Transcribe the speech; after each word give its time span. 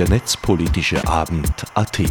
der 0.00 0.08
netzpolitische 0.08 1.06
Abend 1.06 1.52
AT. 1.74 2.02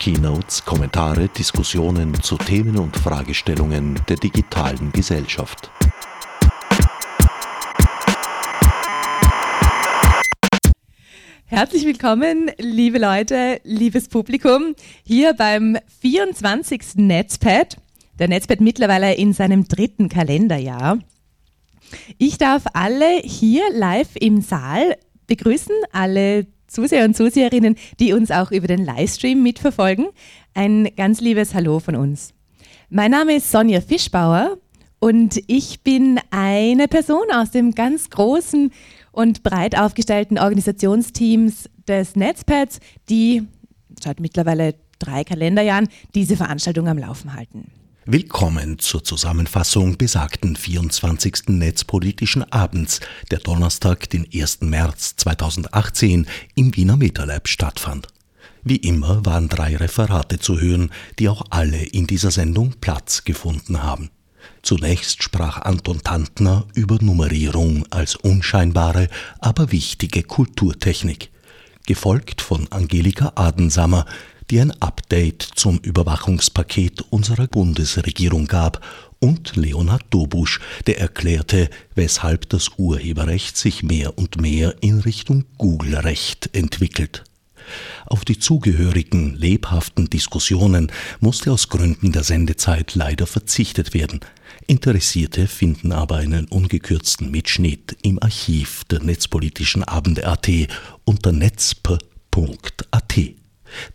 Keynotes, 0.00 0.64
Kommentare, 0.64 1.28
Diskussionen 1.28 2.20
zu 2.20 2.36
Themen 2.36 2.76
und 2.76 2.96
Fragestellungen 2.96 4.00
der 4.08 4.16
digitalen 4.16 4.90
Gesellschaft. 4.90 5.70
Herzlich 11.46 11.86
willkommen, 11.86 12.50
liebe 12.58 12.98
Leute, 12.98 13.60
liebes 13.62 14.08
Publikum, 14.08 14.74
hier 15.04 15.34
beim 15.34 15.78
24. 16.00 16.96
Netzpad. 16.96 17.76
Der 18.18 18.26
Netzpad 18.26 18.60
mittlerweile 18.60 19.14
in 19.14 19.32
seinem 19.32 19.68
dritten 19.68 20.08
Kalenderjahr. 20.08 20.98
Ich 22.18 22.38
darf 22.38 22.64
alle 22.72 23.20
hier 23.22 23.64
live 23.72 24.10
im 24.20 24.40
Saal 24.40 24.96
begrüßen, 25.26 25.74
alle 25.92 26.46
Zuseher 26.66 27.04
und 27.04 27.16
Zuseherinnen, 27.16 27.76
die 27.98 28.12
uns 28.12 28.30
auch 28.30 28.50
über 28.50 28.66
den 28.66 28.84
Livestream 28.84 29.42
mitverfolgen. 29.42 30.06
Ein 30.54 30.88
ganz 30.96 31.20
liebes 31.20 31.54
Hallo 31.54 31.80
von 31.80 31.96
uns. 31.96 32.32
Mein 32.88 33.10
Name 33.10 33.36
ist 33.36 33.50
Sonja 33.50 33.80
Fischbauer 33.80 34.58
und 35.00 35.40
ich 35.46 35.82
bin 35.82 36.20
eine 36.30 36.86
Person 36.88 37.26
aus 37.32 37.50
dem 37.50 37.74
ganz 37.74 38.10
großen 38.10 38.72
und 39.12 39.42
breit 39.42 39.76
aufgestellten 39.76 40.38
Organisationsteams 40.38 41.68
des 41.88 42.16
Netzpads, 42.16 42.80
die 43.08 43.42
seit 44.00 44.20
mittlerweile 44.20 44.74
drei 44.98 45.24
Kalenderjahren 45.24 45.88
diese 46.14 46.36
Veranstaltung 46.36 46.88
am 46.88 46.98
Laufen 46.98 47.34
halten. 47.34 47.70
Willkommen 48.12 48.80
zur 48.80 49.04
Zusammenfassung 49.04 49.96
besagten 49.96 50.56
24. 50.56 51.42
Netzpolitischen 51.46 52.42
Abends, 52.50 52.98
der 53.30 53.38
Donnerstag, 53.38 54.10
den 54.10 54.26
1. 54.34 54.62
März 54.62 55.14
2018 55.14 56.26
im 56.56 56.74
Wiener 56.74 56.96
MetaLab 56.96 57.46
stattfand. 57.46 58.08
Wie 58.64 58.78
immer 58.78 59.24
waren 59.24 59.48
drei 59.48 59.76
Referate 59.76 60.40
zu 60.40 60.60
hören, 60.60 60.90
die 61.20 61.28
auch 61.28 61.44
alle 61.50 61.84
in 61.84 62.08
dieser 62.08 62.32
Sendung 62.32 62.74
Platz 62.80 63.22
gefunden 63.22 63.84
haben. 63.84 64.10
Zunächst 64.62 65.22
sprach 65.22 65.58
Anton 65.62 66.02
Tantner 66.02 66.66
über 66.74 66.98
Nummerierung 67.00 67.86
als 67.90 68.16
unscheinbare, 68.16 69.06
aber 69.38 69.70
wichtige 69.70 70.24
Kulturtechnik, 70.24 71.30
gefolgt 71.86 72.40
von 72.40 72.66
Angelika 72.72 73.34
Adensammer, 73.36 74.04
die 74.50 74.60
ein 74.60 74.72
Update 74.80 75.42
zum 75.54 75.78
Überwachungspaket 75.78 77.02
unserer 77.10 77.46
Bundesregierung 77.46 78.46
gab, 78.46 78.84
und 79.22 79.54
Leonhard 79.54 80.04
Dobusch, 80.08 80.60
der 80.86 80.98
erklärte, 80.98 81.68
weshalb 81.94 82.48
das 82.48 82.70
Urheberrecht 82.78 83.56
sich 83.56 83.82
mehr 83.82 84.16
und 84.16 84.40
mehr 84.40 84.76
in 84.80 84.98
Richtung 85.00 85.44
Google-Recht 85.58 86.56
entwickelt. 86.56 87.24
Auf 88.06 88.24
die 88.24 88.38
zugehörigen 88.38 89.36
lebhaften 89.36 90.08
Diskussionen 90.08 90.90
musste 91.20 91.52
aus 91.52 91.68
Gründen 91.68 92.12
der 92.12 92.24
Sendezeit 92.24 92.94
leider 92.94 93.26
verzichtet 93.26 93.92
werden. 93.92 94.20
Interessierte 94.66 95.46
finden 95.46 95.92
aber 95.92 96.16
einen 96.16 96.46
ungekürzten 96.46 97.30
Mitschnitt 97.30 97.98
im 98.02 98.20
Archiv 98.22 98.84
der 98.84 99.02
netzpolitischen 99.02 99.84
Abende 99.84 100.26
AT 100.26 100.48
unter 101.04 101.30
netzp.at. 101.30 102.00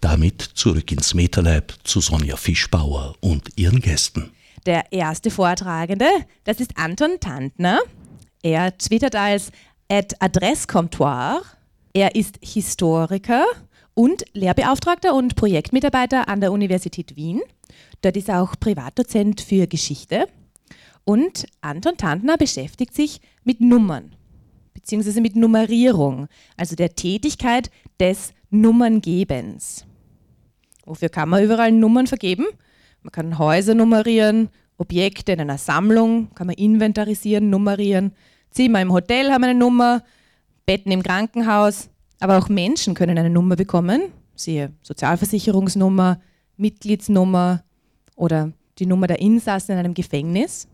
Damit 0.02 0.42
zurück 0.42 0.92
ins 0.92 1.14
MetaLab 1.14 1.74
zu 1.84 2.02
Sonja 2.02 2.36
Fischbauer 2.36 3.16
und 3.20 3.50
ihren 3.56 3.80
Gästen. 3.80 4.32
Der 4.66 4.92
erste 4.92 5.30
Vortragende, 5.30 6.08
das 6.44 6.60
ist 6.60 6.78
Anton 6.78 7.20
Tantner. 7.20 7.80
Er 8.42 8.78
twittert 8.78 9.16
als 9.16 9.52
Adresscomptoir. 9.88 11.44
Er 11.94 12.16
ist 12.16 12.40
Historiker 12.42 13.46
und 13.94 14.26
Lehrbeauftragter 14.34 15.14
und 15.14 15.36
Projektmitarbeiter 15.36 16.28
an 16.28 16.42
der 16.42 16.52
Universität 16.52 17.16
Wien. 17.16 17.42
Dort 18.02 18.18
ist 18.18 18.30
er 18.30 18.42
auch 18.42 18.56
Privatdozent 18.60 19.42
für 19.42 19.68
Geschichte. 19.68 20.28
Und 21.04 21.46
Anton 21.62 21.98
Tantner 21.98 22.38
beschäftigt 22.38 22.96
sich 22.96 23.22
mit 23.44 23.62
Nummern 23.62 24.15
beziehungsweise 24.76 25.22
mit 25.22 25.36
Nummerierung, 25.36 26.28
also 26.56 26.76
der 26.76 26.94
Tätigkeit 26.94 27.72
des 28.00 28.34
Nummerngebens. 28.52 29.88
Wofür 30.86 31.10
kann 31.10 31.30
man 31.30 31.44
überall 31.44 31.72
Nummern 31.72 32.06
vergeben? 32.06 32.46
Man 33.02 33.12
kann 33.12 33.40
Häuser 33.40 33.74
nummerieren, 33.74 34.50
Objekte 34.78 35.32
in 35.32 35.42
einer 35.42 35.58
Sammlung 35.58 36.34
kann 36.36 36.48
man 36.48 36.58
inventarisieren, 36.58 37.50
nummerieren. 37.50 38.12
Zimmer 38.52 38.82
im 38.82 38.92
Hotel 38.92 39.32
haben 39.32 39.44
eine 39.44 39.58
Nummer, 39.58 40.04
Betten 40.66 40.92
im 40.92 41.02
Krankenhaus, 41.02 41.90
aber 42.20 42.38
auch 42.38 42.50
Menschen 42.50 42.94
können 42.94 43.18
eine 43.18 43.30
Nummer 43.30 43.56
bekommen, 43.56 44.12
siehe 44.36 44.74
Sozialversicherungsnummer, 44.82 46.20
Mitgliedsnummer 46.58 47.64
oder 48.16 48.52
die 48.80 48.86
Nummer 48.86 49.08
der 49.08 49.20
Insassen 49.20 49.74
in 49.74 49.78
einem 49.78 49.94
Gefängnis. 49.94 50.68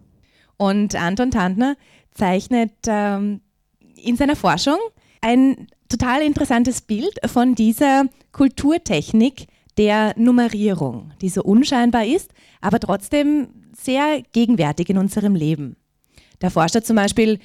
Und 0.57 0.95
Anton 0.95 1.31
Tantner 1.31 1.75
zeichnet 2.13 2.71
ähm, 2.87 3.41
in 4.03 4.17
seiner 4.17 4.35
Forschung 4.35 4.77
ein 5.21 5.67
total 5.89 6.21
interessantes 6.21 6.81
Bild 6.81 7.19
von 7.25 7.55
dieser 7.55 8.05
Kulturtechnik 8.31 9.47
der 9.77 10.13
Nummerierung, 10.17 11.11
die 11.21 11.29
so 11.29 11.43
unscheinbar 11.43 12.05
ist, 12.05 12.31
aber 12.59 12.79
trotzdem 12.79 13.49
sehr 13.75 14.21
gegenwärtig 14.33 14.89
in 14.89 14.97
unserem 14.97 15.35
Leben. 15.35 15.75
Da 16.39 16.49
forscht 16.49 16.75
er 16.75 16.83
zum 16.83 16.95
Beispiel 16.95 17.39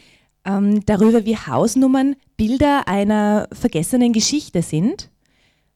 ähm, 0.44 0.84
darüber, 0.86 1.24
wie 1.24 1.36
Hausnummern 1.36 2.16
Bilder 2.36 2.88
einer 2.88 3.48
vergessenen 3.52 4.12
Geschichte 4.12 4.62
sind, 4.62 5.10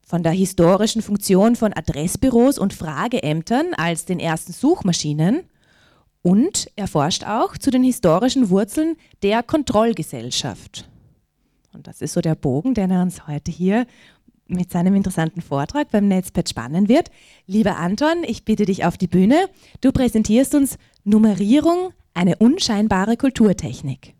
von 0.05 0.23
der 0.23 0.33
historischen 0.33 1.01
Funktion 1.01 1.55
von 1.55 1.71
Adressbüros 1.73 2.57
und 2.57 2.73
Frageämtern 2.73 3.73
als 3.75 4.05
den 4.05 4.19
ersten 4.19 4.51
Suchmaschinen 4.51 5.43
und 6.21 6.69
er 6.75 6.87
forscht 6.87 7.25
auch 7.25 7.57
zu 7.57 7.71
den 7.71 7.83
historischen 7.83 8.49
Wurzeln 8.49 8.95
der 9.23 9.43
Kontrollgesellschaft. 9.43 10.87
Und 11.73 11.87
das 11.87 12.01
ist 12.01 12.13
so 12.13 12.21
der 12.21 12.35
Bogen, 12.35 12.73
den 12.73 12.91
er 12.91 13.01
uns 13.01 13.27
heute 13.27 13.51
hier 13.51 13.85
mit 14.47 14.71
seinem 14.71 14.95
interessanten 14.95 15.41
Vortrag 15.41 15.89
beim 15.91 16.07
Netzpad 16.07 16.49
spannen 16.49 16.89
wird. 16.89 17.09
Lieber 17.47 17.77
Anton, 17.77 18.23
ich 18.25 18.43
bitte 18.43 18.65
dich 18.65 18.83
auf 18.85 18.97
die 18.97 19.07
Bühne. 19.07 19.47
Du 19.79 19.91
präsentierst 19.91 20.53
uns 20.55 20.77
Nummerierung, 21.03 21.93
eine 22.13 22.35
unscheinbare 22.35 23.15
Kulturtechnik. 23.15 24.13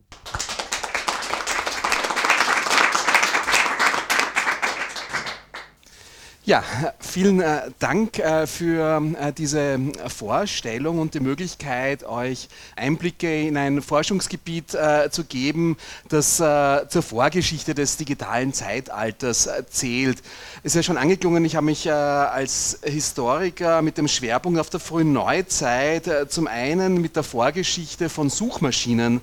Ja, 6.44 6.64
vielen 6.98 7.40
äh, 7.40 7.70
Dank 7.78 8.18
äh, 8.18 8.48
für 8.48 9.00
äh, 9.20 9.32
diese 9.32 9.78
Vorstellung 10.08 10.98
und 10.98 11.14
die 11.14 11.20
Möglichkeit, 11.20 12.04
euch 12.04 12.50
Einblicke 12.76 13.48
in 13.48 13.58
ein 13.58 13.84
Forschungsgebiet 13.84 14.76
zu 15.12 15.24
geben, 15.26 15.78
das 16.10 16.38
zur 16.38 17.02
Vorgeschichte 17.04 17.76
des 17.76 17.98
digitalen 17.98 18.54
Zeitalters 18.54 19.50
zählt. 19.70 20.20
Es 20.64 20.72
ist 20.72 20.76
ja 20.76 20.84
schon 20.84 20.98
angeklungen, 20.98 21.46
ich 21.46 21.56
habe 21.56 21.66
mich 21.66 21.92
als 21.92 22.80
Historiker 22.84 23.82
mit 23.82 23.98
dem 23.98 24.08
Schwerpunkt 24.08 24.60
auf 24.60 24.70
der 24.70 24.80
frühen 24.80 25.14
Neuzeit 25.14 26.10
zum 26.30 26.48
einen 26.48 27.02
mit 27.02 27.16
der 27.16 27.24
Vorgeschichte 27.24 28.10
von 28.10 28.30
Suchmaschinen 28.30 29.22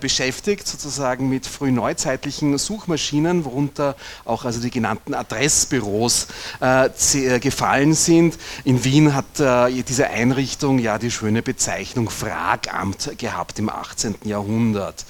beschäftigt, 0.00 0.66
sozusagen 0.66 1.28
mit 1.28 1.46
frühneuzeitlichen 1.46 2.56
Suchmaschinen, 2.58 3.44
worunter 3.44 3.96
auch 4.24 4.44
also 4.44 4.60
die 4.60 4.70
genannten 4.70 5.14
Adressbüros 5.14 6.28
äh, 6.60 7.40
gefallen 7.40 7.94
sind. 7.94 8.38
In 8.64 8.84
Wien 8.84 9.14
hat 9.14 9.40
äh, 9.40 9.82
diese 9.82 10.08
Einrichtung 10.08 10.78
ja 10.78 10.98
die 10.98 11.10
schöne 11.10 11.42
Bezeichnung 11.42 12.10
Fragamt 12.10 13.18
gehabt 13.18 13.58
im 13.58 13.68
18. 13.68 14.16
Jahrhundert. 14.24 15.04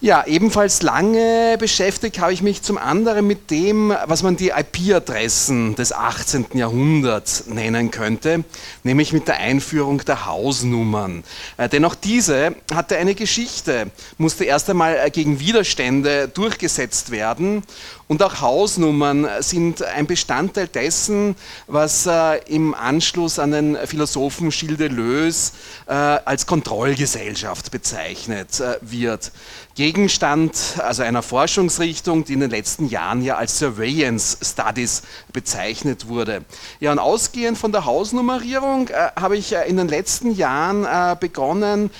Ja, 0.00 0.24
ebenfalls 0.26 0.82
lange 0.82 1.56
beschäftigt 1.58 2.20
habe 2.20 2.32
ich 2.32 2.42
mich 2.42 2.62
zum 2.62 2.78
anderen 2.78 3.26
mit 3.26 3.50
dem, 3.50 3.94
was 4.06 4.22
man 4.22 4.36
die 4.36 4.48
IP-Adressen 4.48 5.74
des 5.74 5.92
18. 5.92 6.46
Jahrhunderts 6.54 7.44
nennen 7.46 7.90
könnte, 7.90 8.44
nämlich 8.82 9.12
mit 9.12 9.28
der 9.28 9.36
Einführung 9.36 9.98
der 10.04 10.26
Hausnummern. 10.26 11.22
Äh, 11.56 11.68
denn 11.68 11.84
auch 11.84 11.94
diese 11.94 12.56
hatte 12.74 12.96
eine 12.96 13.14
Geschichte, 13.14 13.90
musste 14.18 14.44
erst 14.44 14.70
einmal 14.70 14.96
äh, 14.96 15.10
gegen 15.10 15.38
Widerstände 15.38 16.28
durchgesetzt 16.28 17.10
werden 17.10 17.62
und 18.10 18.24
auch 18.24 18.40
Hausnummern 18.40 19.28
sind 19.38 19.84
ein 19.84 20.08
Bestandteil 20.08 20.66
dessen, 20.66 21.36
was 21.68 22.06
äh, 22.06 22.38
im 22.48 22.74
Anschluss 22.74 23.38
an 23.38 23.52
den 23.52 23.76
Philosophen 23.86 24.50
Gilles 24.50 24.78
Deleuze 24.78 25.52
äh, 25.86 25.92
als 25.92 26.44
Kontrollgesellschaft 26.44 27.70
bezeichnet 27.70 28.58
äh, 28.58 28.78
wird. 28.80 29.30
Gegenstand 29.76 30.74
also 30.78 31.04
einer 31.04 31.22
Forschungsrichtung, 31.22 32.24
die 32.24 32.32
in 32.32 32.40
den 32.40 32.50
letzten 32.50 32.88
Jahren 32.88 33.22
ja 33.22 33.36
als 33.36 33.58
Surveillance 33.58 34.38
Studies 34.42 35.02
bezeichnet 35.32 36.08
wurde. 36.08 36.44
Ja, 36.80 36.90
und 36.90 36.98
ausgehend 36.98 37.56
von 37.56 37.70
der 37.70 37.84
Hausnummerierung 37.84 38.88
äh, 38.88 39.10
habe 39.18 39.36
ich 39.36 39.54
äh, 39.54 39.68
in 39.68 39.76
den 39.76 39.86
letzten 39.86 40.34
Jahren 40.34 40.84
äh, 40.84 41.16
begonnen, 41.18 41.90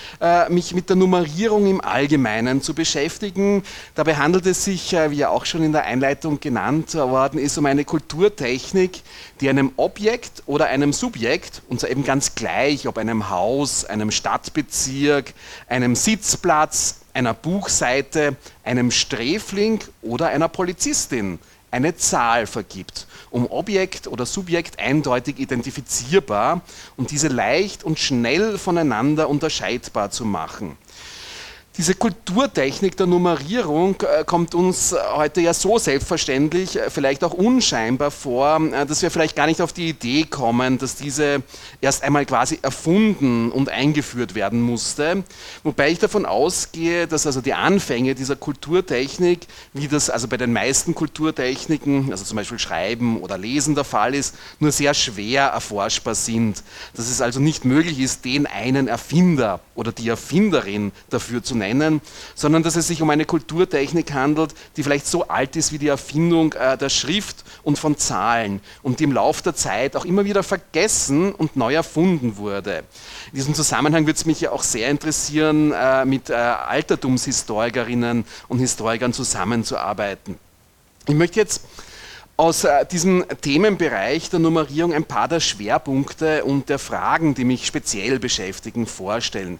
mich 0.49 0.73
mit 0.73 0.89
der 0.89 0.95
Nummerierung 0.95 1.67
im 1.67 1.81
Allgemeinen 1.81 2.61
zu 2.61 2.73
beschäftigen. 2.73 3.63
Dabei 3.95 4.15
handelt 4.15 4.45
es 4.45 4.65
sich, 4.65 4.91
wie 4.91 5.15
ja 5.15 5.29
auch 5.29 5.45
schon 5.45 5.63
in 5.63 5.71
der 5.71 5.85
Einleitung 5.85 6.00
genannt 6.39 6.93
worden 6.95 7.39
ist, 7.39 7.57
um 7.57 7.65
eine 7.65 7.85
Kulturtechnik, 7.85 9.01
die 9.39 9.49
einem 9.49 9.71
Objekt 9.77 10.43
oder 10.45 10.65
einem 10.67 10.93
Subjekt, 10.93 11.61
und 11.69 11.79
zwar 11.79 11.89
eben 11.89 12.03
ganz 12.03 12.35
gleich, 12.35 12.87
ob 12.87 12.97
einem 12.97 13.29
Haus, 13.29 13.85
einem 13.85 14.11
Stadtbezirk, 14.11 15.33
einem 15.67 15.95
Sitzplatz, 15.95 17.01
einer 17.13 17.33
Buchseite, 17.33 18.35
einem 18.63 18.91
Sträfling 18.91 19.79
oder 20.01 20.27
einer 20.27 20.47
Polizistin 20.47 21.39
eine 21.71 21.95
Zahl 21.95 22.47
vergibt, 22.47 23.07
um 23.29 23.49
Objekt 23.49 24.07
oder 24.07 24.25
Subjekt 24.25 24.79
eindeutig 24.79 25.39
identifizierbar 25.39 26.61
und 26.97 27.11
diese 27.11 27.29
leicht 27.29 27.83
und 27.83 27.97
schnell 27.97 28.57
voneinander 28.57 29.29
unterscheidbar 29.29 30.11
zu 30.11 30.25
machen. 30.25 30.77
Diese 31.77 31.95
Kulturtechnik 31.95 32.97
der 32.97 33.07
Nummerierung 33.07 33.95
äh, 34.01 34.25
kommt 34.25 34.55
uns 34.55 34.93
heute 35.13 35.39
ja 35.39 35.53
so 35.53 35.77
selbstverständlich, 35.77 36.77
äh, 36.77 36.89
vielleicht 36.89 37.23
auch 37.23 37.33
unscheinbar 37.33 38.11
vor, 38.11 38.59
äh, 38.73 38.85
dass 38.85 39.01
wir 39.01 39.09
vielleicht 39.09 39.37
gar 39.37 39.47
nicht 39.47 39.61
auf 39.61 39.71
die 39.71 39.87
Idee 39.87 40.25
kommen, 40.25 40.79
dass 40.79 40.97
diese 40.97 41.43
erst 41.79 42.03
einmal 42.03 42.25
quasi 42.25 42.59
erfunden 42.61 43.53
und 43.53 43.69
eingeführt 43.69 44.35
werden 44.35 44.59
musste. 44.59 45.23
Wobei 45.63 45.91
ich 45.91 45.99
davon 45.99 46.25
ausgehe, 46.25 47.07
dass 47.07 47.25
also 47.25 47.39
die 47.39 47.53
Anfänge 47.53 48.15
dieser 48.15 48.35
Kulturtechnik, 48.35 49.47
wie 49.71 49.87
das 49.87 50.09
also 50.09 50.27
bei 50.27 50.35
den 50.35 50.51
meisten 50.51 50.93
Kulturtechniken, 50.93 52.11
also 52.11 52.25
zum 52.25 52.35
Beispiel 52.35 52.59
Schreiben 52.59 53.21
oder 53.21 53.37
Lesen 53.37 53.75
der 53.75 53.85
Fall 53.85 54.13
ist, 54.13 54.35
nur 54.59 54.73
sehr 54.73 54.93
schwer 54.93 55.43
erforschbar 55.45 56.15
sind. 56.15 56.63
Dass 56.95 57.07
es 57.07 57.21
also 57.21 57.39
nicht 57.39 57.63
möglich 57.63 57.97
ist, 58.01 58.25
den 58.25 58.45
einen 58.45 58.89
Erfinder 58.89 59.61
oder 59.73 59.93
die 59.93 60.09
Erfinderin 60.09 60.91
dafür 61.09 61.41
zu 61.41 61.60
nennen, 61.61 62.01
sondern 62.35 62.63
dass 62.63 62.75
es 62.75 62.87
sich 62.87 63.01
um 63.01 63.09
eine 63.09 63.25
Kulturtechnik 63.25 64.11
handelt, 64.13 64.53
die 64.75 64.83
vielleicht 64.83 65.07
so 65.07 65.27
alt 65.27 65.55
ist 65.55 65.71
wie 65.71 65.77
die 65.77 65.87
Erfindung 65.87 66.53
äh, 66.53 66.77
der 66.77 66.89
Schrift 66.89 67.45
und 67.63 67.79
von 67.79 67.97
Zahlen 67.97 68.59
und 68.83 68.99
die 68.99 69.05
im 69.05 69.13
Laufe 69.13 69.43
der 69.43 69.55
Zeit 69.55 69.95
auch 69.95 70.05
immer 70.05 70.25
wieder 70.25 70.43
vergessen 70.43 71.31
und 71.33 71.55
neu 71.55 71.73
erfunden 71.73 72.37
wurde. 72.37 72.83
In 73.31 73.35
diesem 73.35 73.53
Zusammenhang 73.53 74.05
würde 74.05 74.17
es 74.17 74.25
mich 74.25 74.41
ja 74.41 74.51
auch 74.51 74.63
sehr 74.63 74.89
interessieren, 74.89 75.71
äh, 75.71 76.03
mit 76.05 76.29
äh, 76.29 76.33
Altertumshistorikerinnen 76.33 78.25
und 78.47 78.59
Historikern 78.59 79.13
zusammenzuarbeiten. 79.13 80.37
Ich 81.07 81.15
möchte 81.15 81.39
jetzt 81.39 81.61
aus 82.41 82.63
äh, 82.63 82.87
diesem 82.87 83.23
Themenbereich 83.41 84.31
der 84.31 84.39
Nummerierung 84.39 84.95
ein 84.95 85.03
paar 85.03 85.27
der 85.27 85.39
Schwerpunkte 85.39 86.43
und 86.43 86.69
der 86.69 86.79
Fragen, 86.79 87.35
die 87.35 87.45
mich 87.45 87.67
speziell 87.67 88.17
beschäftigen, 88.17 88.87
vorstellen. 88.87 89.59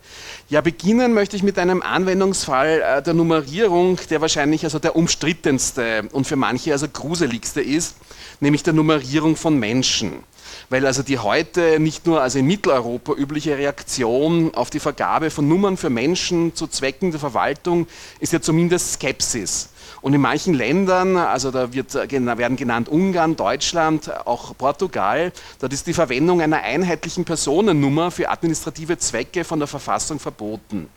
Ja, 0.50 0.62
beginnen 0.62 1.14
möchte 1.14 1.36
ich 1.36 1.44
mit 1.44 1.60
einem 1.60 1.84
Anwendungsfall 1.84 2.82
äh, 2.82 3.04
der 3.04 3.14
Nummerierung, 3.14 4.00
der 4.10 4.20
wahrscheinlich 4.20 4.64
also 4.64 4.80
der 4.80 4.96
umstrittenste 4.96 6.10
und 6.12 6.26
für 6.26 6.38
manche 6.38 6.72
also 6.72 6.88
gruseligste 6.88 7.62
ist, 7.62 7.98
nämlich 8.40 8.64
der 8.64 8.74
Nummerierung 8.74 9.36
von 9.36 9.60
Menschen 9.60 10.24
weil 10.70 10.86
also 10.86 11.04
die 11.04 11.18
heute 11.18 11.80
nicht 11.80 12.06
nur 12.06 12.22
also 12.22 12.40
in 12.40 12.48
Mitteleuropa 12.48 13.14
übliche 13.14 13.58
Reaktion 13.58 14.54
auf 14.54 14.70
die 14.70 14.80
Vergabe 14.80 15.30
von 15.30 15.48
Nummern 15.48 15.78
für 15.78 15.90
Menschen 15.90 16.56
zu 16.56 16.68
Zwecken 16.68 17.12
der 17.12 17.20
Verwaltung 17.20 17.88
ist 18.20 18.34
ja 18.34 18.42
zumindest 18.42 18.94
Skepsis. 18.94 19.70
Und 20.02 20.16
in 20.16 20.22
manchen 20.22 20.56
Ländern, 20.56 21.16
also 21.16 21.52
da 21.52 21.72
wird, 21.74 21.94
werden 21.94 22.58
genannt 22.58 22.90
Ungarn, 22.90 23.36
Deutschland, 23.36 24.12
auch 24.26 24.58
Portugal, 24.58 25.32
dort 25.60 25.74
ist 25.74 25.86
die 25.86 25.94
Verwendung 25.94 26.42
einer 26.42 26.62
einheitlichen 26.62 27.24
Personennummer 27.24 28.10
für 28.10 28.30
administrative 28.30 28.98
Zwecke 28.98 29.44
von 29.44 29.60
der 29.60 29.68
Verfassung 29.68 30.20
verboten. 30.20 30.90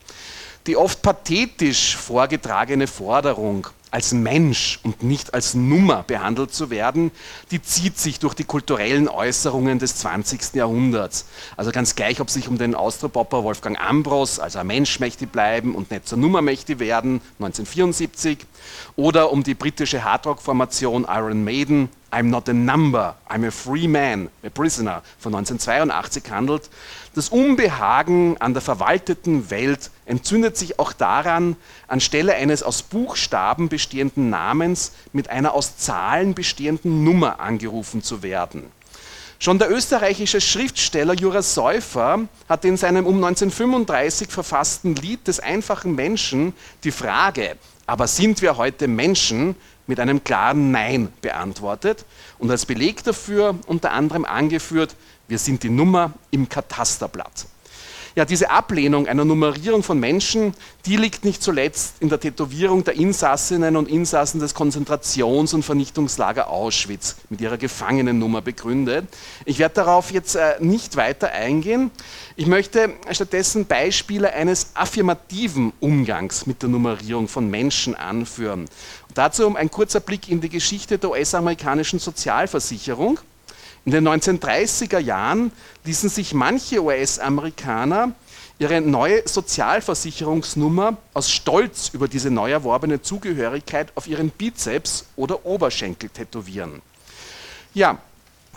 Die 0.66 0.76
oft 0.76 1.02
pathetisch 1.02 1.96
vorgetragene 1.96 2.86
Forderung, 2.86 3.66
als 3.94 4.12
Mensch 4.12 4.80
und 4.82 5.04
nicht 5.04 5.34
als 5.34 5.54
Nummer 5.54 6.02
behandelt 6.02 6.52
zu 6.52 6.68
werden, 6.68 7.12
die 7.52 7.62
zieht 7.62 7.96
sich 7.96 8.18
durch 8.18 8.34
die 8.34 8.42
kulturellen 8.42 9.08
Äußerungen 9.08 9.78
des 9.78 9.94
20. 9.98 10.54
Jahrhunderts. 10.54 11.26
Also 11.56 11.70
ganz 11.70 11.94
gleich, 11.94 12.20
ob 12.20 12.28
sich 12.28 12.48
um 12.48 12.58
den 12.58 12.74
Austropopper 12.74 13.44
Wolfgang 13.44 13.80
Ambros, 13.80 14.40
also 14.40 14.58
ein 14.58 14.66
Mensch 14.66 14.98
möchte 14.98 15.28
bleiben 15.28 15.76
und 15.76 15.92
nicht 15.92 16.08
zur 16.08 16.18
Nummer 16.18 16.42
möchte 16.42 16.80
werden, 16.80 17.20
1974, 17.38 18.38
oder 18.96 19.30
um 19.30 19.44
die 19.44 19.54
britische 19.54 20.02
Hardrock-Formation 20.02 21.06
Iron 21.08 21.44
Maiden, 21.44 21.88
I'm 22.14 22.30
not 22.30 22.48
a 22.48 22.52
number, 22.52 23.16
I'm 23.28 23.44
a 23.44 23.50
free 23.50 23.88
man, 23.88 24.28
a 24.44 24.48
prisoner 24.48 25.02
von 25.18 25.34
1982 25.34 26.30
handelt. 26.30 26.70
Das 27.16 27.28
Unbehagen 27.28 28.36
an 28.38 28.52
der 28.52 28.62
verwalteten 28.62 29.50
Welt 29.50 29.90
entzündet 30.06 30.56
sich 30.56 30.78
auch 30.78 30.92
daran, 30.92 31.56
anstelle 31.88 32.34
eines 32.34 32.62
aus 32.62 32.82
Buchstaben 32.82 33.68
bestehenden 33.68 34.30
Namens 34.30 34.92
mit 35.12 35.28
einer 35.28 35.54
aus 35.54 35.76
Zahlen 35.76 36.34
bestehenden 36.34 37.02
Nummer 37.02 37.40
angerufen 37.40 38.00
zu 38.00 38.22
werden. 38.22 38.70
Schon 39.40 39.58
der 39.58 39.72
österreichische 39.72 40.40
Schriftsteller 40.40 41.14
Jura 41.14 41.42
Säufer 41.42 42.20
hat 42.48 42.64
in 42.64 42.76
seinem 42.76 43.06
um 43.06 43.16
1935 43.16 44.28
verfassten 44.28 44.94
Lied 44.94 45.26
des 45.26 45.40
einfachen 45.40 45.96
Menschen 45.96 46.54
die 46.84 46.92
Frage, 46.92 47.56
aber 47.86 48.06
sind 48.06 48.40
wir 48.40 48.56
heute 48.56 48.86
Menschen, 48.86 49.56
mit 49.86 50.00
einem 50.00 50.24
klaren 50.24 50.70
Nein 50.70 51.12
beantwortet 51.20 52.04
und 52.38 52.50
als 52.50 52.66
Beleg 52.66 53.04
dafür 53.04 53.58
unter 53.66 53.92
anderem 53.92 54.24
angeführt, 54.24 54.96
wir 55.28 55.38
sind 55.38 55.62
die 55.62 55.70
Nummer 55.70 56.12
im 56.30 56.48
Katasterblatt. 56.48 57.46
Ja, 58.16 58.24
diese 58.24 58.48
Ablehnung 58.48 59.08
einer 59.08 59.24
Nummerierung 59.24 59.82
von 59.82 59.98
Menschen, 59.98 60.54
die 60.86 60.96
liegt 60.96 61.24
nicht 61.24 61.42
zuletzt 61.42 61.96
in 61.98 62.10
der 62.10 62.20
Tätowierung 62.20 62.84
der 62.84 62.94
Insassinnen 62.94 63.76
und 63.76 63.88
Insassen 63.88 64.38
des 64.38 64.54
Konzentrations- 64.54 65.52
und 65.52 65.64
Vernichtungslager 65.64 66.48
Auschwitz 66.48 67.16
mit 67.28 67.40
ihrer 67.40 67.58
Gefangenennummer 67.58 68.40
begründet. 68.40 69.08
Ich 69.46 69.58
werde 69.58 69.74
darauf 69.74 70.12
jetzt 70.12 70.36
äh, 70.36 70.54
nicht 70.60 70.94
weiter 70.94 71.32
eingehen. 71.32 71.90
Ich 72.36 72.46
möchte 72.46 72.90
stattdessen 73.10 73.66
Beispiele 73.66 74.32
eines 74.32 74.68
affirmativen 74.74 75.72
Umgangs 75.80 76.46
mit 76.46 76.62
der 76.62 76.68
Nummerierung 76.68 77.26
von 77.26 77.50
Menschen 77.50 77.96
anführen. 77.96 78.66
Dazu 79.14 79.56
ein 79.56 79.72
kurzer 79.72 79.98
Blick 79.98 80.28
in 80.28 80.40
die 80.40 80.50
Geschichte 80.50 80.98
der 80.98 81.10
US-amerikanischen 81.10 81.98
Sozialversicherung. 81.98 83.18
In 83.84 83.92
den 83.92 84.08
1930er 84.08 84.98
Jahren 84.98 85.52
ließen 85.84 86.08
sich 86.08 86.32
manche 86.32 86.82
US-Amerikaner 86.82 88.12
ihre 88.58 88.80
neue 88.80 89.26
Sozialversicherungsnummer 89.28 90.96
aus 91.12 91.30
Stolz 91.30 91.90
über 91.92 92.08
diese 92.08 92.30
neu 92.30 92.50
erworbene 92.50 93.02
Zugehörigkeit 93.02 93.92
auf 93.94 94.06
ihren 94.06 94.30
Bizeps 94.30 95.06
oder 95.16 95.44
Oberschenkel 95.44 96.08
tätowieren. 96.08 96.80
Ja, 97.74 97.98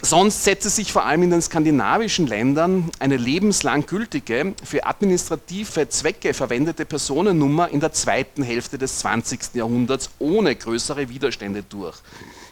Sonst 0.02 0.44
setze 0.44 0.70
sich 0.70 0.92
vor 0.92 1.06
allem 1.06 1.24
in 1.24 1.32
den 1.32 1.42
skandinavischen 1.42 2.28
Ländern 2.28 2.92
eine 3.00 3.18
lebenslang 3.18 3.88
gültige, 3.88 4.54
für 4.64 4.86
administrative 4.86 5.90
Zwecke 5.90 6.36
verwendete 6.36 6.86
Personennummer 6.86 7.70
in 7.70 7.80
der 7.80 7.94
zweiten 7.94 8.44
Hälfte 8.44 8.78
des 8.78 9.00
20. 9.00 9.56
Jahrhunderts 9.56 10.12
ohne 10.20 10.56
größere 10.56 11.10
Widerstände 11.10 11.64
durch. 11.64 11.98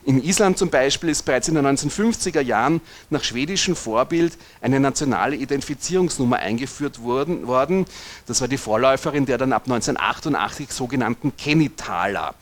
In 0.06 0.24
Island 0.24 0.60
zum 0.60 0.70
Beispiel 0.70 1.10
ist 1.10 1.24
bereits 1.24 1.48
in 1.48 1.56
den 1.56 1.66
1950er 1.66 2.40
Jahren 2.40 2.80
nach 3.10 3.24
schwedischem 3.24 3.76
Vorbild 3.76 4.38
eine 4.62 4.80
nationale 4.80 5.36
Identifizierungsnummer 5.36 6.38
eingeführt 6.38 7.02
worden. 7.02 7.88
Das 8.28 8.40
war 8.40 8.48
die 8.48 8.60
Vorläuferin 8.60 9.26
der 9.26 9.40
dann 9.40 9.52
ab 9.52 9.64
1988 9.64 10.72
sogenannten 10.72 11.36
Kennitaler. 11.36 12.36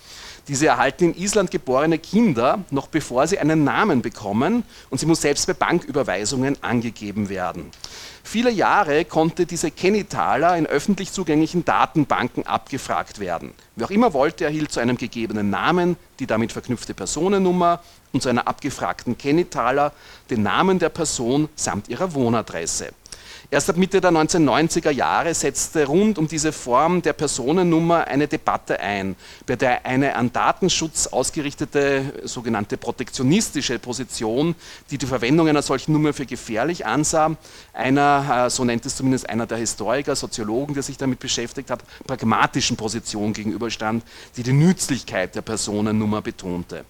Diese 0.50 0.68
erhalten 0.68 1.06
in 1.06 1.16
Island 1.16 1.52
geborene 1.52 1.98
Kinder, 2.00 2.66
noch 2.70 2.88
bevor 2.88 3.28
sie 3.28 3.40
einen 3.40 3.64
Namen 3.64 4.02
bekommen, 4.02 4.64
und 4.90 5.00
sie 5.00 5.06
muss 5.06 5.22
selbst 5.22 5.48
bei 5.48 5.54
Banküberweisungen 5.54 6.58
angegeben 6.62 7.30
werden. 7.30 7.72
Viele 8.24 8.52
Jahre 8.52 9.06
konnte 9.06 9.46
diese 9.46 9.72
Kennitaler 9.72 10.58
in 10.58 10.66
öffentlich 10.66 11.14
zugänglichen 11.14 11.64
Datenbanken 11.64 12.46
abgefragt 12.46 13.20
werden. 13.20 13.54
Wer 13.78 13.88
auch 13.88 13.92
immer 13.92 14.14
wollte, 14.14 14.44
erhielt 14.44 14.72
zu 14.72 14.82
einem 14.82 14.98
gegebenen 14.98 15.50
Namen 15.50 15.96
die 16.20 16.28
damit 16.28 16.52
verknüpfte 16.52 16.94
Personennummer 16.94 17.82
und 18.12 18.22
zu 18.22 18.30
einer 18.30 18.48
abgefragten 18.48 19.18
Kennitaler 19.18 19.94
den 20.30 20.44
Namen 20.44 20.78
der 20.78 20.90
Person 20.90 21.50
samt 21.56 21.88
ihrer 21.88 22.14
Wohnadresse. 22.14 22.90
Erst 23.52 23.70
ab 23.70 23.78
Mitte 23.78 24.02
der 24.02 24.12
1990er 24.12 24.90
Jahre 24.90 25.34
setzte 25.34 25.86
rund 25.86 26.18
um 26.18 26.28
diese 26.28 26.52
Form 26.52 27.02
der 27.02 27.14
Personennummer 27.14 28.08
eine 28.08 28.28
Debatte 28.28 28.80
ein, 28.80 29.16
bei 29.46 29.56
der 29.56 29.86
eine 29.86 30.16
an 30.16 30.32
Datenschutz 30.32 31.08
ausgerichtete 31.08 32.22
sogenannte 32.24 32.78
protektionistische 32.78 33.80
Position, 33.80 34.56
die 34.90 34.98
die 34.98 35.06
Verwendung 35.06 35.48
einer 35.48 35.62
solchen 35.62 35.92
Nummer 35.92 36.14
für 36.14 36.26
gefährlich 36.26 36.86
ansah, 36.86 37.36
einer, 37.74 38.46
äh, 38.46 38.50
so 38.50 38.64
nennt 38.64 38.86
es 38.86 38.96
zumindest 38.96 39.30
einer 39.30 39.46
der 39.46 39.58
Historiker, 39.58 40.16
Soziologen, 40.16 40.74
der 40.74 40.84
sich 40.84 40.98
damit 40.98 41.20
beschäftigt 41.20 41.70
hat, 41.70 41.84
pragmatischen 42.08 42.78
Position 42.78 43.34
gegenüberstand, 43.34 44.04
die 44.38 44.44
die 44.44 44.54
Nützlichkeit 44.54 45.36
der 45.36 45.42
Personennummer 45.42 46.22
betonte. 46.22 46.86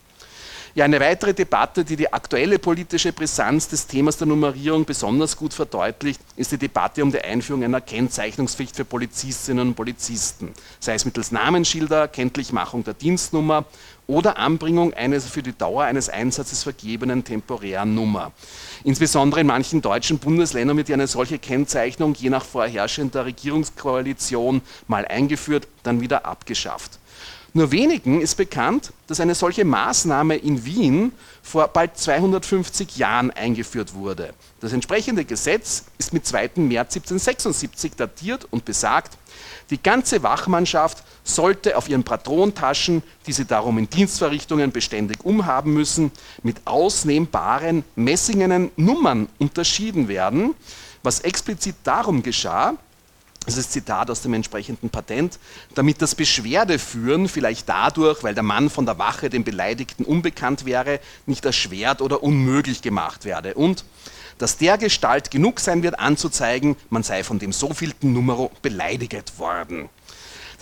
Ja, 0.76 0.86
eine 0.86 1.00
weitere 1.00 1.36
Debatte, 1.36 1.86
die 1.86 1.96
die 1.96 2.12
aktuelle 2.12 2.58
politische 2.58 3.14
Brisanz 3.14 3.68
des 3.68 3.86
Themas 3.86 4.18
der 4.18 4.26
Nummerierung 4.26 4.86
besonders 4.86 5.38
gut 5.38 5.54
verdeutlicht, 5.54 6.20
ist 6.36 6.52
die 6.52 6.58
Debatte 6.58 7.04
um 7.04 7.12
die 7.12 7.22
Einführung 7.22 7.64
einer 7.64 7.80
Kennzeichnungspflicht 7.80 8.76
für 8.76 8.84
Polizistinnen 8.84 9.68
und 9.68 9.76
Polizisten, 9.76 10.52
sei 10.80 10.96
es 10.96 11.06
mittels 11.06 11.32
Namensschilder, 11.32 12.08
Kenntlichmachung 12.08 12.84
der 12.84 12.96
Dienstnummer 12.96 13.66
oder 14.08 14.40
Anbringung 14.40 14.96
eines 14.96 15.28
für 15.28 15.44
die 15.44 15.56
Dauer 15.56 15.84
eines 15.84 16.10
Einsatzes 16.10 16.64
vergebenen 16.64 17.24
temporären 17.24 17.94
Nummer. 17.94 18.32
Insbesondere 18.84 19.42
in 19.42 19.48
manchen 19.48 19.84
deutschen 19.84 20.18
Bundesländern 20.18 20.76
wird 20.78 20.90
eine 20.90 21.06
solche 21.06 21.38
Kennzeichnung 21.38 22.16
je 22.16 22.32
nach 22.32 22.44
vorherrschender 22.44 23.26
Regierungskoalition 23.26 24.64
mal 24.88 25.06
eingeführt, 25.06 25.68
dann 25.84 26.02
wieder 26.02 26.26
abgeschafft. 26.26 26.98
Nur 27.56 27.72
wenigen 27.72 28.20
ist 28.20 28.34
bekannt, 28.36 28.92
dass 29.06 29.20
eine 29.20 29.36
solche 29.36 29.64
Maßnahme 29.64 30.36
in 30.36 30.66
Wien 30.66 31.12
vor 31.44 31.68
bald 31.68 31.96
250 31.96 32.98
Jahren 32.98 33.30
eingeführt 33.30 33.94
wurde. 33.94 34.34
Das 34.60 34.74
entsprechende 34.74 35.24
Gesetz 35.24 35.84
ist 36.00 36.14
mit 36.14 36.26
2. 36.26 36.52
März 36.56 36.96
1776 36.96 37.94
datiert 37.96 38.48
und 38.50 38.66
besagt, 38.66 39.20
die 39.70 39.82
ganze 39.82 40.24
Wachmannschaft 40.24 41.04
sollte 41.24 41.78
auf 41.78 41.88
ihren 41.88 42.04
Patrontaschen, 42.04 43.04
die 43.28 43.34
sie 43.34 43.46
darum 43.46 43.78
in 43.78 43.88
Dienstverrichtungen 43.88 44.72
beständig 44.72 45.24
umhaben 45.24 45.76
müssen, 45.76 46.12
mit 46.42 46.58
ausnehmbaren 46.66 47.84
messingenen 47.96 48.72
Nummern 48.78 49.30
unterschieden 49.38 50.08
werden, 50.08 50.56
was 51.04 51.20
explizit 51.20 51.76
darum 51.84 52.24
geschah, 52.24 52.78
das 53.46 53.58
ist 53.58 53.72
Zitat 53.72 54.10
aus 54.10 54.22
dem 54.22 54.34
entsprechenden 54.34 54.90
Patent, 54.90 55.40
damit 55.76 56.02
das 56.02 56.16
Beschwerdeführen 56.16 57.28
vielleicht 57.28 57.68
dadurch, 57.68 58.24
weil 58.24 58.34
der 58.34 58.44
Mann 58.44 58.70
von 58.70 58.86
der 58.86 58.98
Wache 58.98 59.30
dem 59.30 59.44
Beleidigten 59.44 60.06
unbekannt 60.06 60.66
wäre, 60.66 61.00
nicht 61.26 61.44
erschwert 61.46 62.02
oder 62.02 62.24
unmöglich 62.24 62.82
gemacht 62.82 63.26
werde 63.26 63.54
und 63.56 63.84
dass 64.38 64.58
der 64.58 64.78
Gestalt 64.78 65.30
genug 65.32 65.60
sein 65.60 65.84
wird 65.84 66.00
anzuzeigen, 66.00 66.76
man 66.90 67.04
sei 67.04 67.24
von 67.24 67.40
dem 67.40 67.52
sovielten 67.52 68.14
Numero 68.14 68.52
beleidigt 68.62 69.38
worden. 69.38 69.90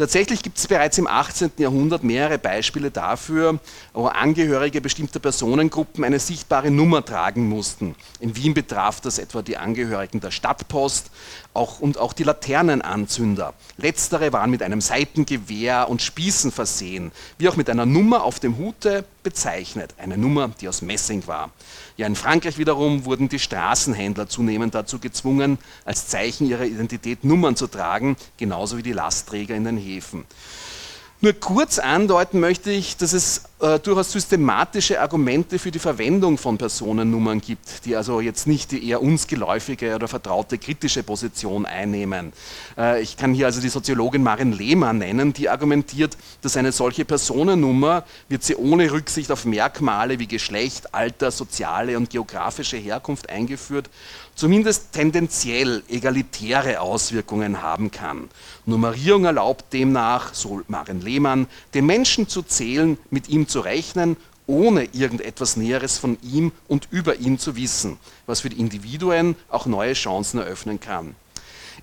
Tatsächlich 0.01 0.41
gibt 0.41 0.57
es 0.57 0.65
bereits 0.65 0.97
im 0.97 1.05
18. 1.05 1.51
Jahrhundert 1.57 2.03
mehrere 2.03 2.39
Beispiele 2.39 2.89
dafür, 2.89 3.59
wo 3.93 4.07
Angehörige 4.07 4.81
bestimmter 4.81 5.19
Personengruppen 5.19 6.03
eine 6.03 6.17
sichtbare 6.17 6.71
Nummer 6.71 7.05
tragen 7.05 7.47
mussten. 7.47 7.93
In 8.19 8.35
Wien 8.35 8.55
betraf 8.55 8.99
das 8.99 9.19
etwa 9.19 9.43
die 9.43 9.57
Angehörigen 9.57 10.19
der 10.19 10.31
Stadtpost 10.31 11.11
auch, 11.53 11.81
und 11.81 11.99
auch 11.99 12.13
die 12.13 12.23
Laternenanzünder. 12.23 13.53
Letztere 13.77 14.33
waren 14.33 14.49
mit 14.49 14.63
einem 14.63 14.81
Seitengewehr 14.81 15.87
und 15.87 16.01
Spießen 16.01 16.51
versehen, 16.51 17.11
wie 17.37 17.47
auch 17.47 17.55
mit 17.55 17.69
einer 17.69 17.85
Nummer 17.85 18.23
auf 18.23 18.39
dem 18.39 18.57
Hute 18.57 19.05
bezeichnet, 19.23 19.95
eine 19.97 20.17
Nummer, 20.17 20.49
die 20.59 20.67
aus 20.67 20.81
Messing 20.81 21.27
war. 21.27 21.51
Ja, 21.97 22.07
in 22.07 22.15
Frankreich 22.15 22.57
wiederum 22.57 23.05
wurden 23.05 23.29
die 23.29 23.39
Straßenhändler 23.39 24.27
zunehmend 24.27 24.73
dazu 24.75 24.99
gezwungen, 24.99 25.57
als 25.85 26.07
Zeichen 26.07 26.47
ihrer 26.47 26.65
Identität 26.65 27.23
Nummern 27.23 27.55
zu 27.55 27.67
tragen, 27.67 28.17
genauso 28.37 28.77
wie 28.77 28.83
die 28.83 28.93
Lastträger 28.93 29.55
in 29.55 29.65
den 29.65 29.77
Häfen. 29.77 30.25
Nur 31.23 31.33
kurz 31.33 31.77
andeuten 31.77 32.39
möchte 32.39 32.71
ich, 32.71 32.97
dass 32.97 33.13
es 33.13 33.43
äh, 33.59 33.77
durchaus 33.77 34.11
systematische 34.11 34.99
Argumente 34.99 35.59
für 35.59 35.69
die 35.69 35.77
Verwendung 35.77 36.39
von 36.39 36.57
Personennummern 36.57 37.39
gibt, 37.41 37.85
die 37.85 37.95
also 37.95 38.21
jetzt 38.21 38.47
nicht 38.47 38.71
die 38.71 38.89
eher 38.89 39.03
uns 39.03 39.27
geläufige 39.27 39.93
oder 39.93 40.07
vertraute 40.07 40.57
kritische 40.57 41.03
Position 41.03 41.67
einnehmen. 41.67 42.33
Äh, 42.75 43.03
ich 43.03 43.17
kann 43.17 43.35
hier 43.35 43.45
also 43.45 43.61
die 43.61 43.69
Soziologin 43.69 44.23
Marin 44.23 44.51
Lehmann 44.51 44.97
nennen, 44.97 45.31
die 45.31 45.47
argumentiert, 45.47 46.17
dass 46.41 46.57
eine 46.57 46.71
solche 46.71 47.05
Personennummer 47.05 48.03
wird 48.27 48.41
sie 48.41 48.55
ohne 48.55 48.91
Rücksicht 48.91 49.31
auf 49.31 49.45
Merkmale 49.45 50.17
wie 50.17 50.27
Geschlecht, 50.27 50.95
Alter, 50.95 51.29
soziale 51.29 51.97
und 51.97 52.09
geografische 52.09 52.77
Herkunft 52.77 53.29
eingeführt 53.29 53.91
zumindest 54.41 54.91
tendenziell 54.91 55.83
egalitäre 55.87 56.81
Auswirkungen 56.81 57.61
haben 57.61 57.91
kann. 57.91 58.27
Nummerierung 58.65 59.25
erlaubt 59.25 59.71
demnach, 59.71 60.33
so 60.33 60.61
Maren 60.67 60.99
Lehmann, 60.99 61.45
den 61.75 61.85
Menschen 61.85 62.27
zu 62.27 62.41
zählen, 62.41 62.97
mit 63.11 63.29
ihm 63.29 63.47
zu 63.47 63.59
rechnen, 63.59 64.17
ohne 64.47 64.85
irgendetwas 64.93 65.57
Näheres 65.57 65.99
von 65.99 66.17
ihm 66.23 66.53
und 66.67 66.87
über 66.89 67.17
ihn 67.17 67.37
zu 67.37 67.55
wissen, 67.55 67.99
was 68.25 68.41
für 68.41 68.49
die 68.49 68.59
Individuen 68.59 69.35
auch 69.47 69.67
neue 69.67 69.93
Chancen 69.93 70.39
eröffnen 70.39 70.79
kann. 70.79 71.13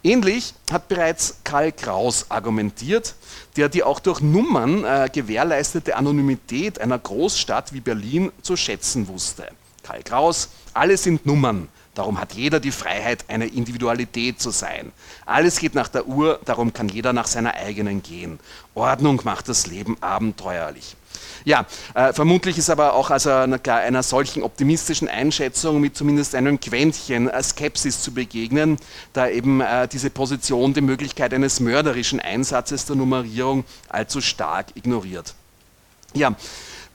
Ähnlich 0.02 0.52
hat 0.72 0.88
bereits 0.88 1.38
Karl 1.44 1.70
Kraus 1.70 2.26
argumentiert, 2.28 3.14
der 3.56 3.68
die 3.68 3.84
auch 3.84 4.00
durch 4.00 4.20
Nummern 4.20 4.82
äh, 4.82 5.08
gewährleistete 5.12 5.94
Anonymität 5.94 6.80
einer 6.80 6.98
Großstadt 6.98 7.72
wie 7.72 7.80
Berlin 7.80 8.32
zu 8.42 8.56
schätzen 8.56 9.06
wusste. 9.06 9.46
Karl 9.84 10.02
Kraus, 10.02 10.48
alle 10.74 10.96
sind 10.96 11.24
Nummern, 11.24 11.68
Darum 11.98 12.20
hat 12.20 12.34
jeder 12.34 12.60
die 12.60 12.70
Freiheit, 12.70 13.24
eine 13.26 13.48
Individualität 13.48 14.40
zu 14.40 14.50
sein. 14.50 14.92
Alles 15.26 15.58
geht 15.58 15.74
nach 15.74 15.88
der 15.88 16.06
Uhr, 16.06 16.38
darum 16.44 16.72
kann 16.72 16.88
jeder 16.88 17.12
nach 17.12 17.26
seiner 17.26 17.54
eigenen 17.54 18.04
gehen. 18.04 18.38
Ordnung 18.76 19.20
macht 19.24 19.48
das 19.48 19.66
Leben 19.66 19.96
abenteuerlich. 20.00 20.94
Ja, 21.44 21.66
äh, 21.94 22.12
vermutlich 22.12 22.56
ist 22.56 22.70
aber 22.70 22.94
auch 22.94 23.10
also 23.10 23.30
einer, 23.32 23.58
einer, 23.66 24.04
solchen 24.04 24.44
optimistischen 24.44 25.08
Einschätzung 25.08 25.80
mit 25.80 25.96
zumindest 25.96 26.36
einem 26.36 26.60
Quäntchen 26.60 27.28
äh, 27.28 27.42
Skepsis 27.42 28.00
zu 28.00 28.14
begegnen, 28.14 28.78
da 29.12 29.28
eben 29.28 29.60
äh, 29.60 29.88
diese 29.88 30.10
Position 30.10 30.74
die 30.74 30.82
Möglichkeit 30.82 31.34
eines 31.34 31.58
mörderischen 31.58 32.20
Einsatzes 32.20 32.84
der 32.84 32.94
Nummerierung 32.94 33.64
allzu 33.88 34.20
stark 34.20 34.66
ignoriert. 34.76 35.34
Ja, 36.14 36.36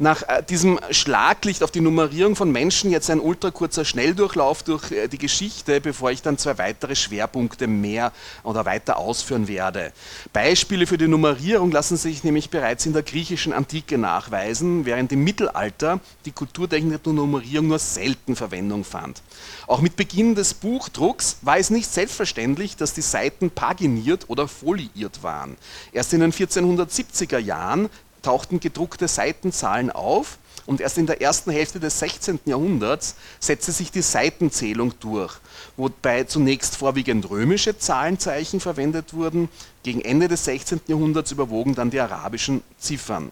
nach 0.03 0.21
äh, 0.27 0.43
diesem 0.43 0.79
Schlaglicht 0.91 1.63
auf 1.63 1.71
die 1.71 1.81
Nummerierung 1.81 2.35
von 2.35 2.51
Menschen 2.51 2.91
jetzt 2.91 3.09
ein 3.09 3.19
ultrakurzer 3.19 3.85
Schnelldurchlauf 3.85 4.61
durch 4.61 4.91
äh, 4.91 5.07
die 5.07 5.17
Geschichte, 5.17 5.81
bevor 5.81 6.11
ich 6.11 6.21
dann 6.21 6.37
zwei 6.37 6.59
weitere 6.59 6.95
Schwerpunkte 6.95 7.65
mehr 7.65 8.11
oder 8.43 8.65
weiter 8.65 8.97
ausführen 8.97 9.47
werde. 9.47 9.91
Beispiele 10.31 10.85
für 10.85 10.99
die 10.99 11.07
Nummerierung 11.07 11.71
lassen 11.71 11.97
sich 11.97 12.23
nämlich 12.23 12.51
bereits 12.51 12.85
in 12.85 12.93
der 12.93 13.01
griechischen 13.01 13.53
Antike 13.53 13.97
nachweisen, 13.97 14.85
während 14.85 15.11
im 15.11 15.23
Mittelalter 15.23 15.99
die 16.25 16.31
Kulturtechnik 16.31 17.03
der 17.03 17.13
Nummerierung 17.13 17.69
nur 17.69 17.79
selten 17.79 18.35
Verwendung 18.35 18.83
fand. 18.83 19.23
Auch 19.65 19.81
mit 19.81 19.95
Beginn 19.95 20.35
des 20.35 20.53
Buchdrucks 20.53 21.37
war 21.41 21.57
es 21.57 21.69
nicht 21.69 21.91
selbstverständlich, 21.91 22.75
dass 22.75 22.93
die 22.93 23.01
Seiten 23.01 23.49
paginiert 23.49 24.25
oder 24.27 24.47
foliiert 24.47 25.23
waren. 25.23 25.55
Erst 25.93 26.13
in 26.13 26.19
den 26.19 26.33
1470er 26.33 27.39
Jahren 27.39 27.89
tauchten 28.23 28.59
gedruckte 28.59 29.07
Seitenzahlen 29.07 29.91
auf 29.91 30.39
und 30.65 30.81
erst 30.81 30.97
in 30.97 31.05
der 31.05 31.21
ersten 31.21 31.51
Hälfte 31.51 31.79
des 31.79 31.99
16. 31.99 32.39
Jahrhunderts 32.45 33.15
setzte 33.39 33.71
sich 33.71 33.91
die 33.91 34.01
Seitenzählung 34.01 34.93
durch, 34.99 35.35
wobei 35.77 36.23
zunächst 36.23 36.77
vorwiegend 36.77 37.29
römische 37.29 37.77
Zahlenzeichen 37.77 38.59
verwendet 38.59 39.13
wurden, 39.13 39.49
gegen 39.83 40.01
Ende 40.01 40.27
des 40.27 40.45
16. 40.45 40.81
Jahrhunderts 40.87 41.31
überwogen 41.31 41.75
dann 41.75 41.91
die 41.91 41.99
arabischen 41.99 42.63
Ziffern. 42.79 43.31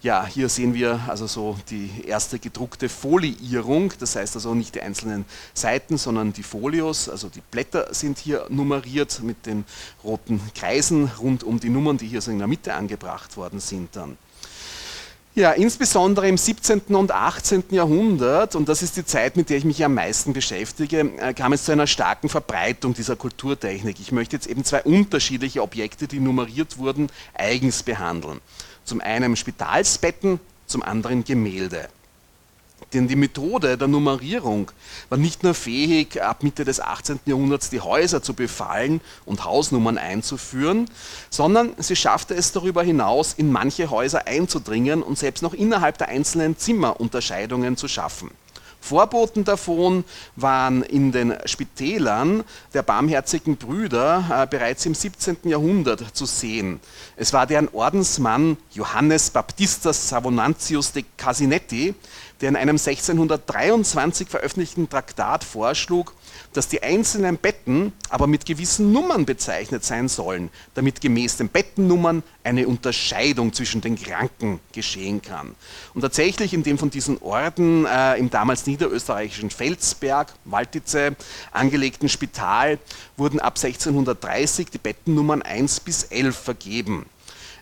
Ja, 0.00 0.24
hier 0.26 0.48
sehen 0.48 0.74
wir 0.74 1.00
also 1.08 1.26
so 1.26 1.58
die 1.70 1.90
erste 2.06 2.38
gedruckte 2.38 2.88
Foliierung, 2.88 3.92
das 3.98 4.14
heißt 4.14 4.36
also 4.36 4.54
nicht 4.54 4.76
die 4.76 4.80
einzelnen 4.80 5.24
Seiten, 5.54 5.98
sondern 5.98 6.32
die 6.32 6.44
Folios, 6.44 7.08
also 7.08 7.28
die 7.28 7.42
Blätter 7.50 7.92
sind 7.92 8.18
hier 8.18 8.46
nummeriert 8.48 9.20
mit 9.24 9.44
den 9.44 9.64
roten 10.04 10.40
Kreisen 10.54 11.10
rund 11.18 11.42
um 11.42 11.58
die 11.58 11.68
Nummern, 11.68 11.98
die 11.98 12.06
hier 12.06 12.20
so 12.20 12.30
in 12.30 12.38
der 12.38 12.46
Mitte 12.46 12.74
angebracht 12.74 13.36
worden 13.36 13.58
sind 13.58 13.96
dann. 13.96 14.16
Ja, 15.34 15.52
insbesondere 15.52 16.28
im 16.28 16.36
17. 16.36 16.80
und 16.94 17.12
18. 17.12 17.64
Jahrhundert, 17.70 18.54
und 18.54 18.68
das 18.68 18.82
ist 18.82 18.96
die 18.96 19.04
Zeit, 19.04 19.36
mit 19.36 19.50
der 19.50 19.58
ich 19.58 19.64
mich 19.64 19.84
am 19.84 19.94
meisten 19.94 20.32
beschäftige, 20.32 21.12
äh, 21.18 21.34
kam 21.34 21.52
es 21.52 21.64
zu 21.64 21.72
einer 21.72 21.86
starken 21.86 22.28
Verbreitung 22.28 22.94
dieser 22.94 23.14
Kulturtechnik. 23.14 24.00
Ich 24.00 24.10
möchte 24.10 24.34
jetzt 24.36 24.48
eben 24.48 24.64
zwei 24.64 24.82
unterschiedliche 24.82 25.62
Objekte, 25.62 26.08
die 26.08 26.18
nummeriert 26.18 26.78
wurden, 26.78 27.08
eigens 27.34 27.82
behandeln. 27.82 28.40
Zum 28.88 29.02
einen 29.02 29.36
Spitalsbetten, 29.36 30.40
zum 30.66 30.82
anderen 30.82 31.22
Gemälde. 31.22 31.90
Denn 32.94 33.06
die 33.06 33.16
Methode 33.16 33.76
der 33.76 33.86
Nummerierung 33.86 34.70
war 35.10 35.18
nicht 35.18 35.42
nur 35.42 35.52
fähig, 35.52 36.22
ab 36.22 36.42
Mitte 36.42 36.64
des 36.64 36.80
18. 36.80 37.20
Jahrhunderts 37.26 37.68
die 37.68 37.82
Häuser 37.82 38.22
zu 38.22 38.32
befallen 38.32 39.02
und 39.26 39.44
Hausnummern 39.44 39.98
einzuführen, 39.98 40.88
sondern 41.28 41.74
sie 41.76 41.96
schaffte 41.96 42.34
es 42.34 42.52
darüber 42.52 42.82
hinaus, 42.82 43.34
in 43.34 43.52
manche 43.52 43.90
Häuser 43.90 44.26
einzudringen 44.26 45.02
und 45.02 45.18
selbst 45.18 45.42
noch 45.42 45.52
innerhalb 45.52 45.98
der 45.98 46.08
einzelnen 46.08 46.56
Zimmer 46.56 46.98
Unterscheidungen 46.98 47.76
zu 47.76 47.88
schaffen. 47.88 48.30
Vorboten 48.88 49.44
davon 49.44 50.02
waren 50.34 50.82
in 50.82 51.12
den 51.12 51.34
Spitälern 51.44 52.42
der 52.72 52.82
barmherzigen 52.82 53.58
Brüder 53.58 54.24
äh, 54.30 54.46
bereits 54.46 54.86
im 54.86 54.94
17. 54.94 55.36
Jahrhundert 55.44 56.16
zu 56.16 56.24
sehen. 56.24 56.80
Es 57.14 57.34
war 57.34 57.46
deren 57.46 57.68
Ordensmann 57.68 58.56
Johannes 58.72 59.28
Baptistus 59.28 60.08
Savonantius 60.08 60.92
de 60.92 61.04
Casinetti, 61.18 61.94
der 62.40 62.50
in 62.50 62.56
einem 62.56 62.76
1623 62.76 64.28
veröffentlichten 64.28 64.88
Traktat 64.88 65.44
vorschlug, 65.44 66.14
dass 66.52 66.68
die 66.68 66.82
einzelnen 66.82 67.36
Betten 67.36 67.92
aber 68.08 68.26
mit 68.26 68.46
gewissen 68.46 68.92
Nummern 68.92 69.26
bezeichnet 69.26 69.84
sein 69.84 70.08
sollen, 70.08 70.50
damit 70.74 71.00
gemäß 71.00 71.36
den 71.36 71.48
Bettennummern 71.48 72.22
eine 72.44 72.66
Unterscheidung 72.68 73.52
zwischen 73.52 73.80
den 73.80 73.96
Kranken 73.96 74.60
geschehen 74.72 75.20
kann. 75.20 75.54
Und 75.94 76.02
tatsächlich 76.02 76.54
in 76.54 76.62
dem 76.62 76.78
von 76.78 76.90
diesen 76.90 77.18
Orden 77.18 77.86
äh, 77.86 78.16
im 78.16 78.30
damals 78.30 78.66
niederösterreichischen 78.66 79.50
Felsberg, 79.50 80.32
Waltice, 80.44 81.12
angelegten 81.52 82.08
Spital 82.08 82.78
wurden 83.16 83.40
ab 83.40 83.56
1630 83.56 84.70
die 84.70 84.78
Bettennummern 84.78 85.42
1 85.42 85.80
bis 85.80 86.04
11 86.04 86.36
vergeben. 86.36 87.06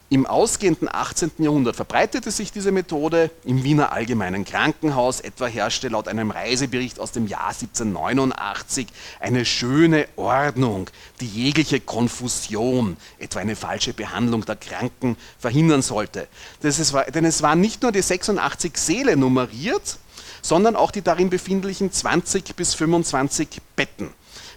Im 0.09 0.25
ausgehenden 0.25 0.89
18. 0.89 1.33
Jahrhundert 1.39 1.75
verbreitete 1.75 2.31
sich 2.31 2.53
diese 2.53 2.71
Methode. 2.71 3.33
Im 3.45 3.65
Wiener 3.65 3.91
Allgemeinen 3.91 4.45
Krankenhaus 4.45 5.21
etwa 5.21 5.49
herrschte 5.49 5.89
laut 5.89 6.07
einem 6.07 6.31
Reisebericht 6.31 7.01
aus 7.01 7.11
dem 7.11 7.27
Jahr 7.27 7.49
1789 7.49 8.87
eine 9.19 9.45
schöne 9.45 10.07
Ordnung, 10.15 10.89
die 11.21 11.27
jegliche 11.27 11.81
Konfusion, 11.81 12.97
etwa 13.19 13.41
eine 13.41 13.57
falsche 13.57 13.95
Behandlung 13.95 14.45
der 14.45 14.55
Kranken, 14.55 15.17
verhindern 15.41 15.83
sollte. 15.83 16.29
War, 16.63 17.07
denn 17.07 17.25
es 17.25 17.43
waren 17.43 17.61
nicht 17.61 17.83
nur 17.83 17.91
die 17.91 18.03
86 18.03 18.77
Seele 18.77 19.17
nummeriert, 19.17 19.99
sondern 20.41 20.77
auch 20.77 20.93
die 20.93 21.03
darin 21.03 21.31
befindlichen 21.31 21.91
20 21.91 22.55
bis 22.55 22.75
25 22.75 23.49
Betten. 23.75 24.11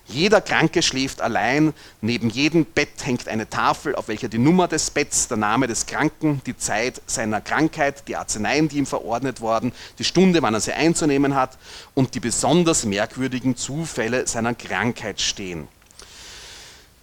Jeder 0.09 0.41
Kranke 0.41 0.81
schläft 0.81 1.21
allein. 1.21 1.73
Neben 2.01 2.31
jedem 2.31 2.65
Bett 2.65 3.05
hängt 3.05 3.27
eine 3.27 3.47
Tafel, 3.47 3.93
auf 3.93 4.07
welcher 4.07 4.27
die 4.27 4.39
Nummer 4.39 4.67
des 4.67 4.89
Betts, 4.89 5.27
der 5.27 5.37
Name 5.37 5.67
des 5.67 5.85
Kranken, 5.85 6.41
die 6.47 6.57
Zeit 6.57 6.99
seiner 7.05 7.41
Krankheit, 7.41 8.07
die 8.07 8.15
Arzneien, 8.15 8.69
die 8.69 8.77
ihm 8.77 8.87
verordnet 8.87 9.39
worden, 9.39 9.71
die 9.99 10.03
Stunde, 10.03 10.41
wann 10.41 10.55
er 10.55 10.61
sie 10.61 10.73
einzunehmen 10.73 11.35
hat 11.35 11.59
und 11.93 12.15
die 12.15 12.19
besonders 12.19 12.85
merkwürdigen 12.85 13.55
Zufälle 13.55 14.25
seiner 14.25 14.55
Krankheit 14.55 15.21
stehen. 15.21 15.67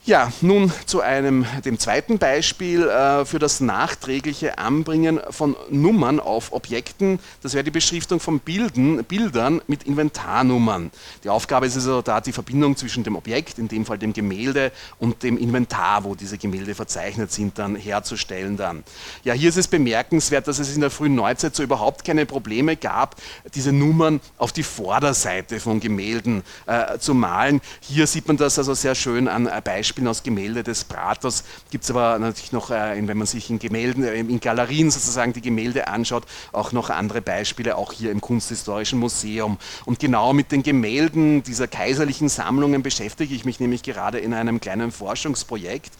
Ja, 0.06 0.32
nun 0.40 0.72
zu 0.84 1.00
einem, 1.00 1.46
dem 1.64 1.80
zweiten 1.80 2.18
Beispiel 2.18 2.88
äh, 2.88 3.24
für 3.24 3.40
das 3.40 3.58
nachträgliche 3.58 4.56
Anbringen 4.56 5.18
von 5.30 5.56
Nummern 5.68 6.20
auf 6.20 6.52
Objekten. 6.52 7.18
Das 7.42 7.54
wäre 7.54 7.64
die 7.64 7.72
Beschriftung 7.72 8.20
von 8.20 8.38
Bilden, 8.38 9.02
Bildern 9.02 9.60
mit 9.66 9.82
Inventarnummern. 9.82 10.92
Die 11.24 11.28
Aufgabe 11.28 11.66
ist 11.66 11.74
also 11.74 12.02
da 12.02 12.20
die 12.20 12.30
Verbindung 12.30 12.76
zwischen 12.76 13.02
dem 13.02 13.16
Objekt, 13.16 13.58
in 13.58 13.66
dem 13.66 13.84
Fall 13.84 13.98
dem 13.98 14.12
Gemälde, 14.12 14.70
und 15.00 15.24
dem 15.24 15.36
Inventar, 15.36 16.04
wo 16.04 16.14
diese 16.14 16.38
Gemälde 16.38 16.76
verzeichnet 16.76 17.32
sind, 17.32 17.58
dann 17.58 17.74
herzustellen 17.74 18.56
dann. 18.56 18.84
Ja, 19.24 19.34
hier 19.34 19.48
ist 19.48 19.58
es 19.58 19.66
bemerkenswert, 19.66 20.46
dass 20.46 20.60
es 20.60 20.72
in 20.72 20.82
der 20.82 20.90
frühen 20.90 21.16
Neuzeit 21.16 21.56
so 21.56 21.64
überhaupt 21.64 22.04
keine 22.04 22.26
Probleme 22.26 22.76
gab, 22.76 23.16
diese 23.56 23.72
Nummern 23.72 24.20
auf 24.38 24.52
die 24.52 24.62
Vorderseite 24.62 25.58
von 25.58 25.80
Gemälden 25.80 26.44
äh, 26.66 26.96
zu 27.00 27.12
malen. 27.12 27.60
Hier 27.80 28.06
sieht 28.06 28.28
man 28.28 28.36
das 28.36 28.56
also 28.56 28.72
sehr 28.74 28.94
schön 28.94 29.26
an 29.26 29.48
äh, 29.48 29.60
Beispielen 29.64 29.95
Beispielen 29.96 30.08
aus 30.08 30.22
Gemälde 30.22 30.62
des 30.62 30.84
Pratos 30.84 31.42
gibt 31.70 31.84
es 31.84 31.90
aber 31.90 32.18
natürlich 32.18 32.52
noch, 32.52 32.70
äh, 32.70 33.00
wenn 33.06 33.16
man 33.16 33.26
sich 33.26 33.48
in 33.48 33.58
Gemälden, 33.58 34.04
äh, 34.04 34.14
in 34.14 34.40
Galerien 34.40 34.90
sozusagen 34.90 35.32
die 35.32 35.40
Gemälde 35.40 35.88
anschaut, 35.88 36.24
auch 36.52 36.72
noch 36.72 36.90
andere 36.90 37.22
Beispiele, 37.22 37.76
auch 37.76 37.92
hier 37.94 38.10
im 38.10 38.20
Kunsthistorischen 38.20 38.98
Museum. 38.98 39.56
Und 39.86 39.98
genau 39.98 40.34
mit 40.34 40.52
den 40.52 40.62
Gemälden 40.62 41.42
dieser 41.42 41.66
kaiserlichen 41.66 42.28
Sammlungen 42.28 42.82
beschäftige 42.82 43.34
ich 43.34 43.46
mich 43.46 43.58
nämlich 43.58 43.82
gerade 43.82 44.18
in 44.18 44.34
einem 44.34 44.60
kleinen 44.60 44.92
Forschungsprojekt. 44.92 45.92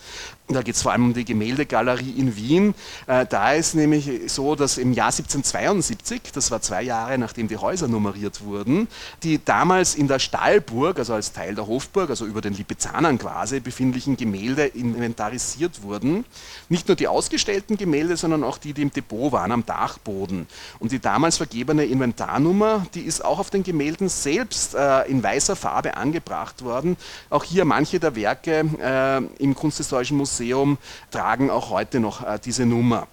Da 0.49 0.63
geht 0.63 0.77
es 0.77 0.83
vor 0.83 0.93
allem 0.93 1.07
um 1.07 1.15
die 1.15 1.25
Gemäldegalerie 1.25 2.15
in 2.19 2.37
Wien. 2.37 2.75
Äh, 3.07 3.27
da 3.27 3.55
ist 3.55 3.75
nämlich 3.75 4.11
so, 4.27 4.55
dass 4.55 4.79
im 4.79 4.93
Jahr 4.93 5.07
1772, 5.07 6.21
das 6.33 6.51
war 6.51 6.61
zwei 6.61 6.83
Jahre 6.83 7.19
nachdem 7.19 7.49
die 7.49 7.57
Häuser 7.57 7.89
nummeriert 7.89 8.45
wurden, 8.45 8.89
die 9.23 9.43
damals 9.43 9.95
in 9.95 10.07
der 10.07 10.19
Stallburg, 10.19 10.99
also 10.99 11.15
als 11.15 11.33
Teil 11.33 11.55
der 11.55 11.67
Hofburg, 11.67 12.11
also 12.11 12.27
über 12.27 12.43
den 12.43 12.53
Lipizanern 12.53 13.19
quasi 13.19 13.61
befindlichen 13.93 14.17
Gemälde 14.17 14.67
inventarisiert 14.67 15.83
wurden. 15.83 16.25
Nicht 16.69 16.89
nur 16.89 16.97
die 16.97 17.09
ausgestellten 17.09 17.77
Gemälde, 17.77 18.17
sondern 18.17 18.43
auch 18.45 18.59
die, 18.59 18.73
die 18.73 18.83
im 18.83 18.93
Depot 18.93 19.33
waren, 19.33 19.53
am 19.53 19.65
Dachboden. 19.65 20.47
Und 20.79 20.93
die 20.93 20.99
damals 20.99 21.37
vergebene 21.37 21.85
Inventarnummer, 21.85 22.87
die 22.95 23.03
ist 23.03 23.25
auch 23.25 23.39
auf 23.39 23.51
den 23.51 23.63
Gemälden 23.63 24.09
selbst 24.09 24.75
äh, 24.75 25.03
in 25.03 25.23
weißer 25.23 25.57
Farbe 25.57 25.97
angebracht 25.97 26.63
worden. 26.63 26.97
Auch 27.31 27.45
hier 27.45 27.65
manche 27.65 28.01
der 28.01 28.17
Werke 28.17 28.65
äh, 28.81 29.43
im 29.43 29.55
Kunsthistorischen 29.55 30.17
Museum 30.17 30.79
tragen 31.11 31.51
auch 31.51 31.71
heute 31.71 32.01
noch 32.01 32.23
äh, 32.23 32.39
diese 32.45 32.67
Nummer. 32.67 33.07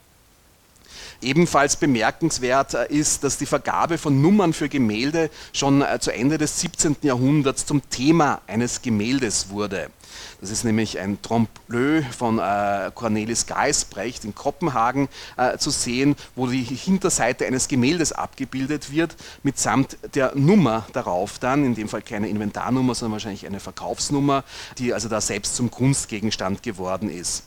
Ebenfalls 1.24 1.78
bemerkenswert 1.78 2.74
äh, 2.74 2.88
ist, 2.90 3.24
dass 3.24 3.38
die 3.38 3.46
Vergabe 3.46 3.98
von 3.98 4.22
Nummern 4.22 4.54
für 4.54 4.70
Gemälde 4.70 5.30
schon 5.54 5.82
äh, 5.82 6.00
zu 6.00 6.12
Ende 6.12 6.38
des 6.38 6.60
17. 6.60 6.98
Jahrhunderts 7.02 7.66
zum 7.66 7.90
Thema 7.90 8.42
eines 8.46 8.82
Gemäldes 8.82 9.50
wurde. 9.50 9.90
Das 10.42 10.52
ist 10.52 10.64
nämlich 10.64 11.00
ein 11.00 11.20
Trompe-l'œil 11.22 12.04
von 12.12 12.38
äh, 12.38 12.92
Cornelis 12.94 13.48
Geisbrecht 13.48 14.26
in 14.26 14.36
Kopenhagen 14.36 15.10
zu 15.58 15.72
sehen, 15.72 16.16
wo 16.36 16.48
die 16.48 16.62
Hinterseite 16.64 17.46
eines 17.46 17.68
Gemäldes 17.68 18.12
abgebildet 18.12 18.92
wird, 18.92 19.16
mitsamt 19.42 19.98
der 20.14 20.34
Nummer 20.36 20.86
darauf 20.94 21.40
dann, 21.40 21.66
in 21.66 21.76
dem 21.76 21.90
Fall 21.90 22.02
keine 22.02 22.28
Inventarnummer, 22.28 22.94
sondern 22.94 23.14
wahrscheinlich 23.14 23.48
eine 23.48 23.60
Verkaufsnummer, 23.60 24.44
die 24.78 24.94
also 24.94 25.10
da 25.10 25.22
selbst 25.22 25.56
zum 25.56 25.72
Kunstgegenstand 25.72 26.62
geworden 26.62 27.10
ist. 27.10 27.44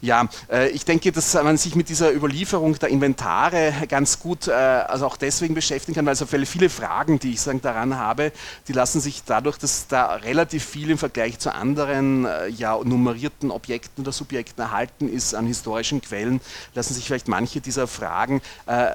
Ja, 0.00 0.28
äh, 0.50 0.68
ich 0.70 0.84
denke, 0.84 1.10
dass 1.10 1.34
man 1.34 1.56
sich 1.56 1.74
mit 1.74 1.88
dieser 1.88 2.12
Überlieferung 2.12 2.78
der 2.78 2.88
Inventare 2.88 3.72
ganz 3.88 4.20
gut, 4.20 4.46
äh, 4.46 4.52
also 4.52 5.06
auch 5.06 5.16
deswegen 5.16 5.54
beschäftigen 5.54 5.94
kann, 5.94 6.06
weil 6.06 6.14
so 6.14 6.26
viele 6.26 6.70
Fragen, 6.70 7.18
die 7.18 7.32
ich 7.32 7.40
sagen, 7.40 7.60
daran 7.60 7.96
habe, 7.96 8.32
die 8.68 8.72
lassen 8.72 9.00
sich 9.00 9.22
dadurch, 9.24 9.58
dass 9.58 9.88
da 9.88 10.14
relativ 10.14 10.64
viel 10.64 10.90
im 10.90 10.98
Vergleich 10.98 11.38
zu 11.38 11.52
anderen 11.52 12.26
äh, 12.26 12.48
ja, 12.48 12.78
nummerierten 12.82 13.50
Objekten 13.50 14.02
oder 14.02 14.12
Subjekten 14.12 14.60
erhalten 14.62 15.08
ist 15.08 15.34
an 15.34 15.46
historischen 15.46 16.00
Quellen, 16.00 16.40
lassen 16.74 16.94
sich 16.94 17.06
vielleicht 17.06 17.28
manche 17.28 17.60
dieser 17.60 17.88
Fragen 17.88 18.40
äh, 18.66 18.90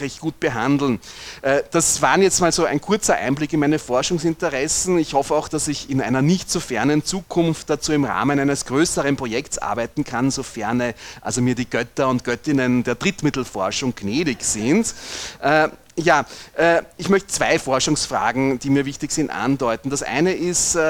recht 0.00 0.20
gut 0.20 0.38
behandeln. 0.40 1.00
Das 1.70 2.02
waren 2.02 2.22
jetzt 2.22 2.40
mal 2.40 2.52
so 2.52 2.64
ein 2.64 2.80
kurzer 2.80 3.16
Einblick 3.16 3.52
in 3.52 3.60
meine 3.60 3.78
Forschungsinteressen. 3.78 4.98
Ich 4.98 5.14
hoffe 5.14 5.34
auch, 5.34 5.48
dass 5.48 5.68
ich 5.68 5.90
in 5.90 6.00
einer 6.00 6.22
nicht 6.22 6.50
so 6.50 6.60
fernen 6.60 7.04
Zukunft 7.04 7.70
dazu 7.70 7.92
im 7.92 8.04
Rahmen 8.04 8.38
eines 8.38 8.64
größeren 8.66 9.16
Projekts 9.16 9.58
arbeiten 9.58 10.04
kann, 10.04 10.25
kann, 10.26 10.30
sofern 10.30 10.94
also 11.20 11.40
mir 11.40 11.54
die 11.54 11.68
Götter 11.68 12.08
und 12.08 12.24
Göttinnen 12.24 12.84
der 12.84 12.94
Drittmittelforschung 12.94 13.94
gnädig 13.94 14.42
sind. 14.42 14.94
Äh, 15.40 15.68
ja, 15.98 16.26
äh, 16.56 16.82
ich 16.98 17.08
möchte 17.08 17.28
zwei 17.28 17.58
Forschungsfragen, 17.58 18.58
die 18.58 18.68
mir 18.68 18.84
wichtig 18.84 19.12
sind, 19.12 19.30
andeuten. 19.30 19.88
Das 19.88 20.02
eine 20.02 20.34
ist, 20.34 20.76
äh, 20.76 20.80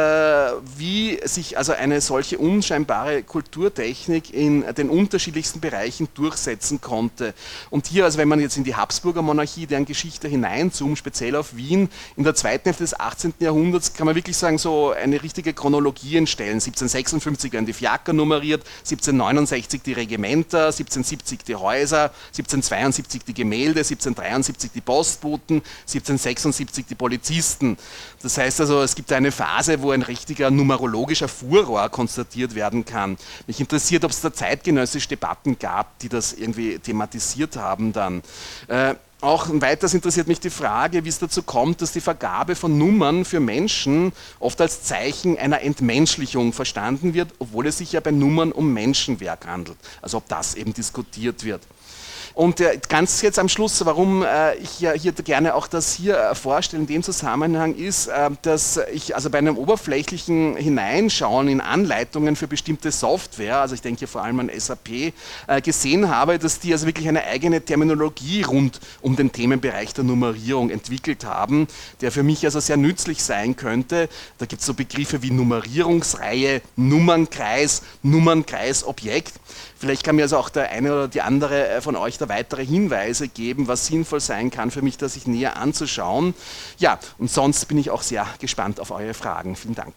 wie 0.76 1.20
sich 1.24 1.56
also 1.56 1.72
eine 1.72 2.00
solche 2.00 2.38
unscheinbare 2.38 3.22
Kulturtechnik 3.22 4.34
in 4.34 4.64
den 4.74 4.90
unterschiedlichsten 4.90 5.60
Bereichen 5.60 6.08
durchsetzen 6.14 6.80
konnte. 6.80 7.34
Und 7.70 7.86
hier, 7.86 8.04
also 8.04 8.18
wenn 8.18 8.26
man 8.26 8.40
jetzt 8.40 8.56
in 8.56 8.64
die 8.64 8.74
Habsburger 8.74 9.22
Monarchie, 9.22 9.66
deren 9.66 9.84
Geschichte 9.84 10.26
hineinzoomt, 10.26 10.98
speziell 10.98 11.36
auf 11.36 11.56
Wien, 11.56 11.88
in 12.16 12.24
der 12.24 12.34
zweiten 12.34 12.64
Hälfte 12.64 12.82
des 12.82 12.98
18. 12.98 13.34
Jahrhunderts 13.38 13.94
kann 13.94 14.06
man 14.06 14.16
wirklich 14.16 14.36
sagen, 14.36 14.58
so 14.58 14.90
eine 14.90 15.22
richtige 15.22 15.54
Chronologie 15.54 16.16
entstellen. 16.16 16.54
1756 16.54 17.52
werden 17.52 17.66
die 17.66 17.72
Fiaker 17.72 18.12
nummeriert, 18.12 18.64
1769 18.78 19.82
die 19.82 19.92
Regimenter, 19.92 20.66
1770 20.66 21.44
die 21.44 21.54
Häuser, 21.54 22.10
1772 22.28 23.22
die 23.24 23.34
Gemälde, 23.34 23.80
1773 23.80 24.72
die 24.74 24.80
Post 24.80 24.95
Postboten, 24.96 25.56
1776 25.82 26.86
die 26.86 26.94
Polizisten. 26.94 27.76
Das 28.22 28.38
heißt 28.38 28.62
also, 28.62 28.80
es 28.80 28.94
gibt 28.94 29.12
eine 29.12 29.30
Phase, 29.30 29.82
wo 29.82 29.90
ein 29.90 30.00
richtiger 30.00 30.50
numerologischer 30.50 31.28
Furor 31.28 31.90
konstatiert 31.90 32.54
werden 32.54 32.86
kann. 32.86 33.18
Mich 33.46 33.60
interessiert, 33.60 34.06
ob 34.06 34.10
es 34.10 34.22
da 34.22 34.32
zeitgenössische 34.32 35.08
Debatten 35.08 35.58
gab, 35.58 35.98
die 35.98 36.08
das 36.08 36.32
irgendwie 36.32 36.78
thematisiert 36.78 37.56
haben 37.56 37.92
dann. 37.92 38.22
Äh, 38.68 38.94
auch 39.20 39.48
weiters 39.50 39.92
interessiert 39.92 40.28
mich 40.28 40.40
die 40.40 40.50
Frage, 40.50 41.04
wie 41.04 41.08
es 41.10 41.18
dazu 41.18 41.42
kommt, 41.42 41.82
dass 41.82 41.92
die 41.92 42.00
Vergabe 42.00 42.54
von 42.54 42.78
Nummern 42.78 43.26
für 43.26 43.40
Menschen 43.40 44.12
oft 44.40 44.60
als 44.62 44.82
Zeichen 44.82 45.36
einer 45.36 45.60
Entmenschlichung 45.60 46.54
verstanden 46.54 47.12
wird, 47.12 47.34
obwohl 47.38 47.66
es 47.66 47.78
sich 47.78 47.92
ja 47.92 48.00
bei 48.00 48.12
Nummern 48.12 48.52
um 48.52 48.72
Menschenwerk 48.72 49.46
handelt. 49.46 49.76
Also 50.00 50.18
ob 50.18 50.28
das 50.28 50.54
eben 50.54 50.72
diskutiert 50.72 51.44
wird. 51.44 51.60
Und 52.36 52.60
äh, 52.60 52.78
ganz 52.90 53.22
jetzt 53.22 53.38
am 53.38 53.48
Schluss, 53.48 53.82
warum 53.86 54.22
äh, 54.22 54.56
ich 54.56 54.80
ja 54.80 54.92
hier 54.92 55.12
gerne 55.12 55.54
auch 55.54 55.66
das 55.66 55.94
hier 55.94 56.18
äh, 56.18 56.34
vorstelle 56.34 56.82
in 56.82 56.86
dem 56.86 57.02
Zusammenhang 57.02 57.74
ist, 57.74 58.10
dass 58.42 58.78
ich 58.92 59.14
also 59.14 59.30
bei 59.30 59.38
einem 59.38 59.56
oberflächlichen 59.56 60.54
Hineinschauen 60.54 61.48
in 61.48 61.62
Anleitungen 61.62 62.36
für 62.36 62.46
bestimmte 62.46 62.92
Software, 62.92 63.60
also 63.60 63.74
ich 63.74 63.80
denke 63.80 64.00
hier 64.00 64.08
vor 64.08 64.22
allem 64.22 64.38
an 64.40 64.50
SAP, 64.54 65.14
gesehen 65.62 66.10
habe, 66.10 66.38
dass 66.38 66.60
die 66.60 66.72
also 66.72 66.86
wirklich 66.86 67.08
eine 67.08 67.24
eigene 67.24 67.62
Terminologie 67.62 68.42
rund 68.42 68.80
um 69.00 69.16
den 69.16 69.32
Themenbereich 69.32 69.94
der 69.94 70.04
Nummerierung 70.04 70.68
entwickelt 70.68 71.24
haben, 71.24 71.68
der 72.02 72.12
für 72.12 72.22
mich 72.22 72.44
also 72.44 72.60
sehr 72.60 72.76
nützlich 72.76 73.22
sein 73.22 73.56
könnte. 73.56 74.08
Da 74.36 74.44
gibt 74.44 74.60
es 74.60 74.66
so 74.66 74.74
Begriffe 74.74 75.22
wie 75.22 75.30
Nummerierungsreihe, 75.30 76.60
Nummernkreis, 76.76 77.82
Nummernkreis, 78.02 78.84
Objekt. 78.84 79.32
Vielleicht 79.78 80.04
kann 80.04 80.16
mir 80.16 80.22
also 80.22 80.38
auch 80.38 80.48
der 80.48 80.70
eine 80.70 80.92
oder 80.92 81.08
die 81.08 81.20
andere 81.20 81.68
äh, 81.68 81.80
von 81.80 81.96
euch 81.96 82.18
da 82.18 82.28
weitere 82.28 82.64
Hinweise 82.64 83.28
geben, 83.28 83.68
was 83.68 83.86
sinnvoll 83.86 84.20
sein 84.20 84.50
kann 84.50 84.70
für 84.70 84.82
mich, 84.82 84.96
das 84.96 85.14
sich 85.14 85.26
näher 85.26 85.56
anzuschauen. 85.56 86.34
Ja, 86.78 86.98
und 87.18 87.30
sonst 87.30 87.66
bin 87.66 87.78
ich 87.78 87.90
auch 87.90 88.02
sehr 88.02 88.26
gespannt 88.38 88.80
auf 88.80 88.90
eure 88.90 89.14
Fragen. 89.14 89.56
Vielen 89.56 89.74
Dank. 89.74 89.94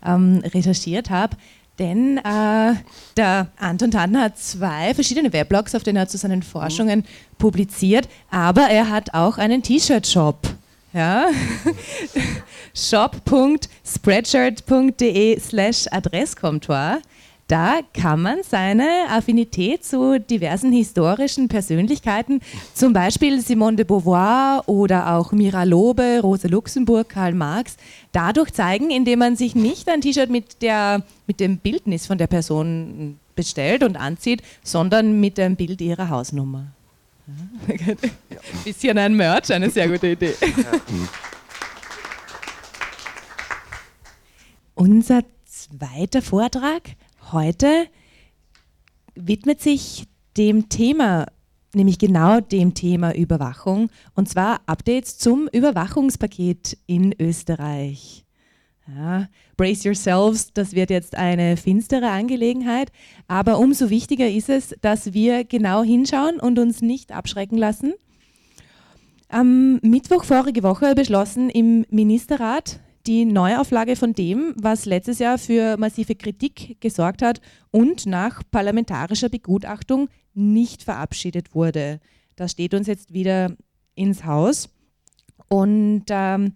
ähm, 0.06 0.44
recherchiert 0.54 1.10
habe. 1.10 1.36
Denn 1.80 2.20
äh, 2.20 2.76
der 3.18 3.48
Anton 3.58 3.90
Tanner 3.90 4.26
hat 4.26 4.38
zwei 4.38 4.94
verschiedene 4.94 5.34
Weblogs, 5.34 5.74
auf 5.74 5.82
denen 5.82 5.98
er 5.98 6.08
zu 6.08 6.20
seinen 6.20 6.44
Forschungen 6.44 7.06
publiziert, 7.40 8.08
aber 8.30 8.70
er 8.70 8.92
hat 8.92 9.16
auch 9.16 9.40
einen 9.40 9.64
T-Shirt-Shop. 9.64 10.61
Ja? 10.94 11.28
shop.spreadshirt.de 12.74 15.40
slash 15.40 15.88
Adresskontor. 15.92 17.02
Da 17.48 17.80
kann 17.94 18.22
man 18.22 18.40
seine 18.48 19.08
Affinität 19.10 19.84
zu 19.84 20.20
diversen 20.22 20.72
historischen 20.72 21.50
Persönlichkeiten, 21.50 22.40
zum 22.74 22.94
Beispiel 22.94 23.42
Simone 23.42 23.76
de 23.76 23.86
Beauvoir 23.86 24.70
oder 24.70 25.16
auch 25.16 25.34
Mira 25.34 25.64
Lobe, 25.64 26.22
Rosa 26.24 26.48
Luxemburg, 26.48 27.10
Karl 27.10 27.34
Marx, 27.34 27.76
dadurch 28.14 28.54
zeigen, 28.54 28.90
indem 28.90 29.20
man 29.20 29.36
sich 29.36 29.54
nicht 29.54 29.90
ein 29.90 30.00
T-Shirt 30.00 30.30
mit, 30.30 30.56
mit 31.28 31.42
dem 31.42 31.58
Bildnis 31.58 32.08
von 32.08 32.18
der 32.18 32.28
Person 32.28 33.20
bestellt 33.36 33.84
und 33.84 33.98
anzieht, 33.98 34.42
sondern 34.64 35.20
mit 35.20 35.38
dem 35.38 35.58
Bild 35.58 35.82
ihrer 35.82 36.08
Hausnummer. 36.08 36.68
Ja. 38.30 38.40
Bisschen 38.64 38.98
ein 38.98 39.16
Merch, 39.16 39.52
eine 39.54 39.70
sehr 39.70 39.88
gute 39.88 40.08
Idee. 40.08 40.34
Unser 44.76 45.24
zweiter 45.46 46.22
Vortrag 46.22 46.82
heute 47.32 47.88
widmet 49.16 49.62
sich 49.62 50.06
dem 50.38 50.70
Thema, 50.70 51.28
nämlich 51.74 52.00
genau 52.00 52.40
dem 52.40 52.74
Thema 52.74 53.14
Überwachung, 53.16 53.90
und 54.16 54.30
zwar 54.30 54.62
Updates 54.66 55.18
zum 55.18 55.48
Überwachungspaket 55.52 56.78
in 56.88 57.14
Österreich. 57.20 58.26
Ja, 58.88 59.28
brace 59.58 59.86
yourselves, 59.86 60.54
das 60.54 60.74
wird 60.74 60.90
jetzt 60.90 61.16
eine 61.16 61.56
finstere 61.56 62.10
Angelegenheit, 62.10 62.92
aber 63.28 63.60
umso 63.60 63.90
wichtiger 63.90 64.28
ist 64.28 64.50
es, 64.50 64.76
dass 64.82 65.14
wir 65.14 65.46
genau 65.46 65.84
hinschauen 65.84 66.40
und 66.40 66.58
uns 66.58 66.82
nicht 66.82 67.12
abschrecken 67.12 67.58
lassen. 67.58 67.94
Am 69.30 69.76
Mittwoch 69.82 70.26
vorige 70.26 70.64
Woche 70.64 70.94
beschlossen 70.96 71.50
im 71.50 71.86
Ministerrat 71.90 72.82
die 73.08 73.26
Neuauflage 73.26 73.96
von 73.96 74.14
dem, 74.14 74.54
was 74.58 74.86
letztes 74.86 75.20
Jahr 75.20 75.38
für 75.38 75.78
massive 75.78 76.16
Kritik 76.16 76.78
gesorgt 76.82 77.22
hat 77.22 77.40
und 77.72 78.06
nach 78.06 78.42
parlamentarischer 78.52 79.30
Begutachtung 79.30 80.10
nicht 80.34 80.84
verabschiedet 80.84 81.56
wurde. 81.56 82.00
Das 82.36 82.52
steht 82.52 82.74
uns 82.74 82.88
jetzt 82.88 83.14
wieder 83.14 83.56
ins 83.96 84.26
Haus. 84.26 84.70
Und 85.48 86.06
ähm, 86.10 86.54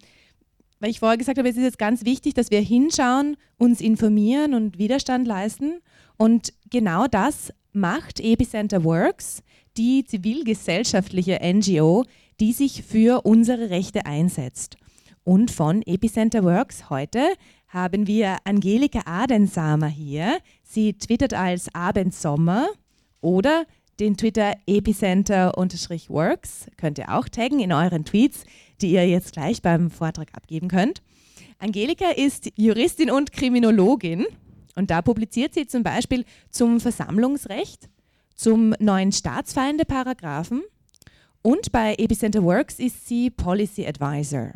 weil 0.80 0.90
ich 0.90 1.00
vorher 1.00 1.18
gesagt 1.18 1.38
habe, 1.38 1.48
es 1.48 1.56
ist 1.56 1.62
jetzt 1.62 1.78
ganz 1.78 2.04
wichtig, 2.04 2.34
dass 2.34 2.50
wir 2.50 2.60
hinschauen, 2.60 3.36
uns 3.58 3.80
informieren 3.80 4.54
und 4.54 4.78
Widerstand 4.78 5.26
leisten. 5.26 5.80
Und 6.16 6.52
genau 6.70 7.06
das 7.06 7.52
macht 7.72 8.20
Epicenter 8.20 8.84
Works, 8.84 9.42
die 9.76 10.04
zivilgesellschaftliche 10.04 11.40
NGO, 11.42 12.04
die 12.40 12.52
sich 12.52 12.82
für 12.82 13.24
unsere 13.24 13.70
Rechte 13.70 14.06
einsetzt. 14.06 14.76
Und 15.24 15.50
von 15.50 15.82
Epicenter 15.82 16.44
Works 16.44 16.88
heute 16.88 17.20
haben 17.68 18.06
wir 18.06 18.36
Angelika 18.44 19.00
Adensamer 19.06 19.88
hier. 19.88 20.38
Sie 20.62 20.94
twittert 20.94 21.34
als 21.34 21.74
Abendsommer 21.74 22.68
oder 23.20 23.66
den 23.98 24.16
Twitter 24.16 24.54
Epicenter-Works. 24.66 26.66
Könnt 26.76 26.98
ihr 26.98 27.14
auch 27.14 27.28
taggen 27.28 27.60
in 27.60 27.72
euren 27.72 28.04
Tweets, 28.04 28.44
die 28.80 28.92
ihr 28.92 29.08
jetzt 29.08 29.32
gleich 29.32 29.62
beim 29.62 29.90
Vortrag 29.90 30.28
abgeben 30.34 30.68
könnt. 30.68 31.02
Angelika 31.58 32.10
ist 32.10 32.50
Juristin 32.56 33.10
und 33.10 33.32
Kriminologin 33.32 34.26
und 34.74 34.90
da 34.90 35.02
publiziert 35.02 35.54
sie 35.54 35.66
zum 35.66 35.82
Beispiel 35.82 36.24
zum 36.50 36.80
Versammlungsrecht, 36.80 37.88
zum 38.34 38.74
neuen 38.78 39.12
Staatsfeinde-Paragraphen 39.12 40.62
und 41.46 41.70
bei 41.70 41.94
Epicenter 41.94 42.42
Works 42.42 42.80
ist 42.80 43.06
sie 43.06 43.30
Policy 43.30 43.86
Advisor. 43.86 44.54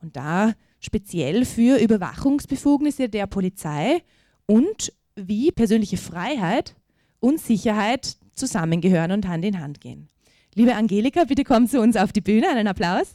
Und 0.00 0.16
da 0.16 0.54
speziell 0.80 1.44
für 1.44 1.78
Überwachungsbefugnisse 1.78 3.10
der 3.10 3.26
Polizei 3.26 4.02
und 4.46 4.90
wie 5.16 5.52
persönliche 5.52 5.98
Freiheit 5.98 6.74
und 7.20 7.40
Sicherheit 7.40 8.16
zusammengehören 8.32 9.12
und 9.12 9.28
Hand 9.28 9.44
in 9.44 9.60
Hand 9.60 9.82
gehen. 9.82 10.08
Liebe 10.54 10.74
Angelika, 10.74 11.24
bitte 11.24 11.44
komm 11.44 11.68
zu 11.68 11.78
uns 11.78 11.96
auf 11.96 12.10
die 12.12 12.22
Bühne. 12.22 12.48
Einen 12.48 12.68
Applaus. 12.68 13.12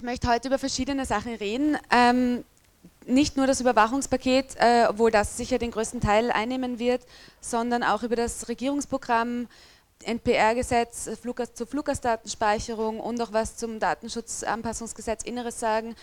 Ich 0.00 0.04
möchte 0.04 0.28
heute 0.28 0.48
über 0.48 0.58
verschiedene 0.58 1.04
Sachen 1.04 1.34
reden. 1.34 1.76
Ähm, 1.90 2.42
nicht 3.04 3.36
nur 3.36 3.46
das 3.46 3.60
Überwachungspaket, 3.60 4.56
äh, 4.56 4.86
obwohl 4.88 5.10
das 5.10 5.36
sicher 5.36 5.58
den 5.58 5.70
größten 5.70 6.00
Teil 6.00 6.30
einnehmen 6.30 6.78
wird, 6.78 7.02
sondern 7.42 7.82
auch 7.82 8.02
über 8.02 8.16
das 8.16 8.48
Regierungsprogramm 8.48 9.46
NPR-Gesetz 10.02 11.10
Flug, 11.20 11.42
zur 11.54 11.66
Fluggastdatenspeicherung 11.66 12.98
und 12.98 13.20
auch 13.20 13.34
was 13.34 13.58
zum 13.58 13.78
Datenschutzanpassungsgesetz 13.78 15.22
Inneres 15.22 15.60
sagen. 15.60 15.94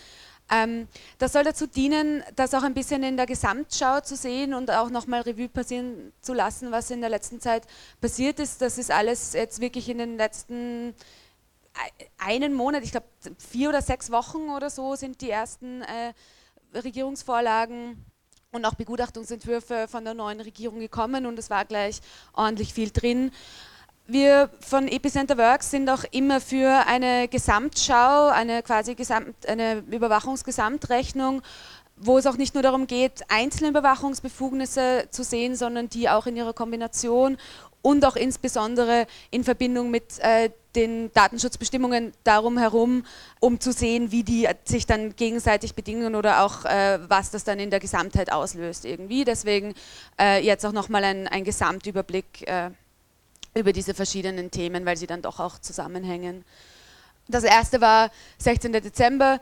Ähm, 0.48 0.86
das 1.18 1.32
soll 1.32 1.42
dazu 1.42 1.66
dienen, 1.66 2.22
das 2.36 2.54
auch 2.54 2.62
ein 2.62 2.74
bisschen 2.74 3.02
in 3.02 3.16
der 3.16 3.26
Gesamtschau 3.26 4.02
zu 4.02 4.14
sehen 4.14 4.54
und 4.54 4.70
auch 4.70 4.90
nochmal 4.90 5.22
Revue 5.22 5.48
passieren 5.48 6.12
zu 6.20 6.34
lassen, 6.34 6.70
was 6.70 6.92
in 6.92 7.00
der 7.00 7.10
letzten 7.10 7.40
Zeit 7.40 7.64
passiert 8.00 8.38
ist. 8.38 8.62
Das 8.62 8.78
ist 8.78 8.92
alles 8.92 9.32
jetzt 9.32 9.60
wirklich 9.60 9.88
in 9.88 9.98
den 9.98 10.16
letzten 10.16 10.94
einen 12.18 12.54
Monat, 12.54 12.82
ich 12.84 12.90
glaube 12.90 13.06
vier 13.38 13.68
oder 13.68 13.82
sechs 13.82 14.10
Wochen 14.10 14.48
oder 14.50 14.70
so 14.70 14.94
sind 14.94 15.20
die 15.20 15.30
ersten 15.30 15.82
äh, 15.82 16.12
Regierungsvorlagen 16.74 18.04
und 18.52 18.64
auch 18.64 18.74
Begutachtungsentwürfe 18.74 19.88
von 19.88 20.04
der 20.04 20.14
neuen 20.14 20.40
Regierung 20.40 20.80
gekommen 20.80 21.26
und 21.26 21.38
es 21.38 21.50
war 21.50 21.64
gleich 21.64 22.00
ordentlich 22.32 22.74
viel 22.74 22.90
drin. 22.90 23.30
Wir 24.06 24.48
von 24.60 24.88
Epicenter 24.88 25.36
Works 25.36 25.70
sind 25.70 25.90
auch 25.90 26.02
immer 26.12 26.40
für 26.40 26.86
eine 26.86 27.28
Gesamtschau, 27.28 28.28
eine 28.28 28.62
quasi 28.62 28.94
Gesamt, 28.94 29.46
eine 29.46 29.84
Überwachungsgesamtrechnung, 29.90 31.42
wo 31.94 32.16
es 32.16 32.26
auch 32.26 32.38
nicht 32.38 32.54
nur 32.54 32.62
darum 32.62 32.86
geht, 32.86 33.22
einzelne 33.28 33.68
Überwachungsbefugnisse 33.68 35.08
zu 35.10 35.22
sehen, 35.24 35.56
sondern 35.56 35.90
die 35.90 36.08
auch 36.08 36.26
in 36.26 36.36
ihrer 36.36 36.54
Kombination 36.54 37.36
und 37.82 38.04
auch 38.04 38.16
insbesondere 38.16 39.06
in 39.30 39.44
Verbindung 39.44 39.90
mit 39.90 40.18
äh, 40.18 40.50
den 40.74 41.12
Datenschutzbestimmungen 41.12 42.12
darum 42.24 42.58
herum, 42.58 43.04
um 43.40 43.60
zu 43.60 43.72
sehen, 43.72 44.12
wie 44.12 44.22
die 44.22 44.48
sich 44.64 44.86
dann 44.86 45.16
gegenseitig 45.16 45.74
bedingen 45.74 46.14
oder 46.14 46.44
auch 46.44 46.64
äh, 46.64 46.98
was 47.08 47.30
das 47.30 47.44
dann 47.44 47.58
in 47.58 47.70
der 47.70 47.80
Gesamtheit 47.80 48.30
auslöst 48.30 48.84
irgendwie. 48.84 49.24
Deswegen 49.24 49.74
äh, 50.20 50.44
jetzt 50.44 50.64
auch 50.64 50.72
nochmal 50.72 51.04
ein, 51.04 51.26
ein 51.26 51.44
Gesamtüberblick 51.44 52.46
äh, 52.46 52.70
über 53.54 53.72
diese 53.72 53.94
verschiedenen 53.94 54.50
Themen, 54.50 54.84
weil 54.86 54.96
sie 54.96 55.06
dann 55.06 55.22
doch 55.22 55.40
auch 55.40 55.58
zusammenhängen. 55.58 56.44
Das 57.28 57.44
erste 57.44 57.80
war 57.80 58.10
16. 58.38 58.72
Dezember, 58.72 59.40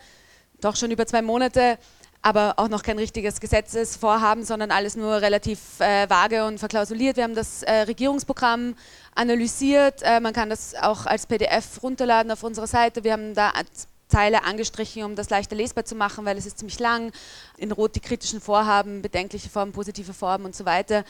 doch 0.60 0.76
schon 0.76 0.90
über 0.90 1.06
zwei 1.06 1.22
Monate. 1.22 1.78
Aber 2.22 2.54
auch 2.56 2.68
noch 2.68 2.82
kein 2.82 2.98
richtiges 2.98 3.40
Gesetzesvorhaben, 3.40 4.44
sondern 4.44 4.70
alles 4.70 4.96
nur 4.96 5.20
relativ 5.20 5.80
äh, 5.80 6.08
vage 6.08 6.44
und 6.44 6.58
verklausuliert. 6.58 7.16
Wir 7.16 7.24
haben 7.24 7.34
das 7.34 7.62
äh, 7.62 7.82
Regierungsprogramm 7.82 8.74
analysiert. 9.14 10.02
Äh, 10.02 10.20
man 10.20 10.32
kann 10.32 10.50
das 10.50 10.74
auch 10.74 11.06
als 11.06 11.26
PDF 11.26 11.82
runterladen 11.82 12.30
auf 12.32 12.42
unserer 12.42 12.66
Seite. 12.66 13.04
Wir 13.04 13.12
haben 13.12 13.34
da 13.34 13.50
Zeile 14.08 14.44
angestrichen, 14.44 15.02
um 15.02 15.16
das 15.16 15.30
leichter 15.30 15.56
lesbar 15.56 15.84
zu 15.84 15.94
machen, 15.96 16.24
weil 16.24 16.38
es 16.38 16.46
ist 16.46 16.58
ziemlich 16.58 16.78
lang. 16.78 17.12
In 17.56 17.72
Rot 17.72 17.96
die 17.96 18.00
kritischen 18.00 18.40
Vorhaben, 18.40 19.02
bedenkliche 19.02 19.48
Formen, 19.48 19.72
positive 19.72 20.12
Formen 20.12 20.46
und 20.46 20.54
so 20.54 20.64
weiter. 20.64 21.04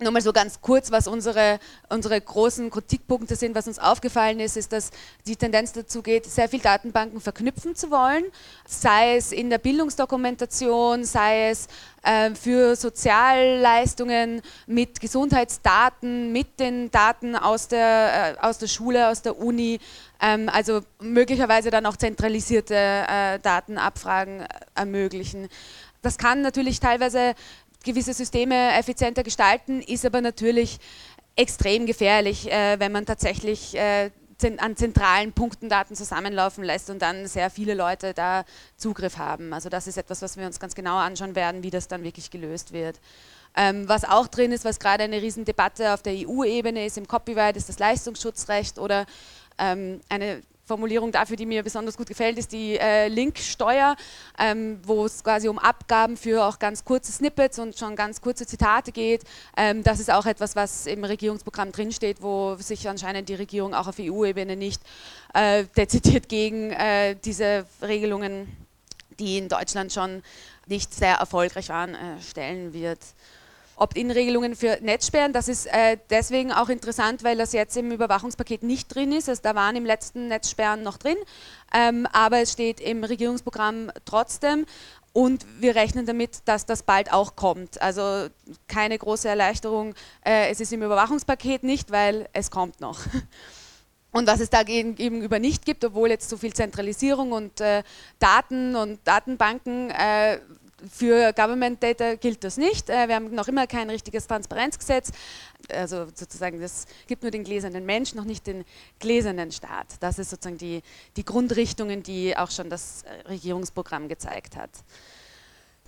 Nur 0.00 0.10
mal 0.12 0.22
so 0.22 0.32
ganz 0.32 0.60
kurz, 0.60 0.90
was 0.90 1.06
unsere, 1.06 1.60
unsere 1.90 2.20
großen 2.20 2.70
Kritikpunkte 2.70 3.36
sind, 3.36 3.54
was 3.54 3.68
uns 3.68 3.78
aufgefallen 3.78 4.40
ist, 4.40 4.56
ist, 4.56 4.72
dass 4.72 4.90
die 5.26 5.36
Tendenz 5.36 5.72
dazu 5.72 6.02
geht, 6.02 6.26
sehr 6.26 6.48
viel 6.48 6.60
Datenbanken 6.60 7.20
verknüpfen 7.20 7.76
zu 7.76 7.90
wollen, 7.90 8.24
sei 8.66 9.16
es 9.16 9.30
in 9.30 9.50
der 9.50 9.58
Bildungsdokumentation, 9.58 11.04
sei 11.04 11.50
es 11.50 11.68
äh, 12.02 12.34
für 12.34 12.76
Sozialleistungen 12.76 14.40
mit 14.66 15.00
Gesundheitsdaten, 15.00 16.32
mit 16.32 16.58
den 16.58 16.90
Daten 16.90 17.36
aus 17.36 17.68
der, 17.68 18.36
äh, 18.38 18.40
aus 18.40 18.58
der 18.58 18.68
Schule, 18.68 19.08
aus 19.08 19.20
der 19.22 19.38
Uni, 19.38 19.80
also 20.20 20.82
möglicherweise 21.00 21.70
dann 21.70 21.86
auch 21.86 21.96
zentralisierte 21.96 22.74
äh, 22.74 23.38
Datenabfragen 23.38 24.44
ermöglichen. 24.74 25.48
Das 26.02 26.18
kann 26.18 26.42
natürlich 26.42 26.80
teilweise 26.80 27.34
gewisse 27.84 28.12
Systeme 28.12 28.74
effizienter 28.74 29.22
gestalten, 29.22 29.80
ist 29.80 30.04
aber 30.04 30.20
natürlich 30.20 30.78
extrem 31.36 31.86
gefährlich, 31.86 32.50
äh, 32.50 32.78
wenn 32.78 32.92
man 32.92 33.06
tatsächlich 33.06 33.74
äh, 33.76 34.10
an 34.58 34.76
zentralen 34.76 35.32
Punkten 35.32 35.68
Daten 35.68 35.94
zusammenlaufen 35.94 36.64
lässt 36.64 36.88
und 36.88 37.00
dann 37.02 37.26
sehr 37.26 37.50
viele 37.50 37.74
Leute 37.74 38.14
da 38.14 38.44
Zugriff 38.76 39.18
haben. 39.18 39.52
Also 39.52 39.68
das 39.68 39.86
ist 39.86 39.98
etwas, 39.98 40.22
was 40.22 40.36
wir 40.36 40.46
uns 40.46 40.58
ganz 40.58 40.74
genau 40.74 40.96
anschauen 40.96 41.34
werden, 41.34 41.62
wie 41.62 41.70
das 41.70 41.88
dann 41.88 42.02
wirklich 42.02 42.30
gelöst 42.30 42.72
wird. 42.72 43.00
Ähm, 43.56 43.88
was 43.88 44.04
auch 44.04 44.28
drin 44.28 44.52
ist, 44.52 44.64
was 44.64 44.78
gerade 44.78 45.04
eine 45.04 45.20
Riesendebatte 45.20 45.92
auf 45.92 46.02
der 46.02 46.14
EU-Ebene 46.14 46.86
ist, 46.86 46.96
im 46.96 47.08
Copyright 47.08 47.56
ist 47.56 47.68
das 47.68 47.78
Leistungsschutzrecht 47.78 48.78
oder 48.78 49.06
ähm, 49.60 50.00
eine 50.08 50.42
Formulierung 50.70 51.10
dafür, 51.10 51.36
die 51.36 51.46
mir 51.46 51.64
besonders 51.64 51.96
gut 51.96 52.06
gefällt, 52.06 52.38
ist 52.38 52.52
die 52.52 52.78
äh, 52.78 53.08
Linksteuer, 53.08 53.96
ähm, 54.38 54.78
wo 54.84 55.04
es 55.04 55.24
quasi 55.24 55.48
um 55.48 55.58
Abgaben 55.58 56.16
für 56.16 56.44
auch 56.44 56.60
ganz 56.60 56.84
kurze 56.84 57.10
Snippets 57.10 57.58
und 57.58 57.76
schon 57.76 57.96
ganz 57.96 58.20
kurze 58.20 58.46
Zitate 58.46 58.92
geht. 58.92 59.24
Ähm, 59.56 59.82
das 59.82 59.98
ist 59.98 60.12
auch 60.12 60.26
etwas, 60.26 60.54
was 60.54 60.86
im 60.86 61.02
Regierungsprogramm 61.02 61.72
drinsteht, 61.72 62.22
wo 62.22 62.54
sich 62.54 62.88
anscheinend 62.88 63.28
die 63.28 63.34
Regierung 63.34 63.74
auch 63.74 63.88
auf 63.88 63.96
EU-Ebene 63.98 64.54
nicht 64.54 64.80
äh, 65.34 65.64
dezidiert 65.76 66.28
gegen 66.28 66.70
äh, 66.70 67.16
diese 67.16 67.66
Regelungen, 67.82 68.46
die 69.18 69.38
in 69.38 69.48
Deutschland 69.48 69.92
schon 69.92 70.22
nicht 70.68 70.94
sehr 70.94 71.16
erfolgreich 71.16 71.68
waren, 71.68 71.96
äh, 71.96 72.22
stellen 72.22 72.72
wird. 72.72 73.00
Opt-in-Regelungen 73.80 74.54
für 74.54 74.78
Netzsperren. 74.82 75.32
Das 75.32 75.48
ist 75.48 75.66
äh, 75.66 75.96
deswegen 76.10 76.52
auch 76.52 76.68
interessant, 76.68 77.24
weil 77.24 77.38
das 77.38 77.52
jetzt 77.52 77.76
im 77.76 77.90
Überwachungspaket 77.90 78.62
nicht 78.62 78.94
drin 78.94 79.12
ist. 79.12 79.28
Also 79.28 79.42
da 79.42 79.54
waren 79.54 79.74
im 79.74 79.86
letzten 79.86 80.28
Netzsperren 80.28 80.82
noch 80.82 80.98
drin, 80.98 81.16
ähm, 81.74 82.06
aber 82.12 82.40
es 82.40 82.52
steht 82.52 82.80
im 82.80 83.02
Regierungsprogramm 83.02 83.90
trotzdem. 84.04 84.66
Und 85.12 85.44
wir 85.58 85.74
rechnen 85.74 86.06
damit, 86.06 86.42
dass 86.44 86.66
das 86.66 86.84
bald 86.84 87.12
auch 87.12 87.34
kommt. 87.34 87.82
Also 87.82 88.28
keine 88.68 88.96
große 88.96 89.28
Erleichterung. 89.28 89.94
Äh, 90.24 90.50
es 90.50 90.60
ist 90.60 90.72
im 90.72 90.82
Überwachungspaket 90.82 91.64
nicht, 91.64 91.90
weil 91.90 92.28
es 92.32 92.50
kommt 92.50 92.80
noch. 92.80 93.00
Und 94.12 94.26
was 94.26 94.40
es 94.40 94.50
da 94.50 94.64
gegenüber 94.64 95.38
nicht 95.38 95.64
gibt, 95.64 95.84
obwohl 95.84 96.10
jetzt 96.10 96.28
so 96.28 96.36
viel 96.36 96.52
Zentralisierung 96.52 97.30
und 97.30 97.60
äh, 97.60 97.84
Daten 98.18 98.74
und 98.74 98.98
Datenbanken 99.04 99.90
äh, 99.90 100.40
für 100.90 101.32
Government 101.32 101.82
Data 101.82 102.14
gilt 102.14 102.44
das 102.44 102.56
nicht. 102.56 102.88
Äh, 102.88 103.08
wir 103.08 103.16
haben 103.16 103.34
noch 103.34 103.48
immer 103.48 103.66
kein 103.66 103.90
richtiges 103.90 104.26
Transparenzgesetz. 104.26 105.10
Also 105.72 106.06
sozusagen, 106.14 106.60
das 106.60 106.86
gibt 107.06 107.22
nur 107.22 107.30
den 107.30 107.44
gläsernen 107.44 107.84
Mensch, 107.84 108.14
noch 108.14 108.24
nicht 108.24 108.46
den 108.46 108.64
gläsernen 108.98 109.52
Staat. 109.52 109.86
Das 110.00 110.18
ist 110.18 110.30
sozusagen 110.30 110.58
die, 110.58 110.82
die 111.16 111.24
Grundrichtungen, 111.24 112.02
die 112.02 112.36
auch 112.36 112.50
schon 112.50 112.70
das 112.70 113.04
Regierungsprogramm 113.28 114.08
gezeigt 114.08 114.56
hat. 114.56 114.70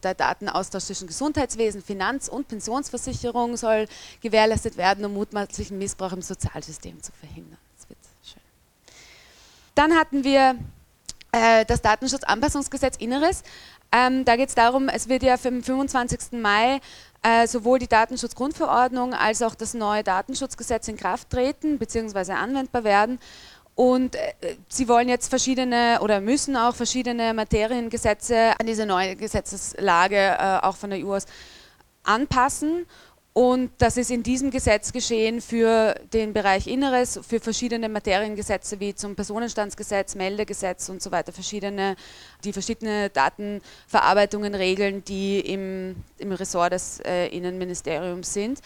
Der 0.02 0.14
Datenaustausch 0.14 0.84
zwischen 0.84 1.06
Gesundheitswesen, 1.06 1.82
Finanz- 1.82 2.28
und 2.28 2.48
Pensionsversicherung 2.48 3.56
soll 3.56 3.86
gewährleistet 4.20 4.76
werden, 4.76 5.04
um 5.04 5.14
mutmaßlichen 5.14 5.78
Missbrauch 5.78 6.12
im 6.12 6.22
Sozialsystem 6.22 7.00
zu 7.00 7.12
verhindern. 7.12 7.58
Das 7.78 7.88
wird 7.88 7.98
schön. 8.24 8.42
Dann 9.76 9.94
hatten 9.94 10.24
wir 10.24 10.56
äh, 11.30 11.64
das 11.64 11.80
Datenschutzanpassungsgesetz 11.82 12.96
Inneres. 12.96 13.42
Ähm, 13.92 14.24
da 14.24 14.36
geht 14.36 14.48
es 14.48 14.54
darum, 14.54 14.88
es 14.88 15.08
wird 15.08 15.22
ja 15.22 15.34
am 15.34 15.62
25. 15.62 16.40
Mai 16.40 16.80
äh, 17.22 17.46
sowohl 17.46 17.78
die 17.78 17.88
Datenschutzgrundverordnung 17.88 19.14
als 19.14 19.42
auch 19.42 19.54
das 19.54 19.74
neue 19.74 20.02
Datenschutzgesetz 20.02 20.88
in 20.88 20.96
Kraft 20.96 21.30
treten 21.30 21.78
bzw. 21.78 22.32
anwendbar 22.32 22.84
werden. 22.84 23.18
Und 23.74 24.16
äh, 24.16 24.56
sie 24.68 24.88
wollen 24.88 25.08
jetzt 25.08 25.28
verschiedene 25.28 25.98
oder 26.02 26.20
müssen 26.20 26.56
auch 26.56 26.74
verschiedene 26.74 27.32
Materiengesetze 27.32 28.54
an 28.58 28.66
diese 28.66 28.86
neue 28.86 29.16
Gesetzeslage 29.16 30.16
äh, 30.16 30.58
auch 30.62 30.76
von 30.76 30.90
der 30.90 30.98
EU 31.04 31.14
aus 31.14 31.26
anpassen. 32.02 32.86
Und 33.34 33.70
das 33.78 33.96
ist 33.96 34.10
in 34.10 34.22
diesem 34.22 34.50
Gesetz 34.50 34.92
geschehen 34.92 35.40
für 35.40 35.94
den 36.12 36.34
Bereich 36.34 36.66
Inneres, 36.66 37.18
für 37.26 37.40
verschiedene 37.40 37.88
Materiengesetze 37.88 38.78
wie 38.78 38.94
zum 38.94 39.16
Personenstandsgesetz, 39.16 40.14
Meldegesetz 40.14 40.90
und 40.90 41.00
so 41.00 41.10
weiter, 41.10 41.32
verschiedene, 41.32 41.96
die 42.44 42.52
verschiedene 42.52 43.08
Datenverarbeitungen 43.08 44.54
regeln, 44.54 45.02
die 45.04 45.40
im, 45.40 45.96
im 46.18 46.32
Ressort 46.32 46.74
des 46.74 47.00
äh, 47.00 47.28
Innenministeriums 47.28 48.34
sind. 48.34 48.60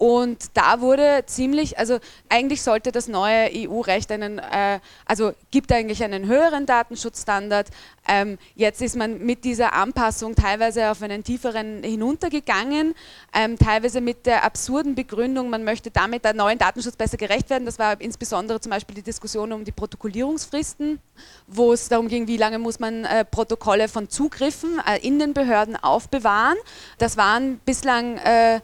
Und 0.00 0.38
da 0.54 0.80
wurde 0.80 1.24
ziemlich, 1.26 1.78
also 1.78 1.98
eigentlich 2.30 2.62
sollte 2.62 2.90
das 2.90 3.06
neue 3.06 3.50
EU-Recht 3.54 4.10
einen, 4.10 4.38
äh, 4.38 4.80
also 5.04 5.34
gibt 5.50 5.70
eigentlich 5.70 6.02
einen 6.02 6.26
höheren 6.26 6.64
Datenschutzstandard. 6.64 7.68
Ähm, 8.08 8.38
jetzt 8.54 8.80
ist 8.80 8.96
man 8.96 9.18
mit 9.18 9.44
dieser 9.44 9.74
Anpassung 9.74 10.34
teilweise 10.34 10.90
auf 10.90 11.02
einen 11.02 11.22
tieferen 11.22 11.82
hinuntergegangen, 11.82 12.94
ähm, 13.34 13.58
teilweise 13.58 14.00
mit 14.00 14.24
der 14.24 14.42
absurden 14.42 14.94
Begründung, 14.94 15.50
man 15.50 15.64
möchte 15.64 15.90
damit 15.90 16.24
der 16.24 16.32
neuen 16.32 16.56
Datenschutz 16.56 16.96
besser 16.96 17.18
gerecht 17.18 17.50
werden. 17.50 17.66
Das 17.66 17.78
war 17.78 18.00
insbesondere 18.00 18.58
zum 18.58 18.70
Beispiel 18.70 18.94
die 18.94 19.02
Diskussion 19.02 19.52
um 19.52 19.66
die 19.66 19.72
Protokollierungsfristen, 19.72 20.98
wo 21.46 21.74
es 21.74 21.90
darum 21.90 22.08
ging, 22.08 22.26
wie 22.26 22.38
lange 22.38 22.58
muss 22.58 22.80
man 22.80 23.04
äh, 23.04 23.26
Protokolle 23.26 23.86
von 23.86 24.08
Zugriffen 24.08 24.80
äh, 24.88 25.06
in 25.06 25.18
den 25.18 25.34
Behörden 25.34 25.76
aufbewahren. 25.76 26.56
Das 26.96 27.18
waren 27.18 27.58
bislang 27.66 28.16
äh, 28.16 28.60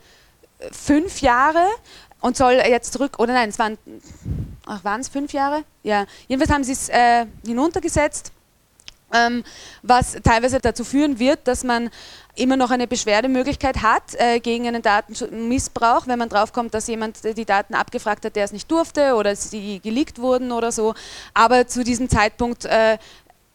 fünf 0.72 1.20
Jahre 1.20 1.66
und 2.20 2.36
soll 2.36 2.54
jetzt 2.54 2.92
zurück, 2.92 3.18
oder 3.18 3.34
nein, 3.34 3.50
es 3.50 3.58
waren, 3.58 3.78
ach, 4.66 4.82
waren 4.84 5.00
es 5.00 5.08
fünf 5.08 5.32
Jahre? 5.32 5.64
Ja, 5.82 6.06
jedenfalls 6.28 6.52
haben 6.52 6.64
sie 6.64 6.72
es 6.72 6.88
äh, 6.88 7.26
hinuntergesetzt, 7.44 8.32
ähm, 9.12 9.44
was 9.82 10.16
teilweise 10.24 10.58
dazu 10.58 10.84
führen 10.84 11.18
wird, 11.18 11.46
dass 11.46 11.62
man 11.62 11.90
immer 12.34 12.56
noch 12.56 12.70
eine 12.70 12.86
Beschwerdemöglichkeit 12.86 13.82
hat 13.82 14.14
äh, 14.14 14.40
gegen 14.40 14.66
einen 14.66 14.82
Datenmissbrauch, 14.82 16.06
wenn 16.06 16.18
man 16.18 16.28
draufkommt, 16.28 16.74
dass 16.74 16.86
jemand 16.86 17.24
die 17.24 17.44
Daten 17.44 17.74
abgefragt 17.74 18.24
hat, 18.24 18.36
der 18.36 18.44
es 18.44 18.52
nicht 18.52 18.70
durfte 18.70 19.14
oder 19.14 19.34
sie 19.36 19.80
geleakt 19.80 20.18
wurden 20.18 20.52
oder 20.52 20.72
so. 20.72 20.94
Aber 21.32 21.66
zu 21.66 21.84
diesem 21.84 22.08
Zeitpunkt 22.08 22.64
äh, 22.64 22.98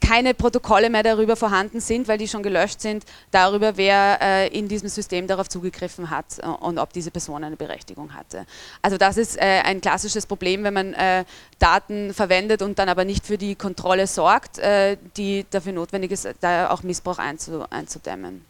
keine 0.02 0.34
Protokolle 0.34 0.90
mehr 0.90 1.04
darüber 1.04 1.36
vorhanden 1.36 1.80
sind, 1.80 2.08
weil 2.08 2.18
die 2.18 2.28
schon 2.28 2.44
gelöscht 2.44 2.82
sind, 2.82 3.06
darüber, 3.32 3.78
wer 3.78 4.20
äh, 4.22 4.48
in 4.50 4.68
diesem 4.68 4.90
System 4.90 5.28
darauf 5.28 5.48
zugegriffen 5.48 6.10
hat 6.10 6.40
äh, 6.40 6.48
und 6.48 6.80
ob 6.80 6.92
diese 6.92 7.12
Person 7.12 7.44
eine 7.44 7.56
Berechtigung 7.56 8.14
hatte. 8.14 8.46
Also 8.82 8.98
das 8.98 9.18
ist 9.18 9.38
äh, 9.38 9.62
ein 9.64 9.80
klassisches 9.80 10.26
Problem, 10.26 10.64
wenn 10.64 10.74
man 10.74 10.94
äh, 10.94 11.24
Daten 11.60 12.14
verwendet 12.14 12.62
und 12.62 12.80
dann 12.80 12.90
aber 12.90 13.06
nicht 13.06 13.26
für 13.26 13.38
die 13.38 13.56
Kontrolle 13.56 14.08
sorgt, 14.08 14.58
äh, 14.60 14.98
die 15.16 15.46
dafür 15.50 15.74
notwendig 15.74 16.12
ist, 16.12 16.28
da 16.42 16.70
auch 16.72 16.84
Missbrauch 16.84 17.20
einzu, 17.20 17.64
einzudämmen. 17.70 18.46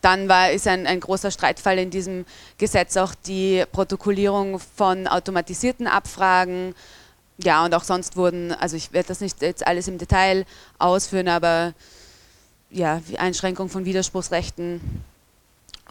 Dann 0.00 0.28
war, 0.28 0.50
ist 0.50 0.66
ein, 0.66 0.86
ein, 0.86 1.00
großer 1.00 1.30
Streitfall 1.30 1.78
in 1.78 1.90
diesem 1.90 2.24
Gesetz 2.58 2.96
auch 2.96 3.14
die 3.14 3.64
Protokollierung 3.70 4.58
von 4.58 5.06
automatisierten 5.06 5.86
Abfragen, 5.86 6.74
ja, 7.42 7.64
und 7.64 7.74
auch 7.74 7.84
sonst 7.84 8.16
wurden, 8.16 8.52
also 8.52 8.76
ich 8.76 8.92
werde 8.92 9.08
das 9.08 9.20
nicht 9.20 9.40
jetzt 9.42 9.66
alles 9.66 9.88
im 9.88 9.98
Detail 9.98 10.44
ausführen, 10.78 11.28
aber 11.28 11.74
ja, 12.70 13.00
Einschränkung 13.18 13.68
von 13.68 13.84
Widerspruchsrechten, 13.84 14.80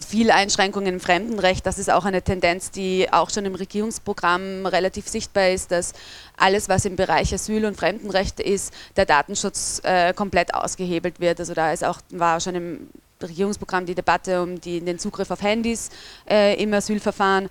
viel 0.06 0.30
Einschränkungen 0.30 0.94
im 0.94 1.00
Fremdenrecht, 1.00 1.66
das 1.66 1.78
ist 1.78 1.90
auch 1.90 2.04
eine 2.04 2.22
Tendenz, 2.22 2.70
die 2.70 3.12
auch 3.12 3.30
schon 3.30 3.44
im 3.44 3.54
Regierungsprogramm 3.54 4.64
relativ 4.66 5.08
sichtbar 5.08 5.50
ist, 5.50 5.70
dass 5.70 5.92
alles, 6.36 6.68
was 6.68 6.86
im 6.86 6.96
Bereich 6.96 7.34
Asyl 7.34 7.66
und 7.66 7.76
Fremdenrecht 7.76 8.40
ist, 8.40 8.72
der 8.96 9.04
Datenschutz 9.04 9.80
äh, 9.84 10.14
komplett 10.14 10.54
ausgehebelt 10.54 11.20
wird. 11.20 11.38
Also 11.38 11.54
da 11.54 11.72
ist 11.72 11.84
auch, 11.84 12.00
war 12.10 12.40
schon 12.40 12.54
im 12.54 12.88
Regierungsprogramm 13.22 13.84
die 13.84 13.94
Debatte 13.94 14.42
um 14.42 14.60
die, 14.60 14.80
den 14.80 14.98
Zugriff 14.98 15.30
auf 15.30 15.42
Handys 15.42 15.90
äh, 16.28 16.60
im 16.62 16.72
Asylverfahren 16.72 17.50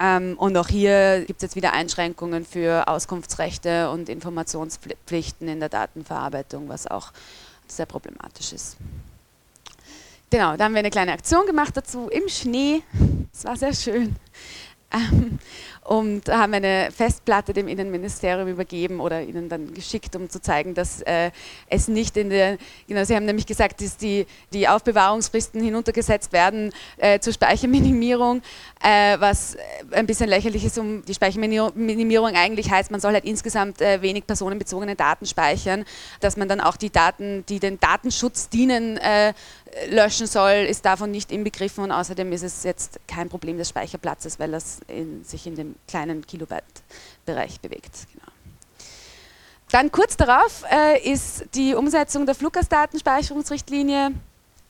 ähm, 0.00 0.34
und 0.38 0.56
auch 0.56 0.68
hier 0.68 1.24
gibt 1.26 1.38
es 1.38 1.42
jetzt 1.42 1.56
wieder 1.56 1.72
Einschränkungen 1.72 2.44
für 2.44 2.86
Auskunftsrechte 2.88 3.90
und 3.90 4.08
Informationspflichten 4.08 5.48
in 5.48 5.60
der 5.60 5.68
Datenverarbeitung, 5.68 6.68
was 6.68 6.86
auch 6.86 7.12
sehr 7.66 7.86
problematisch 7.86 8.52
ist. 8.52 8.76
genau, 10.30 10.56
da 10.56 10.64
haben 10.64 10.72
wir 10.72 10.80
eine 10.80 10.90
kleine 10.90 11.12
Aktion 11.12 11.46
gemacht 11.46 11.76
dazu 11.76 12.08
im 12.08 12.28
Schnee. 12.28 12.82
Es 13.32 13.44
war 13.44 13.56
sehr 13.56 13.74
schön. 13.74 14.16
Ähm, 14.90 15.38
und 15.88 16.28
haben 16.28 16.52
eine 16.52 16.90
Festplatte 16.94 17.54
dem 17.54 17.66
Innenministerium 17.66 18.46
übergeben 18.46 19.00
oder 19.00 19.22
ihnen 19.22 19.48
dann 19.48 19.72
geschickt, 19.72 20.14
um 20.16 20.28
zu 20.28 20.38
zeigen, 20.38 20.74
dass 20.74 21.00
äh, 21.00 21.30
es 21.70 21.88
nicht 21.88 22.18
in 22.18 22.28
der, 22.28 22.58
genau, 22.86 23.04
sie 23.04 23.16
haben 23.16 23.24
nämlich 23.24 23.46
gesagt, 23.46 23.80
dass 23.80 23.96
die, 23.96 24.26
die 24.52 24.68
Aufbewahrungsfristen 24.68 25.62
hinuntergesetzt 25.62 26.34
werden 26.34 26.74
äh, 26.98 27.20
zur 27.20 27.32
Speicherminimierung, 27.32 28.42
äh, 28.82 29.18
was 29.18 29.56
ein 29.92 30.06
bisschen 30.06 30.28
lächerlich 30.28 30.62
ist, 30.62 30.76
um 30.76 31.02
die 31.06 31.14
Speicherminimierung 31.14 32.34
eigentlich 32.34 32.70
heißt, 32.70 32.90
man 32.90 33.00
soll 33.00 33.14
halt 33.14 33.24
insgesamt 33.24 33.80
äh, 33.80 34.02
wenig 34.02 34.26
personenbezogene 34.26 34.94
Daten 34.94 35.24
speichern, 35.24 35.86
dass 36.20 36.36
man 36.36 36.50
dann 36.50 36.60
auch 36.60 36.76
die 36.76 36.90
Daten, 36.90 37.46
die 37.48 37.60
den 37.60 37.80
Datenschutz 37.80 38.50
dienen, 38.50 38.98
äh, 38.98 39.32
löschen 39.88 40.26
soll, 40.26 40.66
ist 40.68 40.84
davon 40.84 41.10
nicht 41.10 41.30
inbegriffen 41.30 41.84
und 41.84 41.92
außerdem 41.92 42.32
ist 42.32 42.42
es 42.42 42.64
jetzt 42.64 43.00
kein 43.06 43.28
Problem 43.28 43.58
des 43.58 43.68
Speicherplatzes, 43.68 44.38
weil 44.38 44.50
das 44.50 44.80
in, 44.88 45.24
sich 45.24 45.46
in 45.46 45.54
dem 45.54 45.74
kleinen 45.86 46.26
Kilobyte-Bereich 46.26 47.60
bewegt. 47.60 47.92
Genau. 48.12 48.32
Dann 49.70 49.92
kurz 49.92 50.16
darauf 50.16 50.64
äh, 50.70 51.10
ist 51.10 51.44
die 51.54 51.74
Umsetzung 51.74 52.24
der 52.24 52.34
Fluggastdatenspeicherungsrichtlinie 52.34 54.12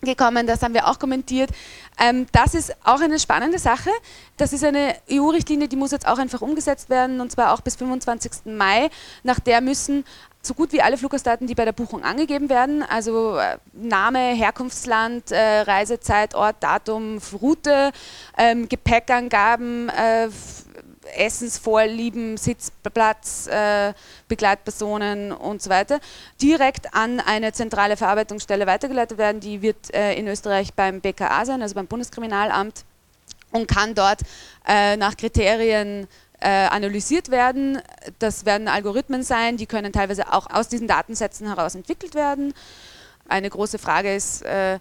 gekommen, 0.03 0.47
das 0.47 0.63
haben 0.63 0.75
wir 0.75 0.87
auch 0.87 0.99
kommentiert. 0.99 1.51
Ähm, 2.01 2.27
das 2.33 2.55
ist 2.55 2.75
auch 2.85 3.01
eine 3.01 3.19
spannende 3.19 3.59
Sache. 3.59 3.91
Das 4.37 4.53
ist 4.53 4.63
eine 4.63 4.95
EU-Richtlinie, 5.11 5.69
die 5.69 5.77
muss 5.77 5.91
jetzt 5.91 6.07
auch 6.07 6.19
einfach 6.19 6.41
umgesetzt 6.41 6.89
werden 6.89 7.21
und 7.21 7.33
zwar 7.33 7.53
auch 7.53 7.61
bis 7.61 7.77
25. 7.77 8.47
Mai. 8.47 8.91
Nach 9.25 9.41
der 9.41 9.61
müssen 9.61 10.05
so 10.49 10.55
gut 10.55 10.73
wie 10.73 10.81
alle 10.81 10.97
Fluggastdaten, 10.97 11.47
die 11.47 11.55
bei 11.55 11.65
der 11.65 11.73
Buchung 11.73 12.03
angegeben 12.03 12.49
werden, 12.49 12.83
also 12.83 13.37
äh, 13.37 13.59
Name, 13.73 14.35
Herkunftsland, 14.35 15.31
äh, 15.31 15.61
Reisezeit, 15.61 16.35
Ort, 16.35 16.57
Datum, 16.61 17.19
Route, 17.41 17.93
ähm, 18.37 18.69
Gepäckangaben, 18.69 19.91
äh, 19.91 20.29
Essensvorlieben, 21.17 22.37
Sitzplatz, 22.37 23.47
äh, 23.47 23.93
Begleitpersonen 24.27 25.33
und 25.33 25.63
so 25.63 25.71
weiter, 25.71 26.01
direkt 26.41 26.95
an 26.95 27.21
eine 27.21 27.53
zentrale 27.53 27.97
Verarbeitungsstelle 27.97 28.67
weitergeleitet 28.67 29.19
werden. 29.19 29.41
Die 29.41 29.63
wird 29.63 29.95
äh, 29.95 30.15
in 30.15 30.27
Österreich 30.29 30.75
beim 30.75 31.01
BKA 31.01 31.45
sein, 31.45 31.63
also 31.63 31.75
beim 31.75 31.87
Bundeskriminalamt, 31.87 32.85
und 33.53 33.67
kann 33.67 33.95
dort 33.95 34.21
äh, 34.67 34.97
nach 34.97 35.17
Kriterien 35.17 36.07
analysiert 36.47 37.31
werden. 37.31 37.81
Das 38.19 38.47
werden 38.47 38.69
Algorithmen 38.69 39.23
sein, 39.23 39.57
die 39.57 39.67
können 39.67 39.93
teilweise 39.93 40.33
auch 40.33 40.49
aus 40.51 40.69
diesen 40.69 40.87
Datensätzen 40.87 41.49
heraus 41.49 41.75
entwickelt 41.75 42.15
werden. 42.15 42.55
Eine 43.29 43.51
große 43.51 43.79
Frage 43.79 44.15
ist, 44.15 44.43
äh, 44.43 44.79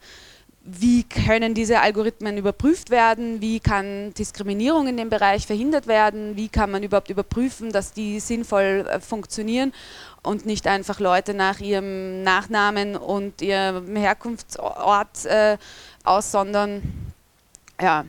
wie 0.69 1.03
können 1.03 1.53
diese 1.53 1.79
Algorithmen 1.79 2.37
überprüft 2.37 2.89
werden, 2.89 3.39
wie 3.39 3.61
kann 3.61 4.13
Diskriminierung 4.13 4.87
in 4.87 4.97
dem 4.97 5.09
Bereich 5.09 5.47
verhindert 5.47 5.87
werden, 5.87 6.35
wie 6.35 6.49
kann 6.49 6.69
man 6.69 6.83
überhaupt 6.83 7.09
überprüfen, 7.09 7.71
dass 7.71 7.93
die 7.93 8.19
sinnvoll 8.19 8.85
äh, 8.89 8.99
funktionieren 8.99 9.71
und 10.23 10.45
nicht 10.45 10.67
einfach 10.67 10.99
Leute 10.99 11.33
nach 11.33 11.59
ihrem 11.59 12.21
Nachnamen 12.23 12.97
und 12.97 13.41
ihrem 13.41 13.95
Herkunftsort 13.95 15.25
äh, 15.25 15.57
aussondern. 16.03 17.13
Ja. 17.79 18.03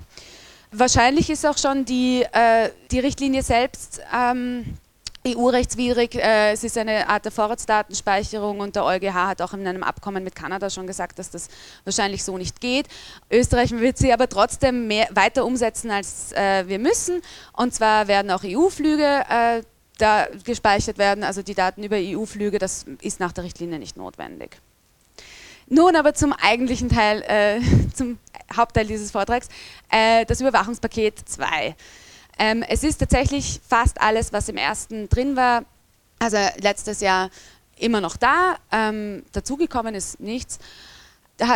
Wahrscheinlich 0.70 1.30
ist 1.30 1.46
auch 1.46 1.56
schon 1.56 1.84
die, 1.84 2.22
äh, 2.32 2.70
die 2.90 2.98
Richtlinie 2.98 3.42
selbst 3.42 4.00
ähm, 4.14 4.76
EU-rechtswidrig. 5.26 6.14
Äh, 6.14 6.52
es 6.52 6.62
ist 6.62 6.76
eine 6.76 7.08
Art 7.08 7.24
der 7.24 7.32
Vorratsdatenspeicherung 7.32 8.60
und 8.60 8.76
der 8.76 8.84
EuGH 8.84 9.14
hat 9.14 9.42
auch 9.42 9.54
in 9.54 9.66
einem 9.66 9.82
Abkommen 9.82 10.22
mit 10.22 10.34
Kanada 10.34 10.68
schon 10.68 10.86
gesagt, 10.86 11.18
dass 11.18 11.30
das 11.30 11.48
wahrscheinlich 11.84 12.22
so 12.22 12.36
nicht 12.36 12.60
geht. 12.60 12.86
Österreich 13.30 13.70
wird 13.70 13.96
sie 13.96 14.12
aber 14.12 14.28
trotzdem 14.28 14.86
mehr, 14.86 15.08
weiter 15.12 15.46
umsetzen, 15.46 15.90
als 15.90 16.32
äh, 16.32 16.68
wir 16.68 16.78
müssen. 16.78 17.22
Und 17.54 17.74
zwar 17.74 18.06
werden 18.06 18.30
auch 18.30 18.44
EU-Flüge 18.44 19.24
äh, 19.28 19.62
da 19.96 20.28
gespeichert 20.44 20.98
werden, 20.98 21.24
also 21.24 21.42
die 21.42 21.54
Daten 21.54 21.82
über 21.82 21.96
EU-Flüge, 21.96 22.58
das 22.58 22.84
ist 23.00 23.20
nach 23.20 23.32
der 23.32 23.44
Richtlinie 23.44 23.78
nicht 23.78 23.96
notwendig. 23.96 24.58
Nun 25.70 25.96
aber 25.96 26.14
zum 26.14 26.32
eigentlichen 26.32 26.88
Teil, 26.88 27.22
äh, 27.22 27.60
zum 27.94 28.18
Hauptteil 28.54 28.86
dieses 28.86 29.10
Vortrags, 29.10 29.48
äh, 29.90 30.24
das 30.26 30.40
Überwachungspaket 30.40 31.18
2. 31.26 31.74
Ähm, 32.38 32.62
es 32.68 32.84
ist 32.84 32.98
tatsächlich 32.98 33.60
fast 33.66 34.00
alles, 34.00 34.32
was 34.32 34.48
im 34.48 34.56
ersten 34.56 35.08
drin 35.08 35.36
war, 35.36 35.64
also 36.18 36.38
letztes 36.60 37.00
Jahr 37.00 37.30
immer 37.76 38.00
noch 38.00 38.16
da, 38.16 38.56
ähm, 38.72 39.24
dazugekommen 39.32 39.94
ist 39.94 40.20
nichts. 40.20 40.58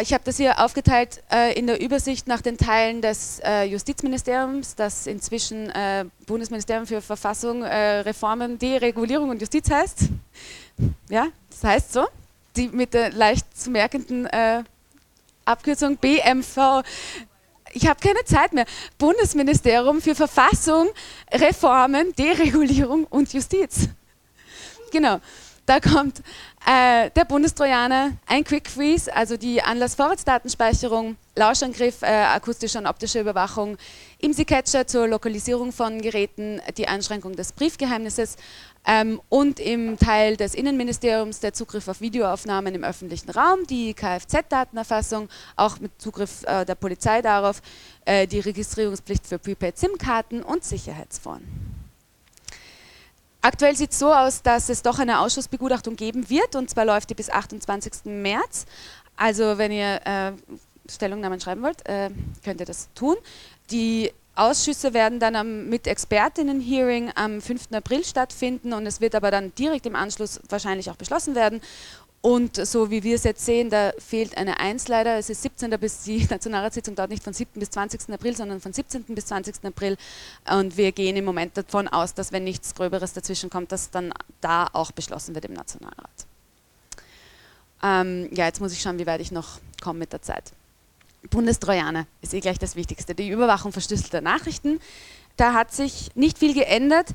Ich 0.03 0.13
habe 0.13 0.23
das 0.23 0.37
hier 0.37 0.61
aufgeteilt 0.61 1.25
äh, 1.33 1.59
in 1.59 1.67
der 1.67 1.81
Übersicht 1.81 2.29
nach 2.29 2.41
den 2.41 2.57
Teilen 2.57 3.03
des 3.03 3.41
äh, 3.41 3.65
Justizministeriums, 3.65 4.77
das 4.77 5.09
inzwischen 5.09 5.71
äh, 5.71 6.05
Bundesministerium 6.27 6.87
für 6.87 7.03
Verfassung, 7.03 7.65
äh, 7.65 7.99
Reformen, 8.01 8.61
Deregulierung 8.61 9.31
und 9.31 9.41
Justiz 9.41 9.69
heißt. 9.69 10.09
Ja, 11.11 11.27
das 11.51 11.65
heißt 11.65 11.93
so 11.93 12.07
die 12.57 12.69
mit 12.69 12.95
der 12.95 13.13
leicht 13.13 13.57
zu 13.57 13.71
merkenden 13.71 14.27
äh, 14.27 14.63
Abkürzung 15.45 15.97
BMV. 15.97 16.83
Ich 17.73 17.87
habe 17.87 18.01
keine 18.01 18.25
Zeit 18.25 18.53
mehr. 18.53 18.67
Bundesministerium 18.99 20.01
für 20.01 20.15
Verfassung, 20.15 20.91
Reformen, 21.33 22.15
Deregulierung 22.15 23.05
und 23.05 23.33
Justiz. 23.33 23.89
Genau. 24.91 25.21
Da 25.64 25.79
kommt 25.79 26.18
äh, 26.66 27.11
der 27.11 27.25
Bundestrojaner, 27.25 28.12
ein 28.27 28.42
Quick 28.42 28.68
Freeze, 28.68 29.14
also 29.14 29.37
die 29.37 29.62
Anlassvorratsdatenspeicherung, 29.62 31.16
Lauschangriff, 31.37 32.03
äh, 32.03 32.07
akustische 32.07 32.79
und 32.79 32.87
optische 32.87 33.20
Überwachung, 33.20 33.77
IMSI-Catcher 34.18 34.88
zur 34.88 35.07
Lokalisierung 35.07 35.70
von 35.70 36.03
Geräten, 36.03 36.61
die 36.77 36.88
Einschränkung 36.88 37.37
des 37.37 37.53
Briefgeheimnisses, 37.53 38.37
ähm, 38.85 39.20
und 39.29 39.61
im 39.61 39.96
Teil 39.98 40.37
des 40.37 40.55
Innenministeriums 40.55 41.38
der 41.38 41.53
Zugriff 41.53 41.87
auf 41.87 42.01
Videoaufnahmen 42.01 42.75
im 42.75 42.83
öffentlichen 42.83 43.31
Raum, 43.31 43.64
die 43.68 43.94
Kfz-Datenerfassung, 43.94 45.29
auch 45.55 45.79
mit 45.79 45.92
Zugriff 45.98 46.42
äh, 46.44 46.64
der 46.64 46.75
Polizei 46.75 47.22
darauf, 47.22 47.62
äh, 48.05 48.27
die 48.27 48.40
Registrierungspflicht 48.40 49.27
für 49.27 49.38
Prepaid-SIM-Karten 49.38 50.42
und 50.42 50.64
Sicherheitsforen. 50.64 51.82
Aktuell 53.45 53.75
sieht 53.75 53.91
es 53.91 53.99
so 53.99 54.15
aus, 54.15 54.43
dass 54.43 54.69
es 54.69 54.83
doch 54.83 55.01
eine 55.01 55.19
Ausschussbegutachtung 55.19 55.97
geben 55.97 56.31
wird, 56.31 56.55
und 56.55 56.71
zwar 56.71 56.85
läuft 56.85 57.11
die 57.11 57.15
bis 57.15 57.29
28. 57.29 58.05
März. 58.05 58.67
Also 59.17 59.59
wenn 59.59 59.73
ihr 59.73 60.01
äh, 60.05 60.33
Stellungnahmen 60.89 61.41
schreiben 61.41 61.63
wollt, 61.63 61.85
äh, 61.89 62.11
könnt 62.45 62.61
ihr 62.61 62.67
das 62.67 62.89
tun. 62.95 63.17
Die 63.73 64.13
Ausschüsse 64.37 64.95
werden 64.95 65.19
dann 65.19 65.35
am, 65.35 65.69
mit 65.69 65.89
Expertinnen-Hearing 65.89 67.11
am 67.17 67.43
5. 67.43 67.73
April 67.73 68.05
stattfinden 68.05 68.73
und 68.73 68.87
es 68.87 69.01
wird 69.01 69.17
aber 69.17 69.33
dann 69.33 69.53
direkt 69.57 69.87
im 69.87 69.97
Anschluss 69.97 70.41
wahrscheinlich 70.49 70.89
auch 70.89 70.97
beschlossen 70.97 71.35
werden. 71.35 71.61
Und 72.23 72.55
so 72.55 72.89
wie 72.89 73.03
wir 73.03 73.17
es 73.17 73.25
jetzt 73.25 73.45
sehen, 73.45 73.69
da 73.69 73.93
fehlt 73.99 74.37
eine 74.39 74.61
Eins 74.61 74.87
leider. 74.87 75.19
Es 75.19 75.29
ist 75.29 75.43
17. 75.43 75.71
bis 75.81 76.05
die 76.05 76.25
Nationalratssitzung 76.31 76.95
dauert 76.95 77.11
nicht 77.11 77.25
von 77.25 77.33
7. 77.33 77.59
bis 77.59 77.71
20. 77.71 78.15
April, 78.15 78.37
sondern 78.37 78.61
von 78.61 78.73
17. 78.73 79.03
bis 79.09 79.27
20. 79.27 79.57
April. 79.65 79.97
Und 80.49 80.77
wir 80.77 80.93
gehen 80.93 81.17
im 81.17 81.25
Moment 81.25 81.57
davon 81.57 81.89
aus, 81.89 82.15
dass 82.15 82.31
wenn 82.31 82.45
nichts 82.45 82.77
Gröberes 82.77 83.13
dazwischen 83.13 83.51
kommt, 83.51 83.73
dass 83.73 83.91
dann 83.91 84.15
da 84.41 84.69
auch 84.73 84.93
beschlossen 84.93 85.35
wird 85.35 85.47
im 85.47 85.53
Nationalrat. 85.53 86.27
Ähm, 87.83 88.29
ja, 88.33 88.47
jetzt 88.47 88.61
muss 88.61 88.73
ich 88.73 88.81
schauen, 88.81 89.01
wie 89.01 89.07
weit 89.07 89.21
ich 89.21 89.33
noch 89.33 89.59
komme 89.83 89.99
mit 89.99 90.13
der 90.13 90.23
Zeit. 90.23 90.53
Bundestrojaner 91.29 92.07
ist 92.21 92.35
eh 92.35 92.41
gleich 92.41 92.61
das 92.61 92.77
Wichtigste. 92.77 93.17
Die 93.17 93.31
Überwachung 93.31 93.73
verschlüsselter 93.73 94.21
Nachrichten. 94.21 94.79
Da 95.37 95.55
hat 95.55 95.73
sich 95.73 96.11
nicht 96.15 96.39
viel 96.39 96.55
geändert. 96.55 97.09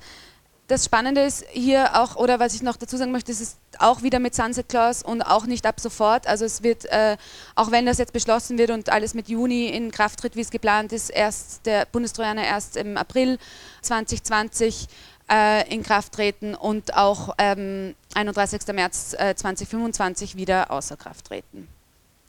Das 0.67 0.84
Spannende 0.84 1.21
ist 1.21 1.45
hier 1.49 1.95
auch, 1.95 2.17
oder 2.17 2.41
was 2.41 2.53
ich 2.53 2.62
noch 2.62 2.75
dazu 2.75 2.97
sagen 2.97 3.13
möchte, 3.13 3.32
es 3.32 3.39
ist 3.39 3.58
auch 3.80 4.01
wieder 4.01 4.19
mit 4.19 4.36
Sunset 4.36 4.67
Clause 4.67 5.01
und 5.06 5.21
auch 5.21 5.45
nicht 5.45 5.65
ab 5.65 5.80
sofort. 5.80 6.27
Also 6.27 6.43
es 6.43 6.62
wird, 6.62 6.84
äh, 6.86 7.15
auch 7.56 7.71
wenn 7.71 7.86
das 7.86 7.99
jetzt 7.99 8.12
beschlossen 8.12 8.58
wird 8.58 8.71
und 8.71 8.89
alles 8.89 9.13
mit 9.13 9.30
Juni 9.30 9.67
in 9.67 9.91
Kraft 9.91 10.19
tritt, 10.19 10.36
wie 10.36 10.41
es 10.41 10.49
geplant 10.49 10.91
ist, 10.91 11.10
erst 11.10 11.65
der 11.65 11.86
Bundestrojaner 11.86 12.43
erst 12.43 12.75
im 12.75 12.97
April 12.97 13.39
2020 13.82 14.88
äh, 15.32 15.73
in 15.73 15.84
Kraft 15.84 16.12
treten 16.12 16.53
und 16.53 16.95
auch 16.95 17.34
ähm, 17.38 17.95
31. 18.13 18.67
März 18.73 19.15
äh, 19.17 19.36
2025 19.36 20.36
wieder 20.36 20.69
außer 20.69 20.97
Kraft 20.97 21.27
treten. 21.27 21.69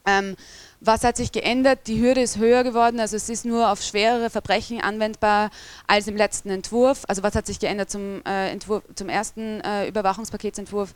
Ähm, 0.06 0.36
was 0.80 1.02
hat 1.04 1.16
sich 1.16 1.32
geändert? 1.32 1.80
Die 1.86 2.00
Hürde 2.00 2.20
ist 2.20 2.38
höher 2.38 2.62
geworden, 2.64 3.00
also 3.00 3.16
es 3.16 3.28
ist 3.28 3.44
nur 3.44 3.70
auf 3.70 3.82
schwerere 3.82 4.30
Verbrechen 4.30 4.80
anwendbar 4.80 5.50
als 5.86 6.06
im 6.06 6.16
letzten 6.16 6.50
Entwurf. 6.50 7.02
Also 7.08 7.22
was 7.22 7.34
hat 7.34 7.46
sich 7.46 7.58
geändert 7.58 7.90
zum, 7.90 8.22
äh, 8.24 8.50
Entwurf, 8.50 8.82
zum 8.94 9.08
ersten 9.08 9.60
äh, 9.60 9.88
Überwachungspaketsentwurf? 9.88 10.94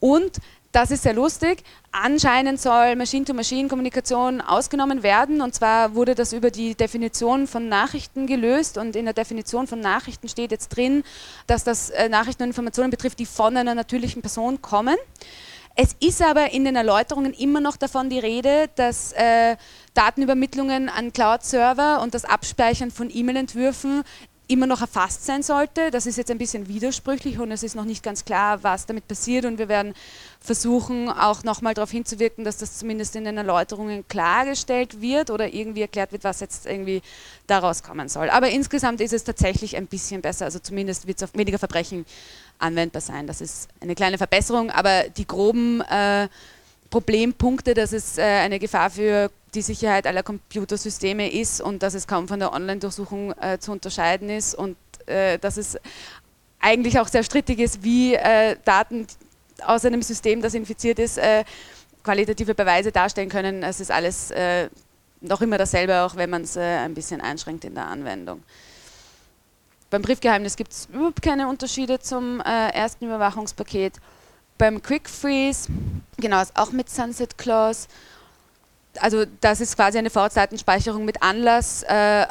Und 0.00 0.38
das 0.72 0.90
ist 0.90 1.04
sehr 1.04 1.14
lustig. 1.14 1.62
Anscheinend 1.90 2.60
soll 2.60 2.96
Machine-to-Machine-Kommunikation 2.96 4.42
ausgenommen 4.42 5.02
werden. 5.02 5.40
Und 5.40 5.54
zwar 5.54 5.94
wurde 5.94 6.14
das 6.14 6.34
über 6.34 6.50
die 6.50 6.74
Definition 6.74 7.46
von 7.46 7.68
Nachrichten 7.68 8.26
gelöst. 8.26 8.76
Und 8.76 8.94
in 8.94 9.06
der 9.06 9.14
Definition 9.14 9.66
von 9.66 9.80
Nachrichten 9.80 10.28
steht 10.28 10.50
jetzt 10.50 10.68
drin, 10.68 11.02
dass 11.46 11.64
das 11.64 11.88
äh, 11.90 12.10
Nachrichten 12.10 12.42
und 12.42 12.50
Informationen 12.50 12.90
betrifft, 12.90 13.18
die 13.18 13.26
von 13.26 13.56
einer 13.56 13.74
natürlichen 13.74 14.20
Person 14.20 14.60
kommen. 14.60 14.96
Es 15.78 15.94
ist 16.00 16.22
aber 16.22 16.52
in 16.52 16.64
den 16.64 16.74
Erläuterungen 16.74 17.34
immer 17.34 17.60
noch 17.60 17.76
davon 17.76 18.08
die 18.08 18.18
Rede, 18.18 18.70
dass 18.76 19.12
äh, 19.12 19.56
Datenübermittlungen 19.92 20.88
an 20.88 21.12
Cloud-Server 21.12 22.00
und 22.00 22.14
das 22.14 22.24
Abspeichern 22.24 22.90
von 22.90 23.10
E-Mail-Entwürfen 23.14 24.02
immer 24.48 24.66
noch 24.66 24.80
erfasst 24.80 25.26
sein 25.26 25.42
sollte. 25.42 25.90
Das 25.90 26.06
ist 26.06 26.16
jetzt 26.16 26.30
ein 26.30 26.38
bisschen 26.38 26.68
widersprüchlich 26.68 27.38
und 27.38 27.50
es 27.50 27.62
ist 27.62 27.74
noch 27.74 27.84
nicht 27.84 28.02
ganz 28.02 28.24
klar, 28.24 28.62
was 28.62 28.86
damit 28.86 29.06
passiert 29.06 29.44
und 29.44 29.58
wir 29.58 29.68
werden 29.68 29.92
versuchen, 30.40 31.10
auch 31.10 31.42
nochmal 31.42 31.74
darauf 31.74 31.90
hinzuwirken, 31.90 32.44
dass 32.44 32.56
das 32.56 32.78
zumindest 32.78 33.16
in 33.16 33.24
den 33.24 33.36
Erläuterungen 33.36 34.06
klargestellt 34.08 35.00
wird 35.00 35.30
oder 35.30 35.52
irgendwie 35.52 35.82
erklärt 35.82 36.12
wird, 36.12 36.24
was 36.24 36.40
jetzt 36.40 36.64
irgendwie 36.64 37.02
daraus 37.48 37.82
kommen 37.82 38.08
soll. 38.08 38.30
Aber 38.30 38.48
insgesamt 38.48 39.00
ist 39.00 39.12
es 39.12 39.24
tatsächlich 39.24 39.76
ein 39.76 39.88
bisschen 39.88 40.22
besser, 40.22 40.44
also 40.44 40.58
zumindest 40.58 41.06
wird 41.06 41.18
es 41.18 41.24
auf 41.24 41.34
weniger 41.34 41.58
Verbrechen 41.58 42.06
anwendbar 42.58 43.00
sein. 43.00 43.26
Das 43.26 43.40
ist 43.40 43.68
eine 43.80 43.94
kleine 43.94 44.18
Verbesserung, 44.18 44.70
aber 44.70 45.08
die 45.08 45.26
groben 45.26 45.80
äh, 45.82 46.28
Problempunkte, 46.90 47.74
dass 47.74 47.92
es 47.92 48.18
äh, 48.18 48.22
eine 48.22 48.58
Gefahr 48.58 48.90
für 48.90 49.30
die 49.54 49.62
Sicherheit 49.62 50.06
aller 50.06 50.22
Computersysteme 50.22 51.30
ist 51.30 51.60
und 51.60 51.82
dass 51.82 51.94
es 51.94 52.06
kaum 52.06 52.28
von 52.28 52.38
der 52.38 52.52
Online-Durchsuchung 52.52 53.32
äh, 53.32 53.58
zu 53.58 53.72
unterscheiden 53.72 54.30
ist 54.30 54.54
und 54.54 54.76
äh, 55.06 55.38
dass 55.38 55.56
es 55.56 55.78
eigentlich 56.60 56.98
auch 56.98 57.08
sehr 57.08 57.22
strittig 57.22 57.58
ist, 57.58 57.82
wie 57.82 58.14
äh, 58.14 58.56
Daten 58.64 59.06
aus 59.64 59.84
einem 59.84 60.02
System, 60.02 60.42
das 60.42 60.54
infiziert 60.54 60.98
ist, 60.98 61.18
äh, 61.18 61.44
qualitative 62.02 62.54
Beweise 62.54 62.92
darstellen 62.92 63.28
können. 63.28 63.62
Es 63.62 63.80
ist 63.80 63.90
alles 63.90 64.32
noch 65.20 65.42
immer 65.42 65.58
dasselbe, 65.58 66.02
auch 66.02 66.14
wenn 66.14 66.30
man 66.30 66.42
es 66.42 66.56
ein 66.56 66.94
bisschen 66.94 67.20
einschränkt 67.20 67.64
in 67.64 67.74
der 67.74 67.86
Anwendung. 67.86 68.44
Beim 69.96 70.02
Briefgeheimnis 70.02 70.56
gibt 70.56 70.72
es 70.72 70.88
überhaupt 70.92 71.22
keine 71.22 71.48
Unterschiede 71.48 71.98
zum 71.98 72.40
ersten 72.40 73.06
Überwachungspaket. 73.06 73.94
Beim 74.58 74.82
Quick 74.82 75.08
Freeze, 75.08 75.70
genau, 76.18 76.42
ist 76.42 76.54
auch 76.54 76.70
mit 76.70 76.90
Sunset 76.90 77.38
Clause 77.38 77.88
also 79.00 79.24
das 79.40 79.60
ist 79.60 79.76
quasi 79.76 79.96
eine 79.96 80.10
Vorzeitenspeicherung 80.10 81.04
mit 81.06 81.22
Anlass, 81.22 81.82
äh, 81.82 82.26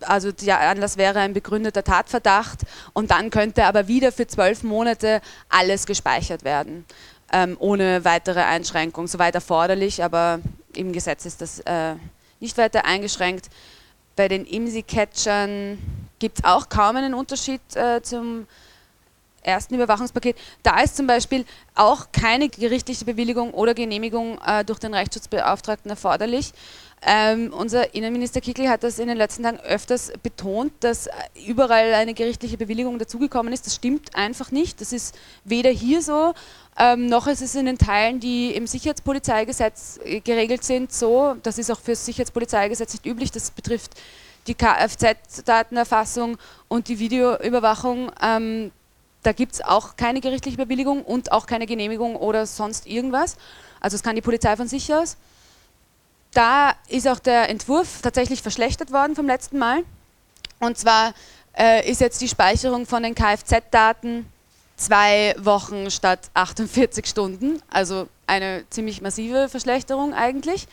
also 0.00 0.32
der 0.32 0.60
Anlass 0.60 0.96
wäre 0.96 1.20
ein 1.20 1.34
begründeter 1.34 1.84
Tatverdacht 1.84 2.60
und 2.94 3.10
dann 3.10 3.30
könnte 3.30 3.64
aber 3.64 3.88
wieder 3.88 4.12
für 4.12 4.26
zwölf 4.26 4.62
Monate 4.62 5.20
alles 5.50 5.84
gespeichert 5.84 6.44
werden, 6.44 6.86
ähm, 7.30 7.56
ohne 7.58 8.06
weitere 8.06 8.40
Einschränkung, 8.40 9.06
soweit 9.06 9.34
erforderlich, 9.34 10.02
aber 10.02 10.40
im 10.74 10.92
Gesetz 10.92 11.26
ist 11.26 11.42
das 11.42 11.60
äh, 11.60 11.94
nicht 12.40 12.56
weiter 12.56 12.86
eingeschränkt. 12.86 13.50
Bei 14.16 14.28
den 14.28 14.44
IMSI-Catchern 14.44 15.78
gibt 16.22 16.38
es 16.38 16.44
auch 16.44 16.68
kaum 16.68 16.94
einen 16.94 17.14
Unterschied 17.14 17.60
äh, 17.74 18.00
zum 18.00 18.46
ersten 19.42 19.74
Überwachungspaket, 19.74 20.36
da 20.62 20.80
ist 20.80 20.96
zum 20.96 21.08
Beispiel 21.08 21.44
auch 21.74 22.12
keine 22.12 22.48
gerichtliche 22.48 23.04
Bewilligung 23.04 23.52
oder 23.52 23.74
Genehmigung 23.74 24.38
äh, 24.46 24.64
durch 24.64 24.78
den 24.78 24.94
Rechtsschutzbeauftragten 24.94 25.90
erforderlich. 25.90 26.52
Ähm, 27.04 27.52
unser 27.52 27.92
Innenminister 27.96 28.40
Kickl 28.40 28.68
hat 28.68 28.84
das 28.84 29.00
in 29.00 29.08
den 29.08 29.16
letzten 29.16 29.42
Tagen 29.42 29.58
öfters 29.58 30.12
betont, 30.22 30.72
dass 30.78 31.08
überall 31.44 31.92
eine 31.94 32.14
gerichtliche 32.14 32.56
Bewilligung 32.56 33.00
dazugekommen 33.00 33.52
ist. 33.52 33.66
Das 33.66 33.74
stimmt 33.74 34.14
einfach 34.14 34.52
nicht. 34.52 34.80
Das 34.80 34.92
ist 34.92 35.18
weder 35.42 35.70
hier 35.70 36.02
so, 36.02 36.34
ähm, 36.78 37.06
noch 37.06 37.26
ist 37.26 37.42
es 37.42 37.56
in 37.56 37.66
den 37.66 37.78
Teilen, 37.78 38.20
die 38.20 38.54
im 38.54 38.68
Sicherheitspolizeigesetz 38.68 39.98
äh, 40.04 40.20
geregelt 40.20 40.62
sind, 40.62 40.92
so. 40.92 41.34
Das 41.42 41.58
ist 41.58 41.68
auch 41.72 41.80
für 41.80 41.90
das 41.90 42.06
Sicherheitspolizeigesetz 42.06 42.92
nicht 42.92 43.06
üblich. 43.06 43.32
Das 43.32 43.50
betrifft 43.50 43.90
die 44.46 44.54
Kfz-Datenerfassung 44.54 46.36
und 46.68 46.88
die 46.88 46.98
Videoüberwachung. 46.98 48.10
Ähm, 48.20 48.72
da 49.22 49.32
gibt 49.32 49.54
es 49.54 49.60
auch 49.60 49.96
keine 49.96 50.20
gerichtliche 50.20 50.56
Bewilligung 50.56 51.02
und 51.04 51.30
auch 51.30 51.46
keine 51.46 51.66
Genehmigung 51.66 52.16
oder 52.16 52.44
sonst 52.46 52.86
irgendwas. 52.86 53.36
Also 53.80 53.94
es 53.94 54.02
kann 54.02 54.16
die 54.16 54.22
Polizei 54.22 54.56
von 54.56 54.68
sich 54.68 54.92
aus. 54.92 55.16
Da 56.32 56.72
ist 56.88 57.06
auch 57.06 57.18
der 57.18 57.48
Entwurf 57.50 58.00
tatsächlich 58.02 58.42
verschlechtert 58.42 58.92
worden 58.92 59.14
vom 59.14 59.26
letzten 59.26 59.58
Mal. 59.58 59.84
Und 60.58 60.78
zwar 60.78 61.14
äh, 61.56 61.88
ist 61.88 62.00
jetzt 62.00 62.20
die 62.20 62.28
Speicherung 62.28 62.86
von 62.86 63.02
den 63.02 63.14
Kfz-Daten 63.14 64.26
zwei 64.76 65.34
Wochen 65.38 65.90
statt 65.90 66.30
48 66.34 67.06
Stunden. 67.06 67.62
Also 67.70 68.08
eine 68.26 68.64
ziemlich 68.70 69.02
massive 69.02 69.48
Verschlechterung 69.48 70.14
eigentlich. 70.14 70.66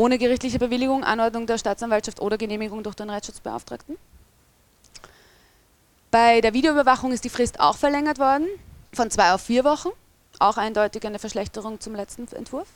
Ohne 0.00 0.16
gerichtliche 0.16 0.58
Bewilligung, 0.58 1.04
Anordnung 1.04 1.46
der 1.46 1.58
Staatsanwaltschaft 1.58 2.22
oder 2.22 2.38
Genehmigung 2.38 2.82
durch 2.82 2.94
den 2.94 3.10
Rechtsschutzbeauftragten. 3.10 3.98
Bei 6.10 6.40
der 6.40 6.54
Videoüberwachung 6.54 7.12
ist 7.12 7.22
die 7.22 7.28
Frist 7.28 7.60
auch 7.60 7.76
verlängert 7.76 8.18
worden, 8.18 8.46
von 8.94 9.10
zwei 9.10 9.34
auf 9.34 9.42
vier 9.42 9.62
Wochen. 9.62 9.90
Auch 10.38 10.56
eindeutig 10.56 11.04
eine 11.04 11.18
Verschlechterung 11.18 11.80
zum 11.80 11.94
letzten 11.94 12.26
Entwurf. 12.34 12.66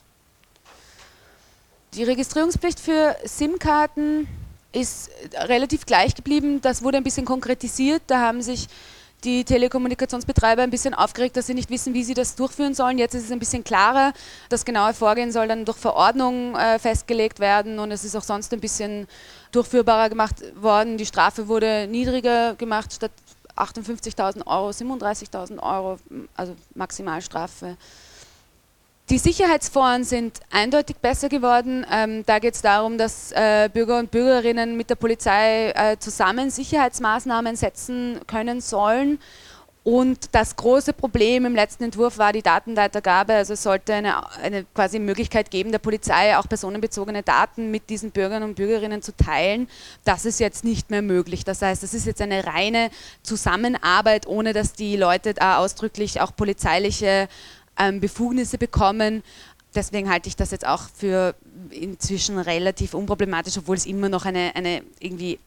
Die 1.95 2.05
Registrierungspflicht 2.05 2.79
für 2.79 3.17
SIM-Karten 3.25 4.29
ist 4.73 5.11
relativ 5.33 5.87
gleich 5.87 6.15
geblieben. 6.15 6.61
Das 6.61 6.83
wurde 6.83 6.99
ein 6.99 7.05
bisschen 7.05 7.25
konkretisiert. 7.25 8.03
Da 8.07 8.21
haben 8.21 8.43
sich 8.43 8.69
die 9.25 9.45
Telekommunikationsbetreiber 9.45 10.63
ein 10.63 10.71
bisschen 10.71 10.95
aufgeregt, 10.95 11.37
dass 11.37 11.47
sie 11.47 11.55
nicht 11.55 11.71
wissen, 11.71 11.95
wie 11.95 12.05
sie 12.05 12.15
das 12.15 12.37
durchführen 12.37 12.75
sollen. 12.75 12.99
Jetzt 12.99 13.15
ist 13.15 13.25
es 13.25 13.33
ein 13.33 13.39
bisschen 13.39 13.65
klarer. 13.65 14.13
Das 14.49 14.65
genaue 14.65 14.95
Vorgehen 14.95 15.33
soll 15.33 15.49
dann 15.49 15.65
durch 15.65 15.79
Verordnung 15.79 16.55
äh, 16.55 16.79
festgelegt 16.79 17.41
werden 17.41 17.79
und 17.79 17.91
es 17.91 18.05
ist 18.05 18.15
auch 18.17 18.23
sonst 18.23 18.53
ein 18.53 18.61
bisschen 18.61 19.07
durchführbarer 19.53 20.09
gemacht 20.09 20.37
worden. 20.61 20.97
Die 20.97 21.07
Strafe 21.07 21.49
wurde 21.49 21.87
niedriger 21.89 22.55
gemacht, 22.55 22.93
statt 22.93 23.13
58.000 23.57 24.47
Euro, 24.47 24.71
37.000 24.71 25.59
Euro, 25.63 25.99
also 26.37 26.57
Maximalstrafe. 26.75 27.77
Die 29.11 29.19
Sicherheitsforen 29.19 30.05
sind 30.05 30.41
eindeutig 30.51 30.97
besser 30.97 31.29
geworden. 31.29 31.85
Ähm, 31.91 32.25
da 32.25 32.39
geht 32.39 32.55
es 32.55 32.63
darum, 32.63 32.97
dass 32.97 33.33
äh, 33.33 33.69
Bürger 33.73 33.99
und 33.99 34.11
Bürgerinnen 34.11 34.77
mit 34.77 34.89
der 34.89 34.95
Polizei 34.95 35.71
äh, 35.71 35.99
zusammen 35.99 36.51
Sicherheitsmaßnahmen 36.51 37.55
setzen 37.55 38.21
können 38.27 38.63
sollen 38.63 39.19
und 39.85 40.35
das 40.35 40.57
große 40.57 40.95
Problem 40.95 41.45
im 41.45 41.55
letzten 41.55 41.85
Entwurf 41.85 42.17
war 42.17 42.33
die 42.33 42.41
Datenweitergabe. 42.41 43.35
Also 43.35 43.53
es 43.53 43.63
sollte 43.63 43.93
eine, 43.93 44.35
eine 44.39 44.65
quasi 44.75 44.99
Möglichkeit 44.99 45.51
geben, 45.51 45.73
der 45.73 45.79
Polizei 45.79 46.39
auch 46.39 46.49
personenbezogene 46.49 47.23
Daten 47.23 47.71
mit 47.71 47.91
diesen 47.91 48.11
Bürgern 48.11 48.43
und 48.43 48.55
Bürgerinnen 48.55 49.03
zu 49.03 49.15
teilen. 49.15 49.69
Das 50.03 50.25
ist 50.25 50.41
jetzt 50.41 50.65
nicht 50.65 50.89
mehr 50.89 51.03
möglich. 51.03 51.45
Das 51.45 51.61
heißt, 51.61 51.83
es 51.83 51.93
ist 51.93 52.07
jetzt 52.07 52.23
eine 52.23 52.47
reine 52.47 52.89
Zusammenarbeit, 53.23 54.27
ohne 54.27 54.55
dass 54.55 54.73
die 54.73 54.97
Leute 54.97 55.35
da 55.35 55.59
ausdrücklich 55.59 56.23
auch 56.23 56.35
polizeiliche 56.35 57.29
ähm, 57.79 58.01
Befugnisse 58.01 58.59
bekommen. 58.59 59.23
Deswegen 59.75 60.09
halte 60.09 60.29
ich 60.29 60.37
das 60.37 60.51
jetzt 60.51 60.67
auch 60.67 60.89
für 60.95 61.35
inzwischen 61.71 62.39
relativ 62.39 62.95
unproblematisch, 62.95 63.59
obwohl 63.59 63.77
es 63.77 63.87
immer 63.87 64.09
noch 64.09 64.25
eine, 64.25 64.53
eine 64.55 64.83
irgendwie 65.01 65.39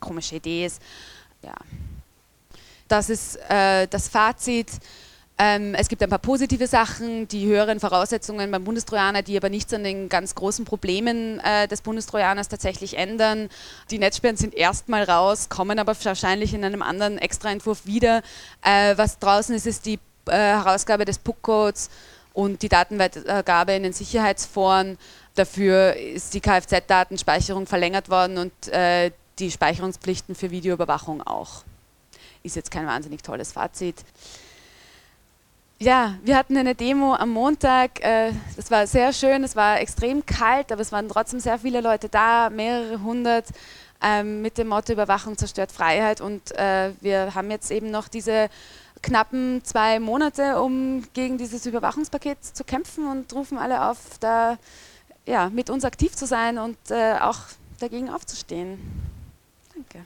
komische 0.00 0.36
Idee 0.36 0.66
ist. 0.66 0.82
Ja. 1.42 1.54
Das 2.88 3.10
ist 3.10 3.36
äh, 3.48 3.86
das 3.88 4.08
Fazit. 4.08 4.70
Ähm, 5.38 5.74
es 5.74 5.88
gibt 5.88 6.02
ein 6.02 6.08
paar 6.08 6.18
positive 6.18 6.66
Sachen, 6.66 7.28
die 7.28 7.46
höheren 7.46 7.78
Voraussetzungen 7.78 8.50
beim 8.50 8.64
Bundestrojaner, 8.64 9.20
die 9.20 9.36
aber 9.36 9.50
nichts 9.50 9.74
an 9.74 9.84
den 9.84 10.08
ganz 10.08 10.34
großen 10.34 10.64
Problemen 10.64 11.40
äh, 11.40 11.68
des 11.68 11.82
Bundestrojaners 11.82 12.48
tatsächlich 12.48 12.96
ändern. 12.96 13.50
Die 13.90 13.98
Netzsperren 13.98 14.38
sind 14.38 14.54
erstmal 14.54 15.02
raus, 15.02 15.50
kommen 15.50 15.78
aber 15.78 15.94
wahrscheinlich 16.04 16.54
in 16.54 16.64
einem 16.64 16.80
anderen 16.80 17.18
Extraentwurf 17.18 17.84
wieder. 17.84 18.22
Äh, 18.62 18.96
was 18.96 19.18
draußen 19.18 19.54
ist, 19.54 19.66
ist 19.66 19.84
die 19.84 19.98
äh, 20.26 20.32
Herausgabe 20.32 21.04
des 21.04 21.18
PUC-Codes 21.18 21.90
und 22.34 22.62
die 22.62 22.68
Datenweitergabe 22.68 23.72
in 23.72 23.82
den 23.82 23.92
Sicherheitsforen. 23.92 24.98
Dafür 25.34 25.96
ist 25.96 26.34
die 26.34 26.40
Kfz-Datenspeicherung 26.40 27.66
verlängert 27.66 28.10
worden 28.10 28.38
und 28.38 28.68
äh, 28.68 29.10
die 29.38 29.50
Speicherungspflichten 29.50 30.34
für 30.34 30.50
Videoüberwachung 30.50 31.22
auch 31.22 31.64
ist 32.46 32.56
jetzt 32.56 32.70
kein 32.70 32.86
wahnsinnig 32.86 33.22
tolles 33.22 33.52
Fazit. 33.52 33.96
Ja, 35.78 36.14
wir 36.22 36.36
hatten 36.36 36.56
eine 36.56 36.74
Demo 36.74 37.14
am 37.14 37.30
Montag. 37.30 38.02
Äh, 38.02 38.32
das 38.56 38.70
war 38.70 38.86
sehr 38.86 39.12
schön, 39.12 39.44
es 39.44 39.56
war 39.56 39.80
extrem 39.80 40.24
kalt, 40.24 40.72
aber 40.72 40.80
es 40.80 40.90
waren 40.90 41.08
trotzdem 41.08 41.40
sehr 41.40 41.58
viele 41.58 41.82
Leute 41.82 42.08
da, 42.08 42.48
mehrere 42.48 43.02
hundert, 43.02 43.46
ähm, 44.02 44.40
mit 44.40 44.56
dem 44.56 44.68
Motto 44.68 44.92
Überwachung 44.92 45.36
zerstört 45.36 45.72
Freiheit. 45.72 46.20
Und 46.20 46.50
wir 46.50 47.34
haben 47.34 47.50
jetzt 47.50 47.70
eben 47.70 47.90
noch 47.90 48.08
diese 48.08 48.48
knappen 49.06 49.60
zwei 49.62 50.00
Monate, 50.00 50.60
um 50.60 51.04
gegen 51.14 51.38
dieses 51.38 51.64
Überwachungspaket 51.64 52.44
zu 52.44 52.64
kämpfen 52.64 53.06
und 53.06 53.32
rufen 53.32 53.56
alle 53.56 53.88
auf, 53.88 53.98
da 54.18 54.58
ja, 55.26 55.48
mit 55.48 55.70
uns 55.70 55.84
aktiv 55.84 56.14
zu 56.16 56.26
sein 56.26 56.58
und 56.58 56.76
äh, 56.90 57.14
auch 57.20 57.38
dagegen 57.78 58.10
aufzustehen. 58.10 58.78
Danke. 59.74 60.04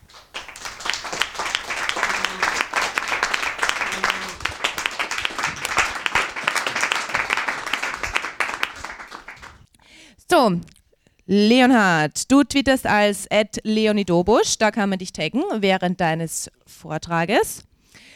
So, 10.29 10.61
Leonhard, 11.27 12.31
du 12.31 12.45
twitterst 12.45 12.87
als 12.87 13.27
Leonidobusch, 13.63 14.59
da 14.59 14.71
kann 14.71 14.91
man 14.91 14.99
dich 14.99 15.13
taggen 15.13 15.43
während 15.57 16.01
deines 16.01 16.51
Vortrages. 16.67 17.65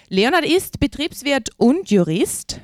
Leonhard 0.09 0.45
ist 0.45 0.81
Betriebswirt 0.81 1.51
und 1.57 1.91
Jurist. 1.91 2.61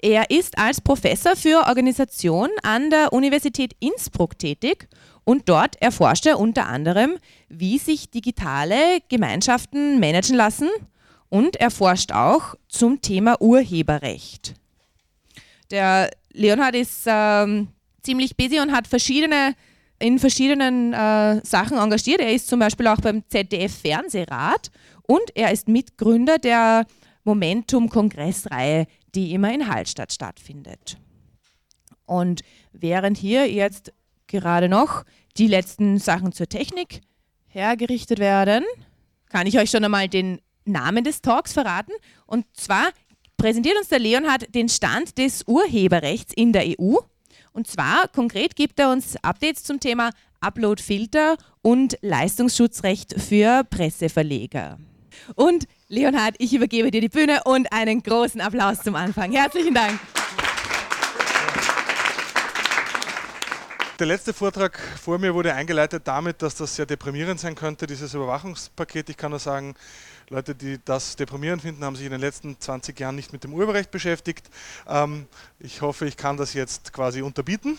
Er 0.00 0.30
ist 0.30 0.56
als 0.56 0.80
Professor 0.80 1.36
für 1.36 1.66
Organisation 1.66 2.48
an 2.62 2.88
der 2.88 3.12
Universität 3.12 3.74
Innsbruck 3.80 4.38
tätig 4.38 4.88
und 5.24 5.48
dort 5.48 5.80
erforscht 5.82 6.26
er 6.26 6.38
unter 6.38 6.66
anderem, 6.66 7.18
wie 7.48 7.78
sich 7.78 8.10
digitale 8.10 9.00
Gemeinschaften 9.08 10.00
managen 10.00 10.36
lassen 10.36 10.68
und 11.28 11.56
er 11.56 11.70
forscht 11.70 12.12
auch 12.12 12.54
zum 12.68 13.02
Thema 13.02 13.40
Urheberrecht. 13.42 14.54
Der 15.70 16.10
Leonhard 16.32 16.76
ist 16.76 17.02
ähm, 17.06 17.68
ziemlich 18.02 18.36
busy 18.36 18.60
und 18.60 18.72
hat 18.72 18.86
verschiedene, 18.86 19.54
in 19.98 20.18
verschiedenen 20.18 20.92
äh, 20.92 21.44
Sachen 21.44 21.76
engagiert. 21.76 22.20
Er 22.20 22.32
ist 22.32 22.48
zum 22.48 22.60
Beispiel 22.60 22.86
auch 22.86 23.00
beim 23.00 23.22
ZDF 23.28 23.80
Fernsehrat 23.80 24.70
und 25.10 25.34
er 25.34 25.50
ist 25.50 25.66
Mitgründer 25.66 26.38
der 26.38 26.86
Momentum-Kongressreihe, 27.24 28.86
die 29.16 29.32
immer 29.32 29.52
in 29.52 29.66
Hallstatt 29.66 30.12
stattfindet. 30.12 30.98
Und 32.06 32.42
während 32.70 33.18
hier 33.18 33.50
jetzt 33.50 33.92
gerade 34.28 34.68
noch 34.68 35.04
die 35.36 35.48
letzten 35.48 35.98
Sachen 35.98 36.30
zur 36.30 36.48
Technik 36.48 37.00
hergerichtet 37.48 38.20
werden, 38.20 38.62
kann 39.28 39.48
ich 39.48 39.58
euch 39.58 39.70
schon 39.70 39.84
einmal 39.84 40.08
den 40.08 40.40
Namen 40.64 41.02
des 41.02 41.22
Talks 41.22 41.54
verraten. 41.54 41.92
Und 42.26 42.46
zwar 42.52 42.90
präsentiert 43.36 43.78
uns 43.78 43.88
der 43.88 43.98
Leonhard 43.98 44.54
den 44.54 44.68
Stand 44.68 45.18
des 45.18 45.42
Urheberrechts 45.48 46.32
in 46.32 46.52
der 46.52 46.66
EU. 46.78 46.98
Und 47.52 47.66
zwar 47.66 48.06
konkret 48.06 48.54
gibt 48.54 48.78
er 48.78 48.92
uns 48.92 49.16
Updates 49.24 49.64
zum 49.64 49.80
Thema 49.80 50.10
Upload-Filter 50.40 51.36
und 51.62 51.98
Leistungsschutzrecht 52.00 53.20
für 53.20 53.64
Presseverleger. 53.64 54.78
Und 55.34 55.66
Leonhard, 55.88 56.34
ich 56.38 56.54
übergebe 56.54 56.90
dir 56.90 57.00
die 57.00 57.08
Bühne 57.08 57.42
und 57.44 57.72
einen 57.72 58.02
großen 58.02 58.40
Applaus 58.40 58.82
zum 58.82 58.94
Anfang. 58.94 59.32
Herzlichen 59.32 59.74
Dank. 59.74 59.98
Der 64.00 64.06
letzte 64.06 64.32
Vortrag 64.32 64.78
vor 64.78 65.18
mir 65.18 65.34
wurde 65.34 65.52
eingeleitet 65.52 66.04
damit, 66.06 66.40
dass 66.40 66.54
das 66.54 66.74
sehr 66.74 66.86
deprimierend 66.86 67.38
sein 67.38 67.54
könnte, 67.54 67.86
dieses 67.86 68.14
Überwachungspaket. 68.14 69.10
Ich 69.10 69.16
kann 69.18 69.30
nur 69.30 69.40
sagen, 69.40 69.74
Leute, 70.30 70.54
die 70.54 70.78
das 70.84 71.16
deprimierend 71.16 71.60
finden, 71.60 71.84
haben 71.84 71.96
sich 71.96 72.06
in 72.06 72.12
den 72.12 72.20
letzten 72.20 72.58
20 72.58 72.98
Jahren 72.98 73.14
nicht 73.14 73.32
mit 73.34 73.44
dem 73.44 73.52
Urheberrecht 73.52 73.90
beschäftigt. 73.90 74.48
Ähm, 74.88 75.26
ich 75.58 75.82
hoffe, 75.82 76.06
ich 76.06 76.16
kann 76.16 76.38
das 76.38 76.54
jetzt 76.54 76.94
quasi 76.94 77.20
unterbieten. 77.20 77.76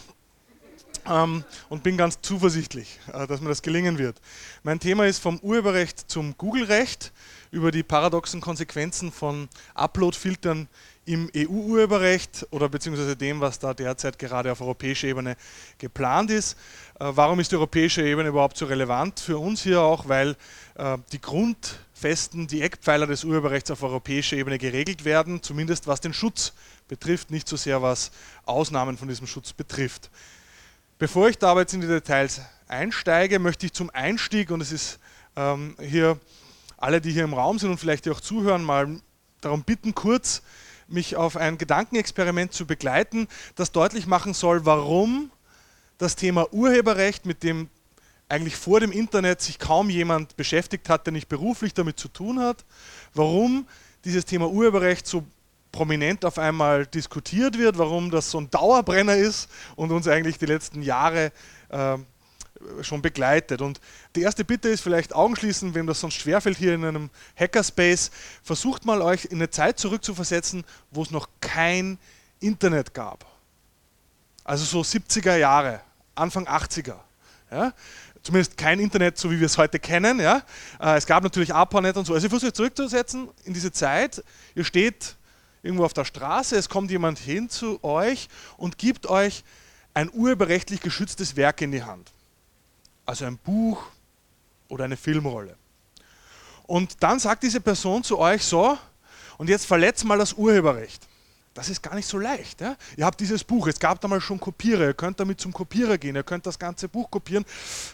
Ähm, 1.09 1.43
und 1.69 1.81
bin 1.81 1.97
ganz 1.97 2.19
zuversichtlich, 2.21 2.99
äh, 3.11 3.25
dass 3.25 3.41
mir 3.41 3.49
das 3.49 3.61
gelingen 3.61 3.97
wird. 3.97 4.21
Mein 4.63 4.79
Thema 4.79 5.07
ist 5.07 5.19
vom 5.19 5.39
Urheberrecht 5.39 6.11
zum 6.11 6.37
Google-Recht 6.37 7.11
über 7.49 7.71
die 7.71 7.83
paradoxen 7.83 8.39
Konsequenzen 8.39 9.11
von 9.11 9.49
Upload-Filtern 9.73 10.67
im 11.05 11.29
EU-Urheberrecht 11.35 12.47
oder 12.51 12.69
beziehungsweise 12.69 13.17
dem, 13.17 13.41
was 13.41 13.57
da 13.57 13.73
derzeit 13.73 14.19
gerade 14.19 14.51
auf 14.51 14.61
europäischer 14.61 15.07
Ebene 15.07 15.35
geplant 15.79 16.29
ist. 16.29 16.55
Äh, 16.99 17.11
warum 17.15 17.39
ist 17.39 17.51
die 17.51 17.55
europäische 17.55 18.03
Ebene 18.03 18.29
überhaupt 18.29 18.57
so 18.57 18.65
relevant 18.65 19.19
für 19.19 19.39
uns 19.39 19.63
hier 19.63 19.81
auch? 19.81 20.07
Weil 20.07 20.35
äh, 20.75 20.97
die 21.11 21.19
Grundfesten, 21.19 22.47
die 22.47 22.61
Eckpfeiler 22.61 23.07
des 23.07 23.23
Urheberrechts 23.23 23.71
auf 23.71 23.81
europäischer 23.81 24.37
Ebene 24.37 24.59
geregelt 24.59 25.03
werden, 25.03 25.41
zumindest 25.41 25.87
was 25.87 25.99
den 25.99 26.13
Schutz 26.13 26.53
betrifft, 26.87 27.31
nicht 27.31 27.47
so 27.47 27.55
sehr 27.55 27.81
was 27.81 28.11
Ausnahmen 28.45 28.97
von 28.97 29.07
diesem 29.07 29.25
Schutz 29.25 29.53
betrifft. 29.53 30.11
Bevor 31.01 31.29
ich 31.29 31.39
da 31.39 31.49
aber 31.49 31.61
jetzt 31.61 31.73
in 31.73 31.81
die 31.81 31.87
Details 31.87 32.41
einsteige, 32.67 33.39
möchte 33.39 33.65
ich 33.65 33.73
zum 33.73 33.89
Einstieg, 33.89 34.51
und 34.51 34.61
es 34.61 34.71
ist 34.71 34.99
ähm, 35.35 35.75
hier 35.81 36.19
alle, 36.77 37.01
die 37.01 37.11
hier 37.11 37.23
im 37.23 37.33
Raum 37.33 37.57
sind 37.57 37.71
und 37.71 37.79
vielleicht 37.79 38.07
auch 38.07 38.21
zuhören, 38.21 38.63
mal 38.63 38.99
darum 39.41 39.63
bitten, 39.63 39.95
kurz 39.95 40.43
mich 40.87 41.15
auf 41.15 41.37
ein 41.37 41.57
Gedankenexperiment 41.57 42.53
zu 42.53 42.67
begleiten, 42.67 43.27
das 43.55 43.71
deutlich 43.71 44.05
machen 44.05 44.35
soll, 44.35 44.63
warum 44.67 45.31
das 45.97 46.15
Thema 46.15 46.53
Urheberrecht, 46.53 47.25
mit 47.25 47.41
dem 47.41 47.71
eigentlich 48.29 48.55
vor 48.55 48.79
dem 48.79 48.91
Internet 48.91 49.41
sich 49.41 49.57
kaum 49.57 49.89
jemand 49.89 50.37
beschäftigt 50.37 50.87
hat, 50.87 51.07
der 51.07 51.13
nicht 51.13 51.29
beruflich 51.29 51.73
damit 51.73 51.97
zu 51.97 52.09
tun 52.09 52.39
hat, 52.39 52.63
warum 53.15 53.67
dieses 54.05 54.25
Thema 54.25 54.49
Urheberrecht 54.49 55.07
so 55.07 55.25
prominent 55.71 56.25
auf 56.25 56.37
einmal 56.37 56.85
diskutiert 56.85 57.57
wird, 57.57 57.77
warum 57.77 58.11
das 58.11 58.31
so 58.31 58.39
ein 58.39 58.49
Dauerbrenner 58.49 59.15
ist 59.15 59.49
und 59.75 59.91
uns 59.91 60.07
eigentlich 60.07 60.37
die 60.37 60.45
letzten 60.45 60.81
Jahre 60.81 61.31
äh, 61.69 61.97
schon 62.81 63.01
begleitet. 63.01 63.61
Und 63.61 63.79
die 64.15 64.21
erste 64.21 64.43
Bitte 64.45 64.69
ist 64.69 64.81
vielleicht 64.81 65.15
Augen 65.15 65.35
schließen, 65.35 65.73
wem 65.73 65.87
das 65.87 65.99
sonst 65.99 66.15
schwerfällt 66.15 66.57
hier 66.57 66.73
in 66.73 66.85
einem 66.85 67.09
Hackerspace. 67.35 68.11
Versucht 68.43 68.85
mal 68.85 69.01
euch 69.01 69.25
in 69.25 69.37
eine 69.37 69.49
Zeit 69.49 69.79
zurückzuversetzen, 69.79 70.63
wo 70.91 71.03
es 71.03 71.11
noch 71.11 71.29
kein 71.39 71.97
Internet 72.39 72.93
gab. 72.93 73.25
Also 74.43 74.65
so 74.65 74.81
70er 74.81 75.37
Jahre, 75.37 75.81
Anfang 76.15 76.47
80er. 76.47 76.97
Ja? 77.51 77.73
Zumindest 78.23 78.57
kein 78.57 78.79
Internet, 78.79 79.17
so 79.17 79.31
wie 79.31 79.39
wir 79.39 79.45
es 79.45 79.57
heute 79.57 79.79
kennen. 79.79 80.19
Ja? 80.19 80.43
Äh, 80.79 80.97
es 80.97 81.05
gab 81.05 81.23
natürlich 81.23 81.53
ARPANET 81.53 81.97
und 81.97 82.05
so. 82.05 82.13
Also 82.13 82.25
ich 82.25 82.29
versuche 82.29 82.49
euch 82.49 82.53
zurückzusetzen 82.55 83.29
in 83.45 83.53
diese 83.53 83.71
Zeit. 83.71 84.23
Ihr 84.55 84.63
steht 84.63 85.15
irgendwo 85.63 85.85
auf 85.85 85.93
der 85.93 86.05
Straße, 86.05 86.55
es 86.55 86.69
kommt 86.69 86.91
jemand 86.91 87.19
hin 87.19 87.49
zu 87.49 87.83
euch 87.83 88.27
und 88.57 88.77
gibt 88.77 89.07
euch 89.07 89.43
ein 89.93 90.09
urheberrechtlich 90.13 90.79
geschütztes 90.79 91.35
Werk 91.35 91.61
in 91.61 91.71
die 91.71 91.83
Hand 91.83 92.11
also 93.05 93.25
ein 93.25 93.37
Buch 93.37 93.83
oder 94.69 94.85
eine 94.85 94.97
Filmrolle. 94.97 95.55
Und 96.63 97.03
dann 97.03 97.19
sagt 97.19 97.43
diese 97.43 97.59
Person 97.59 98.03
zu 98.03 98.17
euch 98.17 98.43
so, 98.43 98.77
und 99.37 99.49
jetzt 99.49 99.65
verletzt 99.65 100.05
mal 100.05 100.17
das 100.17 100.33
Urheberrecht. 100.33 101.07
Das 101.53 101.67
ist 101.67 101.83
gar 101.83 101.95
nicht 101.95 102.07
so 102.07 102.17
leicht. 102.17 102.61
Ja? 102.61 102.77
Ihr 102.95 103.05
habt 103.05 103.19
dieses 103.19 103.43
Buch, 103.43 103.67
es 103.67 103.77
gab 103.77 103.99
damals 103.99 104.23
schon 104.23 104.39
Kopierer, 104.39 104.85
ihr 104.85 104.93
könnt 104.93 105.19
damit 105.19 105.41
zum 105.41 105.51
Kopierer 105.51 105.97
gehen, 105.97 106.15
ihr 106.15 106.23
könnt 106.23 106.45
das 106.45 106.57
ganze 106.57 106.87
Buch 106.87 107.11
kopieren. 107.11 107.43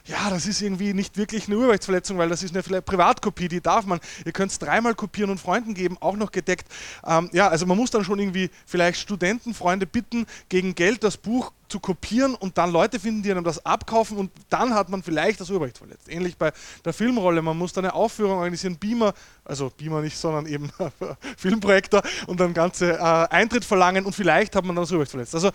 Ja, 0.06 0.30
das 0.30 0.46
ist 0.46 0.62
irgendwie 0.62 0.94
nicht 0.94 1.18
wirklich 1.18 1.48
eine 1.48 1.58
Urheberrechtsverletzung, 1.58 2.20
weil 2.20 2.30
das 2.30 2.44
ist 2.44 2.56
eine 2.56 2.82
Privatkopie, 2.84 3.48
die 3.48 3.60
darf 3.60 3.88
man. 3.88 4.00
Ihr 4.26 4.32
könnt 4.32 4.52
es 4.52 4.60
dreimal 4.60 4.94
kopieren 4.94 5.32
und 5.32 5.40
Freunden 5.40 5.74
geben, 5.74 5.98
auch 6.00 6.16
noch 6.16 6.32
gedeckt. 6.32 6.68
Ähm, 7.04 7.32
ja, 7.34 7.48
also 7.48 7.66
man 7.66 7.78
muss 7.78 7.90
dann 7.90 8.04
schon 8.04 8.20
irgendwie 8.20 8.52
vielleicht 8.68 9.00
Studenten, 9.00 9.56
Freunde 9.56 9.88
bitten, 9.88 10.28
gegen 10.50 10.76
Geld 10.76 11.04
das 11.04 11.18
Buch 11.18 11.52
zu 11.68 11.80
kopieren 11.80 12.36
und 12.36 12.58
dann 12.58 12.72
Leute 12.72 13.00
finden, 13.00 13.24
die 13.24 13.32
einem 13.32 13.44
das 13.44 13.66
abkaufen 13.66 14.18
und 14.18 14.32
dann 14.50 14.74
hat 14.74 14.90
man 14.90 15.04
vielleicht 15.04 15.40
das 15.40 15.50
Urheberrecht 15.50 15.78
verletzt. 15.78 16.10
Ähnlich 16.10 16.38
bei 16.38 16.52
der 16.86 16.94
Filmrolle, 16.94 17.42
man 17.42 17.58
muss 17.58 17.74
dann 17.74 17.86
eine 17.86 17.94
Aufführung 17.94 18.38
organisieren, 18.38 18.78
Beamer, 18.78 19.14
also 19.44 19.72
Beamer 19.76 20.02
nicht, 20.02 20.18
sondern 20.18 20.46
eben 20.46 20.72
Filmprojektor 21.38 22.02
und 22.28 22.40
dann 22.40 22.54
ganze 22.54 22.94
äh, 22.94 23.00
Eintritt 23.00 23.66
verlangen 23.66 24.06
und 24.06 24.14
vielleicht 24.14 24.56
hat 24.56 24.66
man 24.66 24.76
dann 24.76 24.84
das 24.84 24.92
Urheberrecht 24.92 25.12
verletzt. 25.12 25.36
Also 25.36 25.52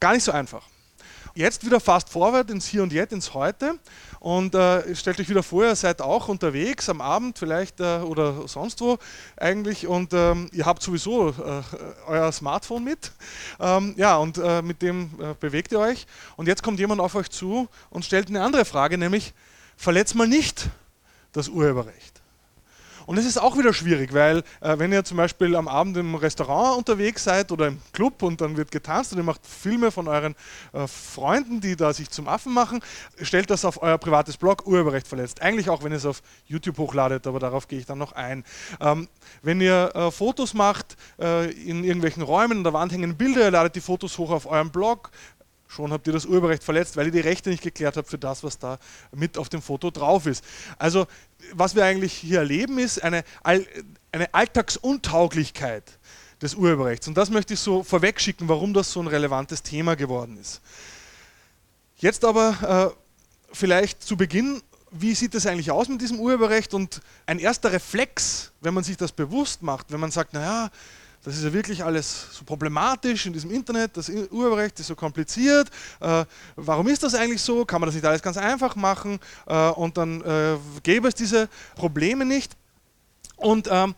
gar 0.00 0.12
nicht 0.12 0.24
so 0.24 0.32
einfach. 0.32 0.62
Jetzt 1.36 1.66
wieder 1.66 1.80
fast 1.80 2.10
forward 2.10 2.48
ins 2.52 2.68
Hier 2.68 2.84
und 2.84 2.92
Jetzt, 2.92 3.12
ins 3.12 3.34
Heute. 3.34 3.80
Und 4.20 4.54
äh, 4.54 4.94
stellt 4.94 5.18
euch 5.18 5.28
wieder 5.28 5.42
vor, 5.42 5.64
ihr 5.64 5.74
seid 5.74 6.00
auch 6.00 6.28
unterwegs 6.28 6.88
am 6.88 7.00
Abend 7.00 7.40
vielleicht 7.40 7.80
äh, 7.80 7.98
oder 7.98 8.46
sonst 8.46 8.80
wo 8.80 8.98
eigentlich 9.36 9.88
und 9.88 10.12
ähm, 10.12 10.48
ihr 10.52 10.64
habt 10.64 10.80
sowieso 10.80 11.30
äh, 11.30 11.62
euer 12.06 12.30
Smartphone 12.30 12.84
mit. 12.84 13.10
Ähm, 13.58 13.94
ja, 13.96 14.16
und 14.16 14.38
äh, 14.38 14.62
mit 14.62 14.80
dem 14.80 15.10
äh, 15.20 15.34
bewegt 15.40 15.72
ihr 15.72 15.80
euch. 15.80 16.06
Und 16.36 16.46
jetzt 16.46 16.62
kommt 16.62 16.78
jemand 16.78 17.00
auf 17.00 17.16
euch 17.16 17.30
zu 17.30 17.68
und 17.90 18.04
stellt 18.04 18.28
eine 18.28 18.40
andere 18.40 18.64
Frage, 18.64 18.96
nämlich 18.96 19.34
verletzt 19.76 20.14
mal 20.14 20.28
nicht 20.28 20.68
das 21.32 21.48
Urheberrecht. 21.48 22.13
Und 23.06 23.18
es 23.18 23.26
ist 23.26 23.38
auch 23.38 23.58
wieder 23.58 23.72
schwierig, 23.72 24.14
weil 24.14 24.38
äh, 24.60 24.78
wenn 24.78 24.92
ihr 24.92 25.04
zum 25.04 25.16
Beispiel 25.16 25.56
am 25.56 25.68
Abend 25.68 25.96
im 25.96 26.14
Restaurant 26.14 26.78
unterwegs 26.78 27.24
seid 27.24 27.52
oder 27.52 27.68
im 27.68 27.78
Club 27.92 28.22
und 28.22 28.40
dann 28.40 28.56
wird 28.56 28.70
getanzt 28.70 29.12
und 29.12 29.18
ihr 29.18 29.24
macht 29.24 29.46
Filme 29.46 29.90
von 29.90 30.08
euren 30.08 30.34
äh, 30.72 30.86
Freunden, 30.86 31.60
die 31.60 31.76
da 31.76 31.92
sich 31.92 32.10
zum 32.10 32.28
Affen 32.28 32.52
machen, 32.52 32.80
stellt 33.20 33.50
das 33.50 33.64
auf 33.64 33.82
euer 33.82 33.98
privates 33.98 34.36
Blog, 34.36 34.66
Urheberrecht 34.66 35.06
verletzt. 35.06 35.42
Eigentlich 35.42 35.68
auch, 35.68 35.82
wenn 35.82 35.92
ihr 35.92 35.98
es 35.98 36.06
auf 36.06 36.22
YouTube 36.46 36.78
hochladet, 36.78 37.26
aber 37.26 37.38
darauf 37.38 37.68
gehe 37.68 37.78
ich 37.78 37.86
dann 37.86 37.98
noch 37.98 38.12
ein. 38.12 38.44
Ähm, 38.80 39.08
wenn 39.42 39.60
ihr 39.60 39.90
äh, 39.94 40.10
Fotos 40.10 40.54
macht 40.54 40.96
äh, 41.20 41.50
in 41.50 41.84
irgendwelchen 41.84 42.22
Räumen, 42.22 42.58
an 42.58 42.64
der 42.64 42.72
Wand 42.72 42.92
hängen 42.92 43.16
Bilder, 43.16 43.42
ihr 43.42 43.50
ladet 43.50 43.76
die 43.76 43.80
Fotos 43.80 44.16
hoch 44.18 44.30
auf 44.30 44.46
eurem 44.46 44.70
Blog, 44.70 45.10
schon 45.68 45.92
habt 45.92 46.06
ihr 46.06 46.12
das 46.12 46.26
Urheberrecht 46.26 46.62
verletzt, 46.62 46.96
weil 46.96 47.06
ihr 47.06 47.12
die 47.12 47.20
Rechte 47.20 47.50
nicht 47.50 47.62
geklärt 47.62 47.96
habt 47.96 48.08
für 48.08 48.18
das, 48.18 48.44
was 48.44 48.58
da 48.58 48.78
mit 49.12 49.38
auf 49.38 49.48
dem 49.48 49.62
Foto 49.62 49.90
drauf 49.90 50.26
ist. 50.26 50.44
Also 50.78 51.06
was 51.52 51.74
wir 51.74 51.84
eigentlich 51.84 52.12
hier 52.12 52.38
erleben, 52.38 52.78
ist 52.78 53.02
eine, 53.02 53.24
eine 53.42 54.32
Alltagsuntauglichkeit 54.32 55.98
des 56.40 56.54
Urheberrechts. 56.54 57.08
Und 57.08 57.14
das 57.16 57.30
möchte 57.30 57.54
ich 57.54 57.60
so 57.60 57.82
vorwegschicken, 57.82 58.48
warum 58.48 58.74
das 58.74 58.92
so 58.92 59.00
ein 59.00 59.06
relevantes 59.06 59.62
Thema 59.62 59.96
geworden 59.96 60.36
ist. 60.38 60.60
Jetzt 61.96 62.24
aber 62.24 62.92
äh, 62.92 63.54
vielleicht 63.54 64.02
zu 64.02 64.16
Beginn, 64.16 64.62
wie 64.90 65.14
sieht 65.14 65.34
es 65.34 65.46
eigentlich 65.46 65.70
aus 65.70 65.88
mit 65.88 66.00
diesem 66.00 66.20
Urheberrecht? 66.20 66.74
Und 66.74 67.00
ein 67.26 67.38
erster 67.38 67.72
Reflex, 67.72 68.52
wenn 68.60 68.74
man 68.74 68.84
sich 68.84 68.96
das 68.96 69.12
bewusst 69.12 69.62
macht, 69.62 69.90
wenn 69.90 70.00
man 70.00 70.10
sagt, 70.10 70.34
naja, 70.34 70.70
das 71.24 71.36
ist 71.36 71.44
ja 71.44 71.52
wirklich 71.52 71.82
alles 71.82 72.26
so 72.32 72.44
problematisch 72.44 73.24
in 73.24 73.32
diesem 73.32 73.50
Internet, 73.50 73.96
das 73.96 74.10
Urheberrecht 74.10 74.78
ist 74.78 74.88
so 74.88 74.94
kompliziert. 74.94 75.68
Äh, 76.00 76.24
warum 76.54 76.86
ist 76.88 77.02
das 77.02 77.14
eigentlich 77.14 77.40
so? 77.40 77.64
Kann 77.64 77.80
man 77.80 77.88
das 77.88 77.94
nicht 77.94 78.04
alles 78.04 78.20
ganz 78.20 78.36
einfach 78.36 78.76
machen? 78.76 79.18
Äh, 79.46 79.70
und 79.70 79.96
dann 79.96 80.20
äh, 80.20 80.56
gäbe 80.82 81.08
es 81.08 81.14
diese 81.14 81.48
Probleme 81.76 82.26
nicht. 82.26 82.52
Und 83.36 83.68
ähm, 83.70 83.94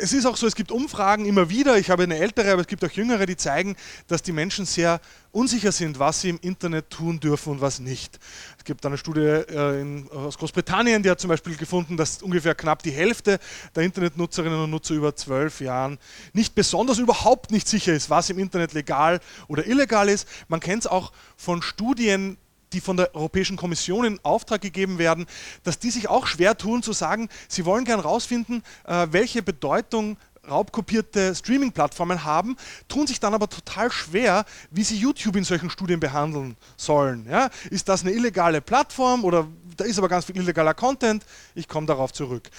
es 0.00 0.12
ist 0.12 0.26
auch 0.26 0.36
so, 0.36 0.46
es 0.46 0.54
gibt 0.54 0.70
Umfragen 0.70 1.26
immer 1.26 1.48
wieder, 1.48 1.76
ich 1.78 1.90
habe 1.90 2.04
eine 2.04 2.16
ältere, 2.16 2.52
aber 2.52 2.62
es 2.62 2.66
gibt 2.66 2.84
auch 2.84 2.90
jüngere, 2.90 3.26
die 3.26 3.36
zeigen, 3.36 3.76
dass 4.08 4.22
die 4.22 4.32
Menschen 4.32 4.64
sehr 4.64 5.00
unsicher 5.30 5.72
sind, 5.72 5.98
was 5.98 6.20
sie 6.20 6.30
im 6.30 6.38
Internet 6.42 6.90
tun 6.90 7.18
dürfen 7.18 7.54
und 7.54 7.60
was 7.60 7.80
nicht. 7.80 8.18
Es 8.58 8.64
gibt 8.64 8.84
eine 8.84 8.98
Studie 8.98 9.20
äh, 9.20 10.04
aus 10.14 10.38
Großbritannien, 10.38 11.02
die 11.02 11.10
hat 11.10 11.20
zum 11.20 11.28
Beispiel 11.28 11.56
gefunden, 11.56 11.96
dass 11.96 12.22
ungefähr 12.22 12.54
knapp 12.54 12.82
die 12.82 12.90
Hälfte 12.90 13.38
der 13.74 13.82
Internetnutzerinnen 13.82 14.60
und 14.60 14.70
Nutzer 14.70 14.94
über 14.94 15.16
zwölf 15.16 15.60
Jahren 15.60 15.98
nicht 16.32 16.54
besonders 16.54 16.98
überhaupt 16.98 17.50
nicht 17.50 17.66
sicher 17.66 17.92
ist, 17.92 18.10
was 18.10 18.30
im 18.30 18.38
Internet 18.38 18.72
legal 18.72 19.20
oder 19.48 19.66
illegal 19.66 20.08
ist. 20.08 20.28
Man 20.48 20.60
kennt 20.60 20.82
es 20.82 20.86
auch 20.86 21.12
von 21.36 21.62
Studien, 21.62 22.36
die 22.72 22.80
von 22.80 22.96
der 22.96 23.14
Europäischen 23.14 23.56
Kommission 23.56 24.04
in 24.04 24.20
Auftrag 24.22 24.60
gegeben 24.60 24.98
werden, 24.98 25.26
dass 25.64 25.78
die 25.78 25.90
sich 25.90 26.08
auch 26.08 26.26
schwer 26.26 26.56
tun 26.56 26.82
zu 26.82 26.92
sagen, 26.92 27.28
sie 27.48 27.64
wollen 27.64 27.84
gern 27.84 28.00
herausfinden, 28.00 28.62
äh, 28.84 29.06
welche 29.10 29.42
Bedeutung 29.42 30.16
raubkopierte 30.48 31.34
Streaming-Plattformen 31.34 32.24
haben, 32.24 32.56
tun 32.88 33.06
sich 33.06 33.20
dann 33.20 33.34
aber 33.34 33.48
total 33.48 33.90
schwer, 33.92 34.44
wie 34.70 34.82
sie 34.82 34.96
YouTube 34.96 35.36
in 35.36 35.44
solchen 35.44 35.70
Studien 35.70 36.00
behandeln 36.00 36.56
sollen. 36.76 37.26
Ja? 37.30 37.48
Ist 37.70 37.88
das 37.88 38.02
eine 38.02 38.12
illegale 38.12 38.60
Plattform 38.60 39.24
oder 39.24 39.46
da 39.76 39.84
ist 39.84 39.98
aber 39.98 40.08
ganz 40.08 40.24
viel 40.24 40.36
illegaler 40.36 40.74
Content? 40.74 41.24
Ich 41.54 41.68
komme 41.68 41.86
darauf 41.86 42.12
zurück. 42.12 42.50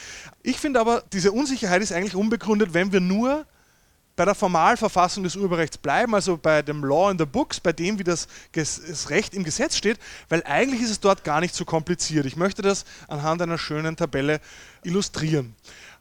Ich 0.42 0.58
finde 0.58 0.80
aber, 0.80 1.04
diese 1.12 1.32
Unsicherheit 1.32 1.82
ist 1.82 1.92
eigentlich 1.92 2.16
unbegründet, 2.16 2.74
wenn 2.74 2.92
wir 2.92 3.02
nur 3.02 3.46
bei 4.16 4.26
der 4.26 4.36
Formalverfassung 4.36 5.24
des 5.24 5.36
Urheberrechts 5.36 5.78
bleiben, 5.78 6.14
also 6.14 6.38
bei 6.38 6.62
dem 6.62 6.84
Law 6.84 7.10
in 7.10 7.18
the 7.18 7.26
Books, 7.26 7.60
bei 7.60 7.74
dem, 7.74 7.98
wie 7.98 8.04
das, 8.04 8.28
das, 8.52 9.10
Recht 9.10 9.34
im 9.34 9.44
Gesetz 9.44 9.76
steht, 9.76 9.98
weil 10.30 10.44
eigentlich 10.44 10.82
ist 10.82 10.92
es 10.92 11.00
dort 11.00 11.24
gar 11.24 11.42
nicht 11.42 11.56
so 11.56 11.66
kompliziert. 11.66 12.26
Ich 12.26 12.36
möchte 12.36 12.62
das 12.62 12.86
anhand 13.08 13.42
einer 13.42 13.58
schönen 13.58 13.96
Tabelle 13.96 14.40
illustrieren. 14.84 15.56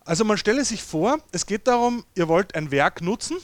Also 0.05 0.25
man 0.25 0.37
stelle 0.37 0.65
sich 0.65 0.83
vor, 0.83 1.21
es 1.31 1.47
geht 1.47 1.67
darum, 1.67 2.05
ihr 2.15 2.29
wollt 2.29 2.55
ein 2.55 2.71
Werk 2.71 3.01
nutzen, 3.01 3.39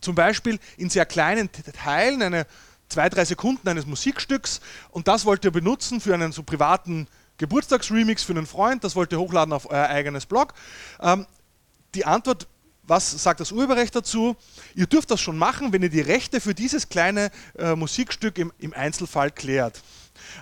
zum 0.00 0.14
Beispiel 0.14 0.58
in 0.76 0.88
sehr 0.88 1.04
kleinen 1.04 1.50
Teilen, 1.52 2.22
eine 2.22 2.46
zwei, 2.88 3.08
drei 3.08 3.24
Sekunden 3.24 3.68
eines 3.68 3.86
Musikstücks 3.86 4.60
und 4.90 5.08
das 5.08 5.24
wollt 5.24 5.44
ihr 5.44 5.50
benutzen 5.50 6.00
für 6.00 6.14
einen 6.14 6.32
so 6.32 6.42
privaten 6.42 7.06
Geburtstagsremix 7.36 8.22
für 8.22 8.32
einen 8.32 8.46
Freund, 8.46 8.84
das 8.84 8.94
wollt 8.94 9.12
ihr 9.12 9.18
hochladen 9.18 9.52
auf 9.52 9.68
euer 9.68 9.88
eigenes 9.88 10.24
Blog. 10.24 10.54
Ähm, 11.00 11.26
die 11.94 12.04
Antwort 12.06 12.46
was 12.86 13.10
sagt 13.10 13.40
das 13.40 13.52
Urheberrecht 13.52 13.94
dazu? 13.94 14.36
Ihr 14.74 14.86
dürft 14.86 15.10
das 15.10 15.20
schon 15.20 15.38
machen, 15.38 15.72
wenn 15.72 15.82
ihr 15.82 15.88
die 15.88 16.00
Rechte 16.00 16.40
für 16.40 16.54
dieses 16.54 16.88
kleine 16.88 17.30
äh, 17.58 17.74
Musikstück 17.74 18.38
im, 18.38 18.52
im, 18.58 18.72
Einzelfall 18.74 19.30
klärt. 19.30 19.82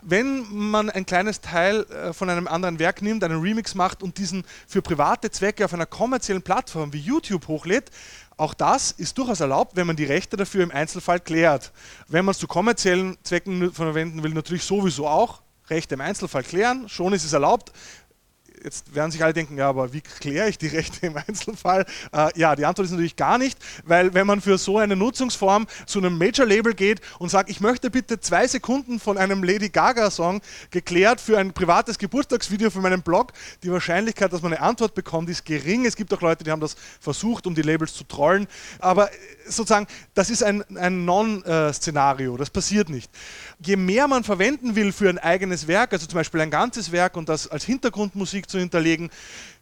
Wenn 0.03 0.45
man 0.51 0.91
ein 0.91 1.07
kleines 1.07 1.41
Teil 1.41 1.85
äh, 1.85 2.13
von 2.13 2.29
einem 2.29 2.49
anderen 2.49 2.79
Werk 2.79 3.01
nimmt, 3.03 3.25
einen 3.25 3.41
Remix 3.41 3.75
macht 3.75 4.03
und 4.03 4.19
diesen 4.19 4.45
für 4.67 4.83
private 4.83 5.31
Zwecke 5.31 5.65
auf 5.65 5.73
einer 5.73 5.87
kommerziellen 5.87 6.43
Plattform 6.43 6.93
wie 6.93 7.01
YouTube 7.01 7.47
hochlädt, 7.49 7.91
auch 8.37 8.55
das 8.55 8.91
ist 8.93 9.17
durchaus 9.19 9.41
erlaubt, 9.41 9.77
wenn 9.77 9.87
man 9.87 9.97
die 9.97 10.05
Rechte 10.05 10.37
dafür 10.37 10.65
im 10.65 10.73
Einzelfall 10.73 11.21
klärt. 11.21 11.71
Wenn 12.09 12.25
man 12.25 12.33
es 12.33 12.39
zu 12.39 12.49
kommerziellen 12.49 13.17
Zwecken 13.23 13.73
verwenden 13.73 14.23
will, 14.23 14.33
natürlich 14.33 14.65
sowieso 14.65 15.07
auch. 15.07 15.43
Rechte 15.71 15.95
im 15.95 16.01
Einzelfall 16.01 16.43
klären, 16.43 16.89
schon 16.89 17.13
ist 17.13 17.25
es 17.25 17.33
erlaubt 17.33 17.73
jetzt 18.65 18.95
werden 18.95 19.11
sich 19.11 19.23
alle 19.23 19.33
denken, 19.33 19.57
ja, 19.59 19.69
aber 19.69 19.93
wie 19.93 20.01
kläre 20.01 20.49
ich 20.49 20.59
die 20.59 20.69
Rechte 20.69 21.07
im 21.07 21.17
Einzelfall? 21.17 21.85
Äh, 22.13 22.29
ja, 22.39 22.57
die 22.57 22.65
Antwort 22.65 22.87
ist 22.87 22.93
natürlich 22.93 23.17
gar 23.17 23.39
nicht, 23.39 23.59
weil 23.85 24.15
wenn 24.15 24.27
man 24.27 24.41
für 24.41 24.59
so 24.59 24.79
eine 24.79 24.97
Nutzungsform 24.97 25.67
zu 25.87 25.99
einem 25.99 26.19
Major-Label 26.19 26.75
geht 26.75 27.01
und 27.19 27.31
sagt, 27.31 27.51
ich 27.51 27.61
möchte 27.61 27.91
bitte 27.91 28.21
zwei 28.21 28.47
Sekunden 28.47 29.01
von 29.01 29.19
einem 29.19 29.43
Lady 29.43 29.69
Gaga-Song 29.69 30.41
geklärt 30.71 31.21
für 31.21 31.39
ein 31.39 31.53
privates 31.53 31.99
Geburtstagsvideo 31.99 32.71
für 32.71 32.81
meinen 32.81 33.03
Blog, 33.03 33.33
die 33.63 33.71
Wahrscheinlichkeit, 33.71 34.33
dass 34.33 34.43
man 34.43 34.53
eine 34.53 34.63
Antwort 34.63 34.95
bekommt, 34.95 35.29
ist 35.29 35.45
gering. 35.45 35.85
Es 35.87 35.97
gibt 35.97 36.13
auch 36.15 36.21
Leute, 36.21 36.45
die 36.45 36.51
haben 36.51 36.61
das 36.61 36.77
versucht, 37.01 37.47
um 37.47 37.55
die 37.55 37.63
Labels 37.63 37.95
zu 37.95 38.05
trollen, 38.05 38.47
aber 38.79 39.11
sozusagen, 39.47 39.87
das 40.15 40.31
ist 40.31 40.43
ein, 40.43 40.65
ein 40.77 41.05
Non-Szenario, 41.05 42.37
das 42.37 42.51
passiert 42.51 42.89
nicht. 42.89 43.11
Je 43.65 43.77
mehr 43.77 44.09
man 44.09 44.25
verwenden 44.25 44.75
will 44.75 44.93
für 44.93 45.09
ein 45.09 45.19
eigenes 45.19 45.69
Werk, 45.69 45.93
also 45.93 46.07
zum 46.07 46.17
Beispiel 46.17 46.41
ein 46.41 46.51
ganzes 46.51 46.91
Werk 46.91 47.17
und 47.17 47.29
das 47.29 47.47
als 47.47 47.65
Hintergrundmusik 47.65 48.51
zu 48.51 48.59
hinterlegen, 48.59 49.11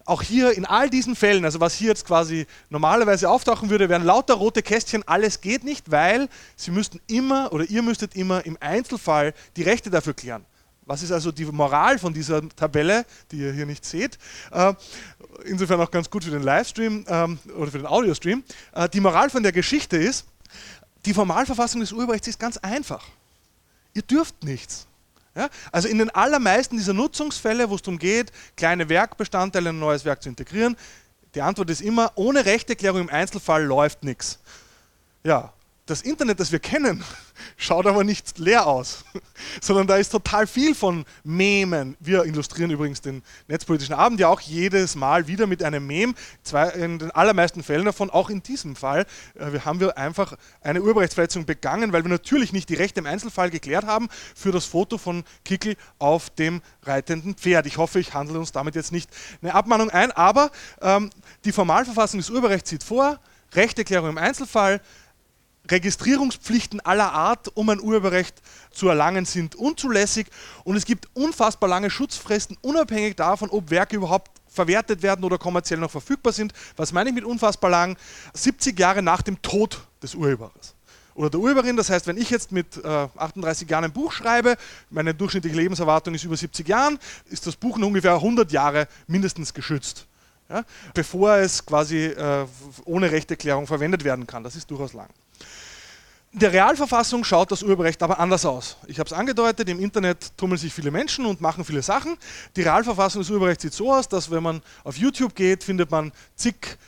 auch 0.07 0.23
hier 0.23 0.57
in 0.57 0.65
all 0.65 0.89
diesen 0.89 1.15
Fällen, 1.15 1.45
also 1.45 1.61
was 1.61 1.75
hier 1.75 1.89
jetzt 1.89 2.07
quasi 2.07 2.47
normalerweise 2.71 3.29
auftauchen 3.29 3.69
würde, 3.69 3.89
wären 3.91 4.05
lauter 4.05 4.35
rote 4.35 4.63
Kästchen, 4.63 5.07
alles 5.07 5.43
geht 5.43 5.65
nicht, 5.65 5.91
weil 5.91 6.29
Sie 6.57 6.71
müssten 6.71 7.01
immer 7.09 7.53
oder 7.53 7.65
ihr 7.65 7.83
müsstet 7.83 8.17
immer 8.17 8.45
im 8.47 8.57
Einzelfall 8.61 9.35
die 9.57 9.63
Rechte 9.63 9.91
dafür 9.91 10.15
klären. 10.15 10.47
Was 10.87 11.03
ist 11.03 11.13
also 11.13 11.31
die 11.31 11.45
Moral 11.45 11.99
von 11.99 12.15
dieser 12.15 12.49
Tabelle, 12.57 13.05
die 13.31 13.37
ihr 13.37 13.53
hier 13.53 13.67
nicht 13.67 13.85
seht? 13.85 14.19
Äh, 14.51 14.75
insofern 15.45 15.81
auch 15.81 15.91
ganz 15.91 16.11
gut 16.11 16.25
für 16.25 16.31
den 16.31 16.43
Livestream 16.43 17.05
ähm, 17.07 17.39
oder 17.57 17.71
für 17.71 17.79
den 17.79 17.87
Audiostream. 17.87 18.43
Äh, 18.73 18.89
die 18.89 19.01
Moral 19.01 19.31
von 19.31 19.43
der 19.43 19.53
Geschichte 19.53 19.97
ist, 19.97 20.25
die 21.05 21.15
Formalverfassung 21.15 21.81
des 21.81 21.93
Urheberrechts 21.93 22.29
ist 22.29 22.41
ganz 22.41 22.57
einfach. 22.57 23.05
Ihr 23.95 24.03
dürft 24.03 24.45
nichts. 24.45 24.87
Ja? 25.35 25.49
Also 25.73 25.89
in 25.89 25.99
den 25.99 26.11
allermeisten 26.11 26.77
dieser 26.77 26.93
Nutzungsfälle, 26.93 27.71
wo 27.71 27.75
es 27.75 27.83
darum 27.83 27.99
geht, 27.99 28.33
kleine 28.57 28.89
Werkbestandteile 28.89 29.71
in 29.71 29.77
ein 29.77 29.81
neues 29.81 30.05
Werk 30.05 30.23
zu 30.23 30.29
integrieren, 30.29 30.77
die 31.35 31.43
Antwort 31.43 31.71
ist 31.71 31.81
immer, 31.81 32.13
ohne 32.17 32.45
Rechteklärung 32.45 33.03
im 33.03 33.09
Einzelfall 33.09 33.65
läuft 33.65 34.03
nichts. 34.03 34.41
Ja, 35.23 35.53
das 35.91 36.03
Internet, 36.03 36.39
das 36.39 36.53
wir 36.53 36.61
kennen, 36.61 37.03
schaut 37.57 37.87
aber 37.87 38.05
nicht 38.05 38.39
leer 38.39 38.67
aus, 38.67 39.05
sondern 39.61 39.87
da 39.87 39.97
ist 39.97 40.11
total 40.11 40.47
viel 40.47 40.75
von 40.75 41.05
Memen. 41.25 41.97
Wir 41.99 42.25
illustrieren 42.25 42.71
übrigens 42.71 43.01
den 43.01 43.23
Netzpolitischen 43.49 43.95
Abend 43.95 44.21
ja 44.21 44.29
auch 44.29 44.41
jedes 44.41 44.95
Mal 44.95 45.27
wieder 45.27 45.47
mit 45.47 45.63
einem 45.63 45.87
Mem, 45.87 46.15
in 46.77 46.99
den 46.99 47.11
allermeisten 47.11 47.63
Fällen 47.63 47.85
davon, 47.85 48.09
auch 48.09 48.31
in 48.31 48.43
diesem 48.43 48.77
Fall, 48.77 49.05
äh, 49.35 49.59
haben 49.61 49.81
wir 49.81 49.99
einfach 49.99 50.35
eine 50.61 50.81
Urheberrechtsverletzung 50.81 51.45
begangen, 51.45 51.93
weil 51.93 52.05
wir 52.05 52.11
natürlich 52.11 52.53
nicht 52.53 52.69
die 52.69 52.75
Rechte 52.75 53.01
im 53.01 53.07
Einzelfall 53.07 53.51
geklärt 53.51 53.85
haben 53.85 54.09
für 54.35 54.53
das 54.53 54.67
Foto 54.67 54.97
von 54.97 55.25
Kickel 55.45 55.77
auf 55.99 56.31
dem 56.31 56.63
reitenden 56.85 57.35
Pferd. 57.35 57.67
Ich 57.67 57.79
hoffe, 57.79 57.99
ich 57.99 58.15
handle 58.15 58.39
uns 58.39 58.53
damit 58.53 58.77
jetzt 58.77 58.93
nicht 58.93 59.11
eine 59.43 59.55
Abmahnung 59.55 59.91
ein, 59.91 60.13
aber 60.13 60.53
ähm, 60.81 61.11
die 61.45 61.53
Formalverfassung 61.53 62.21
des 62.21 62.31
Urheberrechts 62.31 62.71
sieht 62.71 62.85
vor, 62.85 63.19
Rechteklärung 63.53 64.11
im 64.11 64.19
Einzelfall, 64.19 64.81
Registrierungspflichten 65.69 66.81
aller 66.81 67.13
Art, 67.13 67.51
um 67.55 67.69
ein 67.69 67.81
Urheberrecht 67.81 68.43
zu 68.71 68.89
erlangen, 68.89 69.25
sind 69.25 69.55
unzulässig 69.55 70.27
und 70.65 70.77
es 70.77 70.85
gibt 70.85 71.09
unfassbar 71.15 71.69
lange 71.69 71.91
Schutzfristen, 71.91 72.57
unabhängig 72.63 73.17
davon, 73.17 73.51
ob 73.51 73.71
Werke 73.71 73.97
überhaupt 73.97 74.31
verwertet 74.49 75.03
werden 75.03 75.25
oder 75.25 75.39
kommerziell 75.39 75.79
noch 75.79 75.91
verfügbar 75.91 76.33
sind. 76.33 76.53
Was 76.77 76.93
meine 76.93 77.11
ich 77.11 77.15
mit 77.15 77.25
unfassbar 77.25 77.71
lang? 77.71 77.97
70 78.35 78.79
Jahre 78.79 79.03
nach 79.03 79.23
dem 79.23 79.41
Tod 79.43 79.81
des 80.03 80.15
Urhebers 80.15 80.75
oder 81.15 81.31
der 81.31 81.41
Urheberin. 81.41 81.77
Das 81.77 81.91
heißt, 81.91 82.07
wenn 82.07 82.17
ich 82.17 82.31
jetzt 82.31 82.51
mit 82.51 82.77
äh, 82.83 83.09
38 83.17 83.69
Jahren 83.69 83.85
ein 83.85 83.93
Buch 83.93 84.13
schreibe, 84.13 84.57
meine 84.91 85.15
durchschnittliche 85.15 85.57
Lebenserwartung 85.57 86.15
ist 86.15 86.25
über 86.25 86.37
70 86.37 86.67
Jahren, 86.67 86.99
ist 87.27 87.47
das 87.47 87.57
Buch 87.57 87.79
ungefähr 87.79 88.15
100 88.15 88.51
Jahre 88.51 88.89
mindestens 89.07 89.55
geschützt. 89.55 90.07
Ja, 90.49 90.65
bevor 90.95 91.37
es 91.37 91.65
quasi 91.65 92.07
äh, 92.07 92.45
ohne 92.85 93.13
Rechteklärung 93.13 93.69
verwendet 93.69 94.03
werden 94.03 94.27
kann. 94.27 94.43
Das 94.43 94.57
ist 94.57 94.69
durchaus 94.69 94.95
lang. 94.95 95.09
In 96.33 96.39
der 96.39 96.53
Realverfassung 96.53 97.25
schaut 97.25 97.51
das 97.51 97.65
Urheberrecht 97.65 98.01
aber 98.05 98.21
anders 98.21 98.47
aus. 98.47 98.77
Ich 98.87 99.01
habe 99.01 99.09
es 99.09 99.13
angedeutet, 99.13 99.69
im 99.69 99.81
Internet 99.81 100.31
tummeln 100.37 100.59
sich 100.59 100.73
viele 100.73 100.93
Menschen 100.93 101.27
und 101.27 101.41
machen 101.41 101.65
viele 101.65 101.83
Sachen. 101.83 102.17
Die 102.55 102.63
Realverfassung 102.63 103.23
des 103.23 103.31
Urheberrechts 103.31 103.65
sieht 103.65 103.73
so 103.73 103.93
aus, 103.93 104.09
dass 104.09 104.31
wenn 104.31 104.45
man 104.45 104.63
auf 104.85 104.97
YouTube 104.97 105.35
geht, 105.35 105.65
findet 105.65 105.91
man 105.91 106.13
zig 106.37 106.79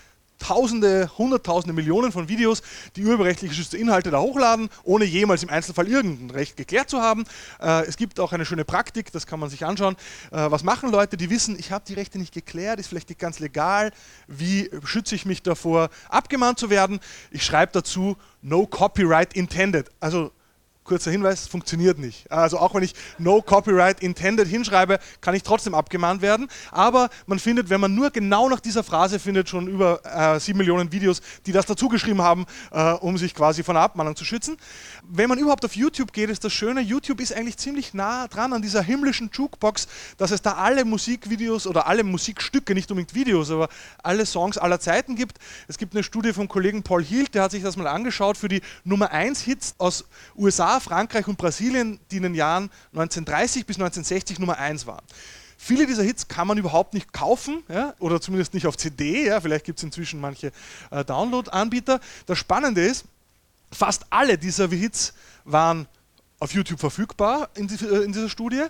Tausende, 0.43 1.09
Hunderttausende, 1.17 1.73
Millionen 1.73 2.11
von 2.11 2.29
Videos, 2.29 2.63
die 2.97 3.05
urheberrechtlich 3.05 3.51
geschützte 3.53 3.79
Inhalte 3.79 4.11
da 4.11 4.21
hochladen, 4.21 4.69
ohne 4.83 5.05
jemals 5.05 5.45
im 5.45 5.51
Einzelfall 5.51 5.87
irgendein 5.87 6.31
Recht 6.31 6.57
geklärt 6.57 6.91
zu 6.91 7.01
haben. 7.01 7.25
Äh, 7.61 7.87
es 7.87 7.97
gibt 7.97 8.19
auch 8.19 8.33
eine 8.33 8.45
schöne 8.45 8.65
Praktik, 8.65 9.13
das 9.13 9.27
kann 9.27 9.39
man 9.39 9.51
sich 9.51 9.65
anschauen. 9.65 9.95
Äh, 10.33 10.51
was 10.51 10.65
machen 10.65 10.91
Leute, 10.91 11.17
die 11.17 11.31
wissen, 11.31 11.57
ich 11.57 11.71
habe 11.71 11.85
die 11.87 11.95
Rechte 11.95 12.19
nicht 12.19 12.35
geklärt, 12.35 12.81
ist 12.81 12.89
vielleicht 12.89 13.09
nicht 13.09 13.21
ganz 13.21 13.39
legal, 13.39 13.93
wie 14.27 14.69
schütze 14.85 15.15
ich 15.15 15.27
mich 15.27 15.45
davor, 15.45 15.91
abgemahnt 16.09 16.59
zu 16.59 16.71
werden? 16.71 16.99
Ich 17.31 17.45
schreibe 17.45 17.71
dazu, 17.73 18.17
no 18.41 18.67
copyright 18.67 19.35
intended. 19.35 19.91
Also 20.01 20.33
kurzer 20.85 21.11
Hinweis, 21.11 21.47
funktioniert 21.47 21.99
nicht. 21.99 22.31
Also 22.31 22.59
auch 22.59 22.75
wenn 22.75 22.83
ich 22.83 22.95
No 23.19 23.41
Copyright 23.41 24.01
Intended 24.01 24.49
hinschreibe, 24.49 24.99
kann 25.21 25.35
ich 25.35 25.43
trotzdem 25.43 25.75
abgemahnt 25.75 26.23
werden. 26.23 26.49
Aber 26.71 27.09
man 27.27 27.39
findet, 27.39 27.71
wenn 27.71 27.81
man 27.81 27.95
nur 27.95 28.11
genau 28.11 28.49
nach 28.49 28.61
dieser 28.61 28.83
Phrase 28.83 29.19
findet, 29.19 29.49
schon 29.49 29.69
über 29.69 30.01
äh, 30.05 30.41
sieben 30.41 30.59
äh, 30.59 30.63
Millionen 30.63 30.93
Videos, 30.93 31.21
die 31.47 31.53
das 31.53 31.67
dazu 31.67 31.89
geschrieben 31.89 32.23
haben, 32.23 32.47
äh, 32.73 32.93
um 32.93 33.17
sich 33.17 33.35
quasi 33.35 33.63
von 33.63 33.75
der 33.75 33.83
Abmahnung 33.83 34.17
zu 34.17 34.25
schützen. 34.25 34.57
Wenn 35.09 35.29
man 35.29 35.39
überhaupt 35.39 35.65
auf 35.65 35.77
YouTube 35.77 36.13
geht, 36.13 36.31
ist 36.31 36.45
das 36.45 36.53
Schöne, 36.53 36.81
YouTube 36.81 37.21
ist 37.21 37.33
eigentlich 37.33 37.57
ziemlich 37.57 37.95
nah 37.95 38.27
dran 38.29 38.53
an 38.53 38.63
dieser 38.63 38.83
himmlischen 38.83 39.31
Jukebox, 39.33 39.87
dass 40.17 40.31
es 40.31 40.43
da 40.43 40.55
alle 40.55 40.85
Musikvideos 40.85 41.67
oder 41.67 41.87
alle 41.87 42.03
Musikstücke, 42.03 42.75
nicht 42.75 42.91
unbedingt 42.91 43.15
Videos, 43.15 43.51
aber 43.51 43.69
alle 44.03 44.27
Songs 44.27 44.59
aller 44.59 44.81
Zeiten 44.81 45.15
gibt. 45.15 45.39
Es 45.69 45.79
gibt 45.79 45.95
eine 45.95 46.03
Studie 46.03 46.33
vom 46.33 46.49
Kollegen 46.49 46.83
Paul 46.83 47.05
Hield, 47.05 47.35
der 47.35 47.43
hat 47.43 47.53
sich 47.53 47.63
das 47.63 47.77
mal 47.77 47.87
angeschaut 47.87 48.37
für 48.37 48.49
die 48.49 48.63
Nummer 48.85 49.11
1 49.11 49.41
Hits 49.41 49.75
aus 49.79 50.05
USA 50.37 50.72
Frankreich 50.81 51.27
und 51.29 51.39
Brasilien, 51.39 52.01
die 52.11 52.19
in 52.19 52.23
den 52.25 52.35
Jahren 52.35 52.71
1930 52.93 53.67
bis 53.67 53.77
1960 53.77 54.39
Nummer 54.39 54.59
1 54.59 54.87
waren. 54.87 55.05
Viele 55.65 55.87
dieser 55.87 56.03
Hits 56.03 56.27
kann 56.27 56.49
man 56.49 56.59
überhaupt 56.59 56.93
nicht 56.93 57.13
kaufen 57.13 57.63
ja, 57.69 57.95
oder 58.01 58.21
zumindest 58.21 58.53
nicht 58.53 58.67
auf 58.67 58.77
CD. 58.77 59.27
Ja, 59.27 59.41
vielleicht 59.41 59.65
gibt 59.65 59.79
es 59.79 59.85
inzwischen 59.85 60.21
manche 60.21 60.51
äh, 60.91 61.05
Download-Anbieter. 61.05 62.01
Das 62.27 62.39
Spannende 62.39 62.85
ist, 62.85 63.05
fast 63.71 64.05
alle 64.11 64.39
dieser 64.39 64.69
Hits 64.69 65.15
waren 65.45 65.87
auf 66.41 66.53
YouTube 66.53 66.81
verfügbar 66.81 67.49
in, 67.55 67.69
die, 67.69 67.85
äh, 67.85 68.03
in 68.03 68.13
dieser 68.13 68.29
Studie. 68.29 68.65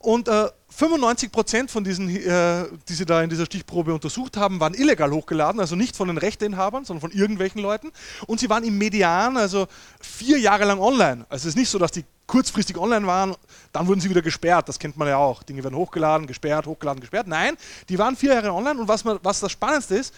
Und 0.00 0.28
äh, 0.28 0.48
95 0.70 1.32
Prozent 1.32 1.70
von 1.70 1.82
diesen, 1.82 2.08
äh, 2.08 2.64
die 2.88 2.92
sie 2.92 3.04
da 3.04 3.22
in 3.22 3.30
dieser 3.30 3.46
Stichprobe 3.46 3.92
untersucht 3.92 4.36
haben, 4.36 4.60
waren 4.60 4.74
illegal 4.74 5.10
hochgeladen, 5.10 5.60
also 5.60 5.74
nicht 5.74 5.96
von 5.96 6.06
den 6.06 6.18
Rechteinhabern, 6.18 6.84
sondern 6.84 7.10
von 7.10 7.18
irgendwelchen 7.18 7.60
Leuten. 7.60 7.90
Und 8.26 8.38
sie 8.38 8.48
waren 8.48 8.62
im 8.62 8.78
Median, 8.78 9.36
also 9.36 9.66
vier 10.00 10.38
Jahre 10.38 10.64
lang 10.66 10.78
online. 10.78 11.26
Also 11.28 11.48
es 11.48 11.54
ist 11.54 11.56
nicht 11.56 11.68
so, 11.68 11.78
dass 11.78 11.90
die 11.90 12.04
kurzfristig 12.28 12.76
online 12.76 13.06
waren, 13.06 13.34
dann 13.72 13.88
wurden 13.88 14.00
sie 14.00 14.08
wieder 14.08 14.22
gesperrt. 14.22 14.68
Das 14.68 14.78
kennt 14.78 14.96
man 14.96 15.08
ja 15.08 15.16
auch. 15.16 15.42
Dinge 15.42 15.64
werden 15.64 15.74
hochgeladen, 15.74 16.28
gesperrt, 16.28 16.66
hochgeladen, 16.66 17.00
gesperrt. 17.00 17.26
Nein, 17.26 17.56
die 17.88 17.98
waren 17.98 18.14
vier 18.14 18.34
Jahre 18.34 18.52
online. 18.52 18.78
Und 18.78 18.86
was, 18.86 19.02
man, 19.02 19.18
was 19.22 19.40
das 19.40 19.50
Spannendste 19.50 19.96
ist, 19.96 20.14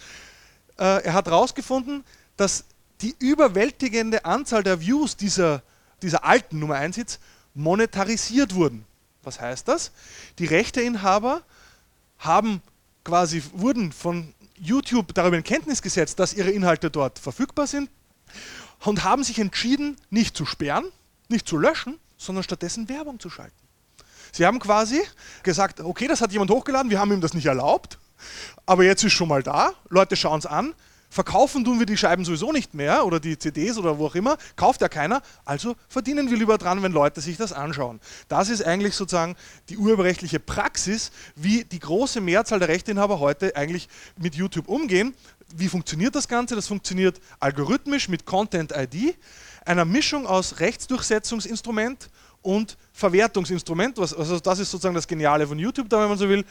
äh, 0.79 1.05
er 1.05 1.15
hat 1.15 1.27
herausgefunden, 1.27 2.05
dass 2.37 2.65
die 3.01 3.15
überwältigende 3.19 4.27
Anzahl 4.27 4.63
der 4.63 4.81
Views 4.81 5.17
dieser, 5.17 5.63
dieser 6.03 6.25
alten 6.25 6.59
Nummer 6.59 6.75
1 6.75 6.97
Hits 6.97 7.19
monetarisiert 7.55 8.55
wurden. 8.55 8.85
Was 9.23 9.41
heißt 9.41 9.69
das? 9.69 9.93
Die 10.39 10.47
Rechteinhaber 10.47 11.43
haben 12.19 12.63
quasi, 13.05 13.43
wurden 13.53 13.93
von 13.93 14.35
YouTube 14.57 15.15
darüber 15.15 15.37
in 15.37 15.43
Kenntnis 15.45 15.83
gesetzt, 15.83 16.19
dass 16.19 16.35
ihre 16.35 16.51
Inhalte 16.51 16.91
dort 16.91 17.19
verfügbar 17.19 17.67
sind 17.67 17.91
und 18.81 19.05
haben 19.05 19.25
sich 19.25 19.39
entschieden, 19.39 19.97
nicht 20.11 20.37
zu 20.37 20.47
sperren, 20.47 20.85
nicht 21.29 21.49
zu 21.49 21.57
löschen, 21.57 21.99
sondern 22.17 22.45
stattdessen 22.45 22.89
Werbung 22.89 23.19
zu 23.19 23.31
schalten. 23.31 23.57
Sie 24.33 24.47
haben 24.47 24.59
quasi 24.59 25.01
gesagt, 25.43 25.81
okay, 25.81 26.07
das 26.07 26.21
hat 26.21 26.33
jemand 26.33 26.51
hochgeladen, 26.51 26.91
wir 26.91 27.01
haben 27.01 27.13
ihm 27.13 27.21
das 27.21 27.35
nicht 27.35 27.47
erlaubt, 27.47 27.99
aber 28.67 28.85
jetzt 28.85 29.03
ist 29.03 29.13
schon 29.13 29.29
mal 29.29 29.43
da, 29.43 29.73
Leute 29.89 30.17
schauen 30.17 30.39
es 30.39 30.47
an, 30.47 30.75
Verkaufen 31.11 31.65
tun 31.65 31.81
wir 31.81 31.87
die 31.87 31.97
Scheiben 31.97 32.25
sowieso 32.25 32.53
nicht 32.53 32.73
mehr 32.73 33.05
oder 33.05 33.19
die 33.19 33.37
CDs 33.37 33.77
oder 33.79 33.99
wo 33.99 34.07
auch 34.07 34.15
immer, 34.15 34.39
kauft 34.55 34.81
ja 34.81 34.89
keiner, 34.89 35.23
also 35.45 35.75
verdienen 35.89 36.31
wir 36.31 36.39
lieber 36.39 36.57
dran, 36.57 36.85
wenn 36.85 36.93
Leute 36.93 37.21
sich 37.21 37.37
das 37.37 37.53
anschauen. 37.53 37.99
Das 38.29 38.49
ist 38.49 38.65
eigentlich 38.65 38.95
sozusagen 38.95 39.35
die 39.69 39.77
urheberrechtliche 39.77 40.39
Praxis, 40.39 41.11
wie 41.35 41.65
die 41.65 41.81
große 41.81 42.21
Mehrzahl 42.21 42.61
der 42.61 42.69
Rechteinhaber 42.69 43.19
heute 43.19 43.57
eigentlich 43.57 43.89
mit 44.17 44.37
YouTube 44.37 44.69
umgehen. 44.69 45.13
Wie 45.53 45.69
funktioniert 45.69 46.15
das 46.15 46.29
Ganze? 46.29 46.55
Das 46.55 46.69
funktioniert 46.69 47.21
algorithmisch 47.41 48.09
mit 48.09 48.25
Content 48.25 48.73
ID, 48.73 49.17
einer 49.65 49.85
Mischung 49.85 50.29
aus 50.29 50.61
Rechtsdurchsetzungsinstrument 50.61 52.09
und 52.43 52.79
Verwertungsinstrument. 52.93 53.99
Also 53.99 54.39
das 54.39 54.59
ist 54.59 54.71
sozusagen 54.71 54.95
das 54.95 55.07
Geniale 55.07 55.47
von 55.47 55.59
YouTube, 55.59 55.89
da 55.89 56.01
wenn 56.01 56.09
man 56.09 56.19
so 56.19 56.29
will 56.29 56.45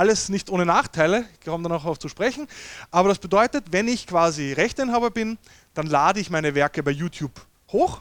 alles 0.00 0.30
nicht 0.30 0.48
ohne 0.48 0.64
Nachteile, 0.64 1.26
ich 1.38 1.44
komme 1.44 1.62
dann 1.62 1.72
auch 1.72 1.84
auf 1.84 1.98
zu 1.98 2.08
sprechen, 2.08 2.48
aber 2.90 3.10
das 3.10 3.18
bedeutet, 3.18 3.64
wenn 3.70 3.86
ich 3.86 4.06
quasi 4.06 4.54
Rechteinhaber 4.54 5.10
bin, 5.10 5.36
dann 5.74 5.86
lade 5.86 6.20
ich 6.20 6.30
meine 6.30 6.54
Werke 6.54 6.82
bei 6.82 6.90
YouTube 6.90 7.38
hoch, 7.70 8.00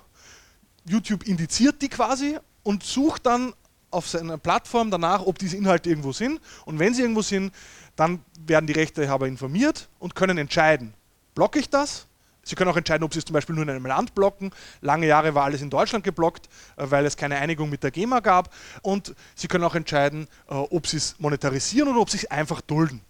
YouTube 0.85 1.27
indiziert 1.27 1.81
die 1.81 1.89
quasi 1.89 2.37
und 2.63 2.83
sucht 2.83 3.25
dann 3.25 3.53
auf 3.91 4.07
seiner 4.07 4.37
Plattform 4.37 4.91
danach, 4.91 5.25
ob 5.25 5.39
diese 5.39 5.57
Inhalte 5.57 5.89
irgendwo 5.89 6.13
sind. 6.13 6.39
Und 6.63 6.79
wenn 6.79 6.93
sie 6.93 7.01
irgendwo 7.01 7.21
sind, 7.21 7.53
dann 7.97 8.23
werden 8.45 8.65
die 8.65 8.73
Rechteinhaber 8.73 9.27
informiert 9.27 9.89
und 9.99 10.15
können 10.15 10.37
entscheiden, 10.37 10.93
blocke 11.35 11.59
ich 11.59 11.69
das 11.69 12.07
Sie 12.49 12.55
können 12.55 12.71
auch 12.71 12.77
entscheiden, 12.77 13.03
ob 13.03 13.13
Sie 13.13 13.19
es 13.19 13.25
zum 13.25 13.35
Beispiel 13.35 13.53
nur 13.53 13.63
in 13.63 13.69
einem 13.69 13.85
Land 13.85 14.15
blocken. 14.15 14.49
Lange 14.81 15.05
Jahre 15.05 15.35
war 15.35 15.43
alles 15.43 15.61
in 15.61 15.69
Deutschland 15.69 16.03
geblockt, 16.03 16.49
äh, 16.77 16.85
weil 16.89 17.05
es 17.05 17.15
keine 17.15 17.37
Einigung 17.37 17.69
mit 17.69 17.83
der 17.83 17.91
GEMA 17.91 18.21
gab. 18.21 18.51
Und 18.81 19.13
Sie 19.35 19.47
können 19.47 19.63
auch 19.63 19.75
entscheiden, 19.75 20.27
äh, 20.49 20.55
ob 20.55 20.87
Sie 20.87 20.97
es 20.97 21.15
monetarisieren 21.19 21.89
oder 21.89 21.99
ob 21.99 22.09
Sie 22.09 22.17
es 22.17 22.25
einfach 22.25 22.61
dulden. 22.61 23.01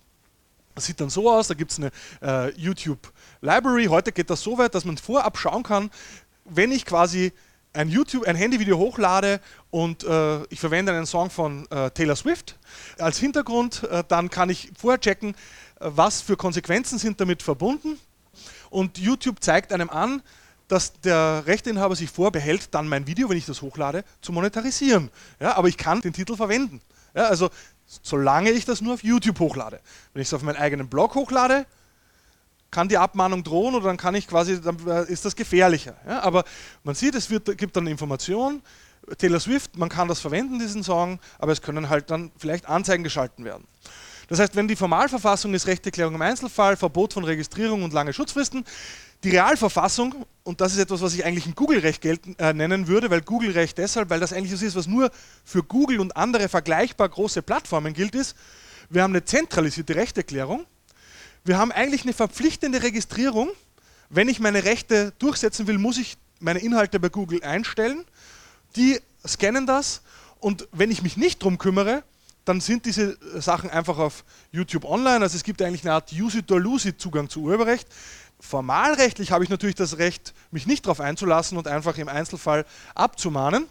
Das 0.75 0.85
sieht 0.85 0.99
dann 0.99 1.09
so 1.09 1.31
aus, 1.31 1.47
da 1.47 1.53
gibt 1.53 1.71
es 1.71 1.77
eine 1.77 1.91
äh, 2.21 2.51
YouTube 2.57 3.13
Library. 3.39 3.85
Heute 3.85 4.11
geht 4.11 4.29
das 4.29 4.41
so 4.41 4.57
weit, 4.57 4.75
dass 4.75 4.83
man 4.83 4.97
vorab 4.97 5.37
schauen 5.37 5.63
kann, 5.63 5.89
wenn 6.43 6.73
ich 6.73 6.85
quasi 6.85 7.31
ein 7.71 7.87
YouTube, 7.87 8.25
ein 8.27 8.35
Handyvideo 8.35 8.77
hochlade 8.77 9.39
und 9.69 10.03
äh, 10.03 10.43
ich 10.49 10.59
verwende 10.59 10.91
einen 10.91 11.05
Song 11.05 11.29
von 11.29 11.65
äh, 11.69 11.91
Taylor 11.91 12.17
Swift 12.17 12.57
als 12.97 13.19
Hintergrund, 13.19 13.83
äh, 13.83 14.03
dann 14.05 14.29
kann 14.29 14.49
ich 14.49 14.71
vorher 14.77 14.99
checken, 14.99 15.35
was 15.79 16.19
für 16.19 16.35
Konsequenzen 16.35 16.97
sind 16.97 17.21
damit 17.21 17.41
verbunden 17.41 17.97
und 18.69 18.97
YouTube 18.97 19.43
zeigt 19.43 19.73
einem 19.73 19.89
an, 19.89 20.21
dass 20.67 20.93
der 21.01 21.43
Rechteinhaber 21.47 21.95
sich 21.95 22.09
vorbehält, 22.09 22.73
dann 22.73 22.87
mein 22.87 23.07
Video, 23.07 23.27
wenn 23.29 23.37
ich 23.37 23.45
das 23.45 23.61
hochlade, 23.61 24.03
zu 24.21 24.31
monetarisieren. 24.31 25.09
Ja, 25.39 25.57
aber 25.57 25.67
ich 25.67 25.77
kann 25.77 26.01
den 26.01 26.13
Titel 26.13 26.35
verwenden. 26.35 26.81
Ja, 27.15 27.25
also 27.25 27.49
solange 28.03 28.51
ich 28.51 28.65
das 28.65 28.81
nur 28.81 28.93
auf 28.93 29.03
YouTube 29.03 29.39
hochlade. 29.39 29.79
Wenn 30.13 30.21
ich 30.21 30.27
es 30.27 30.33
auf 30.33 30.43
meinen 30.43 30.57
eigenen 30.57 30.87
Blog 30.87 31.15
hochlade, 31.15 31.65
kann 32.71 32.87
die 32.87 32.99
Abmahnung 32.99 33.43
drohen 33.43 33.73
oder 33.73 33.87
dann 33.87 33.97
kann 33.97 34.13
ich 34.13 34.27
quasi, 34.27 34.61
dann 34.61 34.77
äh, 34.87 35.11
ist 35.11 35.25
das 35.25 35.35
gefährlicher. 35.35 35.95
Ja, 36.07 36.21
aber 36.21 36.43
man 36.83 36.93
sieht, 36.93 37.15
es 37.15 37.31
wird, 37.31 37.57
gibt 37.57 37.75
dann 37.75 37.87
Informationen. 37.87 38.61
Taylor 39.17 39.39
Swift, 39.39 39.75
man 39.75 39.89
kann 39.89 40.07
das 40.07 40.19
verwenden, 40.19 40.59
diesen 40.59 40.83
Song, 40.83 41.19
aber 41.39 41.51
es 41.51 41.63
können 41.63 41.89
halt 41.89 42.11
dann 42.11 42.31
vielleicht 42.37 42.67
Anzeigen 42.67 43.03
geschalten 43.03 43.43
werden. 43.43 43.65
Das 44.29 44.39
heißt, 44.39 44.55
wenn 44.55 44.67
die 44.67 44.75
Formalverfassung 44.75 45.53
ist 45.55 45.65
Rechterklärung 45.65 46.15
im 46.15 46.21
Einzelfall, 46.21 46.77
Verbot 46.77 47.13
von 47.13 47.23
Registrierung 47.23 47.83
und 47.83 47.93
lange 47.93 48.13
Schutzfristen, 48.13 48.63
die 49.23 49.31
Realverfassung, 49.31 50.25
und 50.43 50.61
das 50.61 50.73
ist 50.73 50.79
etwas, 50.79 51.01
was 51.01 51.13
ich 51.13 51.25
eigentlich 51.25 51.47
ein 51.47 51.55
Google-Recht 51.55 52.05
äh, 52.05 52.53
nennen 52.53 52.87
würde, 52.87 53.09
weil 53.09 53.21
Google-Recht 53.21 53.77
deshalb, 53.77 54.09
weil 54.09 54.19
das 54.19 54.31
eigentlich 54.31 54.57
so 54.57 54.65
ist, 54.65 54.75
was 54.75 54.87
nur 54.87 55.11
für 55.43 55.63
Google 55.63 55.99
und 55.99 56.15
andere 56.15 56.47
vergleichbar 56.47 57.09
große 57.09 57.41
Plattformen 57.41 57.93
gilt, 57.93 58.15
ist, 58.15 58.37
wir 58.89 59.03
haben 59.03 59.11
eine 59.11 59.25
zentralisierte 59.25 59.95
Rechterklärung, 59.95 60.65
wir 61.43 61.57
haben 61.57 61.71
eigentlich 61.71 62.03
eine 62.03 62.13
verpflichtende 62.13 62.83
Registrierung. 62.83 63.49
Wenn 64.09 64.29
ich 64.29 64.39
meine 64.39 64.63
Rechte 64.63 65.13
durchsetzen 65.19 65.67
will, 65.67 65.77
muss 65.77 65.97
ich 65.97 66.17
meine 66.39 66.59
Inhalte 66.59 66.99
bei 66.99 67.09
Google 67.09 67.43
einstellen. 67.43 68.05
Die 68.75 68.99
scannen 69.27 69.65
das 69.65 70.01
und 70.39 70.67
wenn 70.71 70.91
ich 70.91 71.01
mich 71.01 71.17
nicht 71.17 71.41
darum 71.41 71.57
kümmere, 71.57 72.03
dann 72.49 72.61
sind 72.61 72.85
diese 72.85 73.11
äh, 73.11 73.41
Sachen 73.41 73.69
einfach 73.69 73.99
auf 73.99 74.25
YouTube 74.51 74.83
online. 74.83 75.21
Also 75.21 75.37
es 75.37 75.43
gibt 75.43 75.61
eigentlich 75.61 75.83
eine 75.83 75.93
Art 75.93 76.11
Use 76.11 76.39
it 76.39 76.51
or 76.51 76.59
lose 76.59 76.89
it 76.89 76.99
Zugang 76.99 77.29
zu 77.29 77.41
Urheberrecht. 77.41 77.87
Formalrechtlich 78.39 79.31
habe 79.31 79.43
ich 79.43 79.51
natürlich 79.51 79.75
das 79.75 79.99
Recht, 79.99 80.33
mich 80.49 80.65
nicht 80.65 80.85
darauf 80.85 80.99
einzulassen 80.99 81.57
und 81.57 81.67
einfach 81.67 81.97
im 81.97 82.07
Einzelfall 82.07 82.65
abzumahnen. 82.95 83.67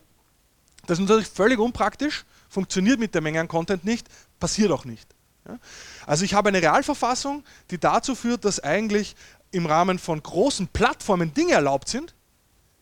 Das 0.86 0.98
ist 0.98 1.08
natürlich 1.08 1.28
völlig 1.28 1.58
unpraktisch, 1.58 2.24
funktioniert 2.48 3.00
mit 3.00 3.14
der 3.14 3.20
Menge 3.20 3.40
an 3.40 3.48
Content 3.48 3.84
nicht, 3.84 4.06
passiert 4.38 4.70
auch 4.70 4.84
nicht. 4.84 5.08
Also 6.06 6.24
ich 6.24 6.34
habe 6.34 6.50
eine 6.50 6.62
Realverfassung, 6.62 7.42
die 7.70 7.78
dazu 7.78 8.14
führt, 8.14 8.44
dass 8.44 8.60
eigentlich 8.60 9.16
im 9.50 9.66
Rahmen 9.66 9.98
von 9.98 10.22
großen 10.22 10.68
Plattformen 10.68 11.34
Dinge 11.34 11.54
erlaubt 11.54 11.88
sind, 11.88 12.14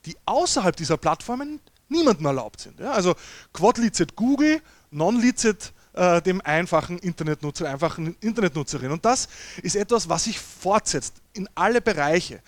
die 0.05 0.17
außerhalb 0.27 0.77
dieser 0.77 0.97
Plattformen 0.97 1.61
niemandem 1.89 2.27
erlaubt 2.27 2.61
sind. 2.61 2.81
Also 2.81 3.15
Quad-Licet 3.53 4.17
Google, 4.17 4.61
Non-Licet 4.91 5.73
äh, 5.97 6.23
dem 6.23 6.41
einfachen 6.43 6.99
Internetnutzer, 6.99 7.69
einfachen 7.69 8.17
Internetnutzerin. 8.21 8.93
Und 8.93 9.05
das 9.05 9.29
ist 9.63 9.77
etwas, 9.77 10.09
was 10.09 10.25
sich 10.25 10.39
fortsetzt 10.39 11.15
in 11.33 11.49
alle 11.55 11.81
Bereiche. 11.81 12.41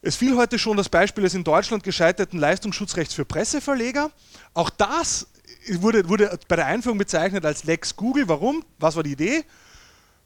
Es 0.00 0.16
fiel 0.16 0.36
heute 0.36 0.58
schon 0.58 0.76
das 0.76 0.88
Beispiel 0.88 1.22
des 1.22 1.34
in 1.34 1.44
Deutschland 1.44 1.84
gescheiterten 1.84 2.38
Leistungsschutzrechts 2.38 3.14
für 3.14 3.24
Presseverleger. 3.24 4.10
Auch 4.54 4.70
das 4.70 5.26
wurde, 5.74 6.08
wurde 6.08 6.38
bei 6.48 6.56
der 6.56 6.66
Einführung 6.66 6.98
bezeichnet 6.98 7.44
als 7.44 7.64
Lex 7.64 7.94
Google. 7.94 8.28
Warum? 8.28 8.64
Was 8.78 8.96
war 8.96 9.02
die 9.02 9.12
Idee? 9.12 9.44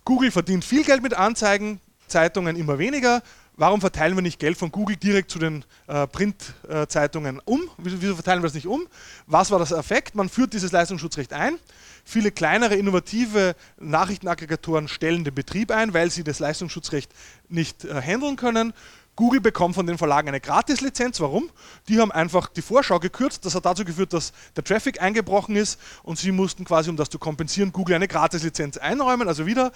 Google 0.04 0.30
verdient 0.30 0.64
viel 0.64 0.84
Geld 0.84 1.02
mit 1.02 1.14
Anzeigen, 1.14 1.80
Zeitungen 2.06 2.56
immer 2.56 2.78
weniger. 2.78 3.22
Warum 3.58 3.80
verteilen 3.80 4.14
wir 4.14 4.22
nicht 4.22 4.38
Geld 4.38 4.58
von 4.58 4.70
Google 4.70 4.96
direkt 4.96 5.30
zu 5.30 5.38
den 5.38 5.64
äh, 5.86 6.06
Printzeitungen 6.06 7.38
äh, 7.38 7.42
um? 7.46 7.62
Wieso, 7.78 8.14
verteilen 8.14 8.40
wir 8.40 8.48
das 8.48 8.54
nicht 8.54 8.66
um? 8.66 8.86
Was 9.26 9.50
war 9.50 9.58
das 9.58 9.72
Effekt? 9.72 10.14
Man 10.14 10.28
führt 10.28 10.52
dieses 10.52 10.72
Leistungsschutzrecht 10.72 11.32
ein. 11.32 11.58
Viele 12.04 12.30
kleinere, 12.30 12.74
innovative 12.74 13.56
Nachrichtenaggregatoren 13.78 14.88
stellen 14.88 15.24
den 15.24 15.34
Betrieb 15.34 15.70
ein, 15.70 15.94
weil 15.94 16.10
sie 16.10 16.22
das 16.22 16.38
Leistungsschutzrecht 16.38 17.10
nicht 17.48 17.86
äh, 17.86 18.02
handeln 18.02 18.36
können. 18.36 18.74
Google 19.16 19.40
bekommt 19.40 19.74
von 19.74 19.86
den 19.86 19.96
Verlagen 19.96 20.28
eine 20.28 20.40
Gratislizenz. 20.40 21.20
Warum? 21.20 21.50
Die 21.88 21.98
haben 21.98 22.12
einfach 22.12 22.48
die 22.48 22.60
Vorschau 22.60 23.00
gekürzt. 23.00 23.46
Das 23.46 23.54
hat 23.54 23.64
dazu 23.64 23.86
geführt, 23.86 24.12
dass 24.12 24.34
der 24.54 24.62
Traffic 24.62 25.00
eingebrochen 25.00 25.56
ist 25.56 25.80
und 26.02 26.18
sie 26.18 26.30
mussten 26.32 26.66
quasi, 26.66 26.90
um 26.90 26.96
das 26.96 27.08
zu 27.08 27.18
kompensieren, 27.18 27.72
Google 27.72 27.96
eine 27.96 28.08
Gratislizenz 28.08 28.76
einräumen. 28.76 29.26
Also 29.26 29.46
wieder, 29.46 29.72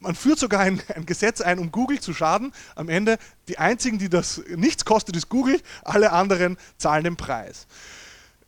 man 0.00 0.14
führt 0.14 0.38
sogar 0.38 0.60
ein, 0.60 0.82
ein, 0.94 1.06
Gesetz 1.06 1.40
ein, 1.40 1.58
um 1.58 1.70
Google 1.70 2.00
zu 2.00 2.12
schaden. 2.12 2.52
Am 2.74 2.88
Ende, 2.88 3.18
die 3.48 3.58
einzigen, 3.58 3.98
die 3.98 4.08
das 4.08 4.42
nichts 4.56 4.84
kostet, 4.84 5.14
ist 5.14 5.28
Google. 5.28 5.60
Alle 5.84 6.12
anderen 6.12 6.56
zahlen 6.78 7.04
den 7.04 7.16
Preis. 7.16 7.66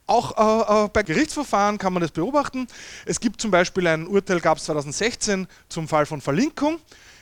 Auch 0.06 0.36
äh, 0.36 0.84
äh, 0.84 0.88
bei 0.88 1.02
Gerichtsverfahren 1.02 1.78
kann 1.78 1.92
man 1.92 2.00
das 2.00 2.10
beobachten. 2.10 2.66
Es 3.06 3.20
gibt 3.20 3.40
zum 3.40 3.50
Beispiel 3.50 3.86
ein 3.86 4.06
Urteil, 4.06 4.40
gab 4.40 4.58
es 4.58 4.64
2016 4.64 5.46
zum 5.68 5.88
Fall 5.88 6.06
von 6.06 6.20
Verlinkung. 6.20 6.78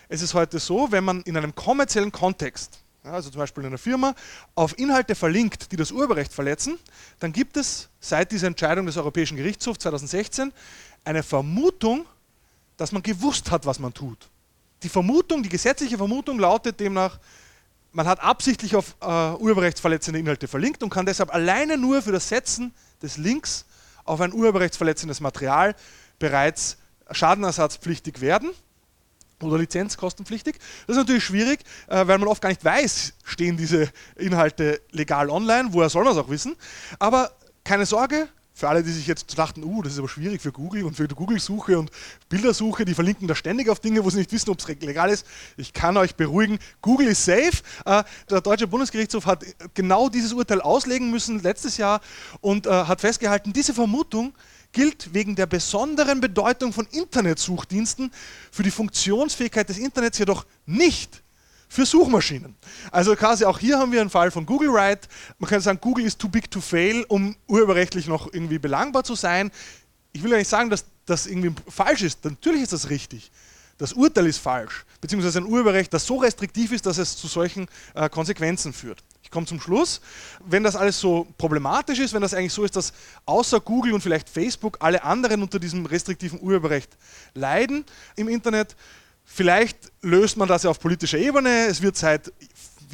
Es 0.09 0.23
ist 0.23 0.35
heute 0.35 0.59
so, 0.59 0.91
wenn 0.91 1.05
man 1.05 1.23
in 1.23 1.37
einem 1.37 1.55
kommerziellen 1.55 2.11
Kontext, 2.11 2.81
ja, 3.05 3.13
also 3.13 3.31
zum 3.31 3.39
Beispiel 3.39 3.63
in 3.63 3.69
einer 3.69 3.79
Firma, 3.79 4.15
auf 4.55 4.79
Inhalte 4.79 5.15
verlinkt, 5.15 5.73
die 5.73 5.77
das 5.77 5.93
Urheberrecht 5.93 6.33
verletzen, 6.33 6.79
dann 7.19 7.33
gibt 7.33 7.57
es 7.57 7.89
seit 8.01 8.33
dieser 8.33 8.47
Entscheidung 8.47 8.87
des 8.87 8.97
Europäischen 8.97 9.37
Gerichtshofs 9.37 9.81
2016 9.81 10.53
eine 11.05 11.23
Vermutung, 11.23 12.07
dass 12.81 12.93
man 12.93 13.03
gewusst 13.03 13.51
hat, 13.51 13.67
was 13.67 13.79
man 13.79 13.93
tut. 13.93 14.31
Die 14.83 14.89
Vermutung, 14.89 15.43
die 15.43 15.51
gesetzliche 15.51 15.99
Vermutung 15.99 16.39
lautet 16.39 16.81
demnach, 16.81 17.19
man 17.93 18.07
hat 18.07 18.21
absichtlich 18.21 18.75
auf 18.75 18.97
äh, 19.03 19.05
urheberrechtsverletzende 19.05 20.19
Inhalte 20.19 20.49
verlinkt 20.49 20.83
und 20.83 20.89
kann 20.89 21.05
deshalb 21.05 21.35
alleine 21.35 21.77
nur 21.77 22.01
für 22.01 22.13
das 22.13 22.31
Setzen 22.31 22.73
des 23.03 23.19
Links 23.19 23.67
auf 24.05 24.23
ein 24.23 24.33
urheberrechtsverletzendes 24.33 25.21
Material 25.21 25.77
bereits 26.19 26.79
schadenersatzpflichtig 27.11 28.23
werden 28.23 28.51
oder 29.43 29.59
lizenzkostenpflichtig. 29.59 30.57
Das 30.87 30.97
ist 30.97 31.01
natürlich 31.01 31.25
schwierig, 31.25 31.61
äh, 31.89 32.07
weil 32.07 32.17
man 32.17 32.29
oft 32.29 32.41
gar 32.41 32.49
nicht 32.49 32.65
weiß, 32.65 33.13
stehen 33.25 33.59
diese 33.59 33.91
Inhalte 34.17 34.81
legal 34.91 35.29
online, 35.29 35.69
woher 35.73 35.91
soll 35.91 36.05
man 36.05 36.15
es 36.15 36.19
auch 36.19 36.31
wissen. 36.31 36.57
Aber 36.99 37.31
keine 37.63 37.85
Sorge, 37.85 38.27
für 38.61 38.69
alle, 38.69 38.83
die 38.83 38.93
sich 38.93 39.07
jetzt 39.07 39.39
dachten, 39.39 39.65
uh, 39.65 39.83
das 39.83 39.95
ist 39.95 39.99
aber 39.99 40.09
schwierig 40.09 40.43
für 40.43 40.53
Google 40.53 40.85
und 40.85 40.95
für 40.95 41.09
die 41.09 41.15
Google-Suche 41.15 41.79
und 41.79 41.91
Bildersuche, 42.29 42.85
die 42.85 42.95
verlinken 42.95 43.27
da 43.27 43.35
ständig 43.35 43.71
auf 43.71 43.81
Dinge, 43.81 44.05
wo 44.05 44.11
sie 44.11 44.19
nicht 44.19 44.31
wissen, 44.33 44.51
ob 44.51 44.59
es 44.61 44.69
legal 44.69 45.09
ist. 45.09 45.27
Ich 45.57 45.73
kann 45.73 45.97
euch 45.97 46.15
beruhigen, 46.15 46.59
Google 46.83 47.09
ist 47.09 47.25
safe. 47.25 47.63
Äh, 47.87 48.05
der 48.29 48.43
Deutsche 48.43 48.67
Bundesgerichtshof 48.67 49.25
hat 49.25 49.45
genau 49.73 50.11
dieses 50.11 50.35
Urteil 50.35 50.61
auslegen 50.61 51.11
müssen 51.11 51.43
letztes 51.43 51.79
Jahr 51.79 52.03
und 52.43 52.67
äh, 52.67 52.71
hat 52.71 53.01
festgehalten, 53.01 53.55
diese 53.55 53.73
Vermutung 53.73 54.35
gilt 54.73 55.15
wegen 55.15 55.35
der 55.37 55.47
besonderen 55.47 56.21
Bedeutung 56.21 56.75
von 56.75 56.87
Internetsuchdiensten 56.93 58.13
für 58.53 58.63
die 58.63 58.71
Funktionsfähigkeit 58.71 59.71
des 59.71 59.79
Internets 59.79 60.19
jedoch 60.19 60.45
nicht 60.67 61.23
für 61.71 61.87
Suchmaschinen. 61.87 62.57
Also 62.91 63.15
quasi 63.15 63.45
auch 63.45 63.59
hier 63.59 63.79
haben 63.79 63.93
wir 63.93 64.01
einen 64.01 64.11
Fall 64.11 64.33
von 64.33 64.45
Google 64.45 64.73
Write. 64.73 65.09
Man 65.39 65.49
kann 65.49 65.61
sagen, 65.61 65.79
Google 65.81 66.05
ist 66.05 66.19
too 66.19 66.29
big 66.29 66.51
to 66.51 66.61
fail, 66.61 67.05
um 67.09 67.37
urheberrechtlich 67.47 68.09
noch 68.09 68.31
irgendwie 68.33 68.59
belangbar 68.59 69.05
zu 69.05 69.15
sein. 69.15 69.53
Ich 70.13 70.23
will 70.23 70.33
ja 70.33 70.37
nicht 70.37 70.49
sagen, 70.49 70.69
dass 70.69 70.85
das 71.07 71.27
irgendwie 71.27 71.55
falsch 71.69 72.03
ist. 72.03 72.25
Natürlich 72.25 72.63
ist 72.63 72.73
das 72.73 72.91
richtig. 72.91 73.31
Das 73.79 73.93
Urteil 73.95 74.27
ist 74.27 74.39
falsch, 74.39 74.85
beziehungsweise 75.01 75.39
ein 75.39 75.47
Urheberrecht, 75.47 75.95
das 75.95 76.05
so 76.05 76.17
restriktiv 76.17 76.73
ist, 76.73 76.85
dass 76.85 76.99
es 76.99 77.17
zu 77.17 77.29
solchen 77.29 77.67
äh, 77.95 78.11
Konsequenzen 78.11 78.75
führt. 78.75 79.03
Ich 79.23 79.31
komme 79.31 79.47
zum 79.47 79.61
Schluss. 79.61 80.01
Wenn 80.45 80.65
das 80.65 80.75
alles 80.75 80.99
so 80.99 81.29
problematisch 81.39 82.01
ist, 82.01 82.13
wenn 82.13 82.21
das 82.21 82.35
eigentlich 82.35 82.53
so 82.53 82.65
ist, 82.65 82.75
dass 82.75 82.93
außer 83.27 83.61
Google 83.61 83.95
und 83.95 84.01
vielleicht 84.01 84.29
Facebook 84.29 84.77
alle 84.81 85.05
anderen 85.05 85.41
unter 85.41 85.61
diesem 85.61 85.87
restriktiven 85.87 86.41
Urheberrecht 86.43 86.91
leiden 87.33 87.85
im 88.17 88.29
Internet, 88.29 88.75
vielleicht 89.33 89.93
löst 90.03 90.37
man 90.37 90.49
das 90.49 90.65
ja 90.65 90.71
auf 90.71 90.81
politischer 90.81 91.19
Ebene. 91.19 91.67
Es 91.67 91.81
wird 91.81 91.97
seit 91.97 92.33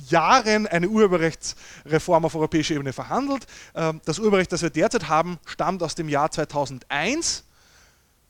Jahren 0.08 0.66
eine 0.66 0.88
Urheberrechtsreform 0.88 2.26
auf 2.26 2.34
europäischer 2.34 2.74
Ebene 2.74 2.92
verhandelt. 2.92 3.46
Ähm, 3.74 4.00
das 4.04 4.18
Urheberrecht, 4.18 4.52
das 4.52 4.62
wir 4.62 4.70
derzeit 4.70 5.08
haben, 5.08 5.38
stammt 5.46 5.82
aus 5.82 5.94
dem 5.94 6.08
Jahr 6.08 6.30
2001. 6.30 7.44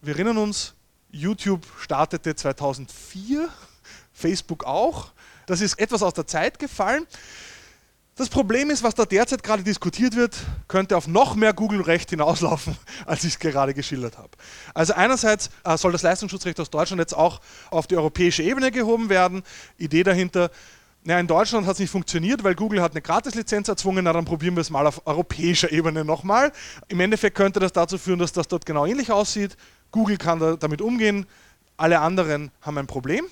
Wir 0.01 0.15
erinnern 0.15 0.39
uns, 0.39 0.75
YouTube 1.11 1.67
startete 1.81 2.35
2004, 2.35 3.49
Facebook 4.13 4.65
auch. 4.65 5.13
Das 5.47 5.61
ist 5.61 5.79
etwas 5.79 6.03
aus 6.03 6.15
der 6.15 6.27
Zeit 6.27 6.59
gefallen. 6.59 7.07
Das 8.19 8.31
Problem 8.31 8.71
ist, 8.71 8.83
was 8.83 8.95
da 8.95 9.05
derzeit 9.05 9.43
gerade 9.43 9.63
diskutiert 9.63 10.17
wird, 10.17 10.39
könnte 10.69 10.97
auf 10.97 11.07
noch 11.07 11.35
mehr 11.35 11.53
Google-Recht 11.53 12.09
hinauslaufen, 12.09 12.75
als 13.07 13.25
ich 13.25 13.35
es 13.35 13.39
gerade 13.39 13.75
geschildert 13.75 14.17
habe. 14.17 14.31
Also 14.73 14.95
einerseits 14.95 15.51
äh, 15.65 15.77
soll 15.77 15.93
das 15.93 16.01
Leistungsschutzrecht 16.01 16.59
aus 16.59 16.71
Deutschland 16.71 16.99
jetzt 16.99 17.15
auch 17.15 17.43
auf 17.69 17.87
die 17.87 17.95
europäische 17.95 18.43
Ebene 18.43 18.71
gehoben 18.71 19.11
werden. 19.11 19.43
Idee 19.77 20.03
dahinter, 20.03 20.51
ja, 21.05 21.21
in 21.21 21.27
Deutschland 21.27 21.67
hat 21.67 21.75
es 21.75 21.79
nicht 21.79 21.91
funktioniert, 21.91 22.43
weil 22.43 22.55
Google 22.55 22.81
hat 22.81 22.93
eine 22.93 23.03
Gratislizenz 23.03 23.69
erzwungen, 23.69 24.05
na 24.05 24.15
dann 24.15 24.25
probieren 24.25 24.57
wir 24.57 24.63
es 24.63 24.71
mal 24.71 24.87
auf 24.87 25.07
europäischer 25.07 25.71
Ebene 25.71 26.03
nochmal. 26.03 26.53
Im 26.89 27.01
Endeffekt 27.01 27.37
könnte 27.37 27.61
das 27.61 27.75
dazu 27.75 27.99
führen, 27.99 28.19
dass 28.19 28.33
das 28.33 28.49
dort 28.49 28.65
genau 28.65 28.87
ähnlich 28.87 29.13
aussieht. 29.13 29.59
Google 29.91 30.17
kann 30.17 30.41
da, 30.41 30.57
damit 30.57 30.81
umgehen, 30.81 31.27
alle 31.77 32.01
anderen 32.01 32.51
haben 32.63 32.79
ein 32.79 32.87
Problem. 32.87 33.27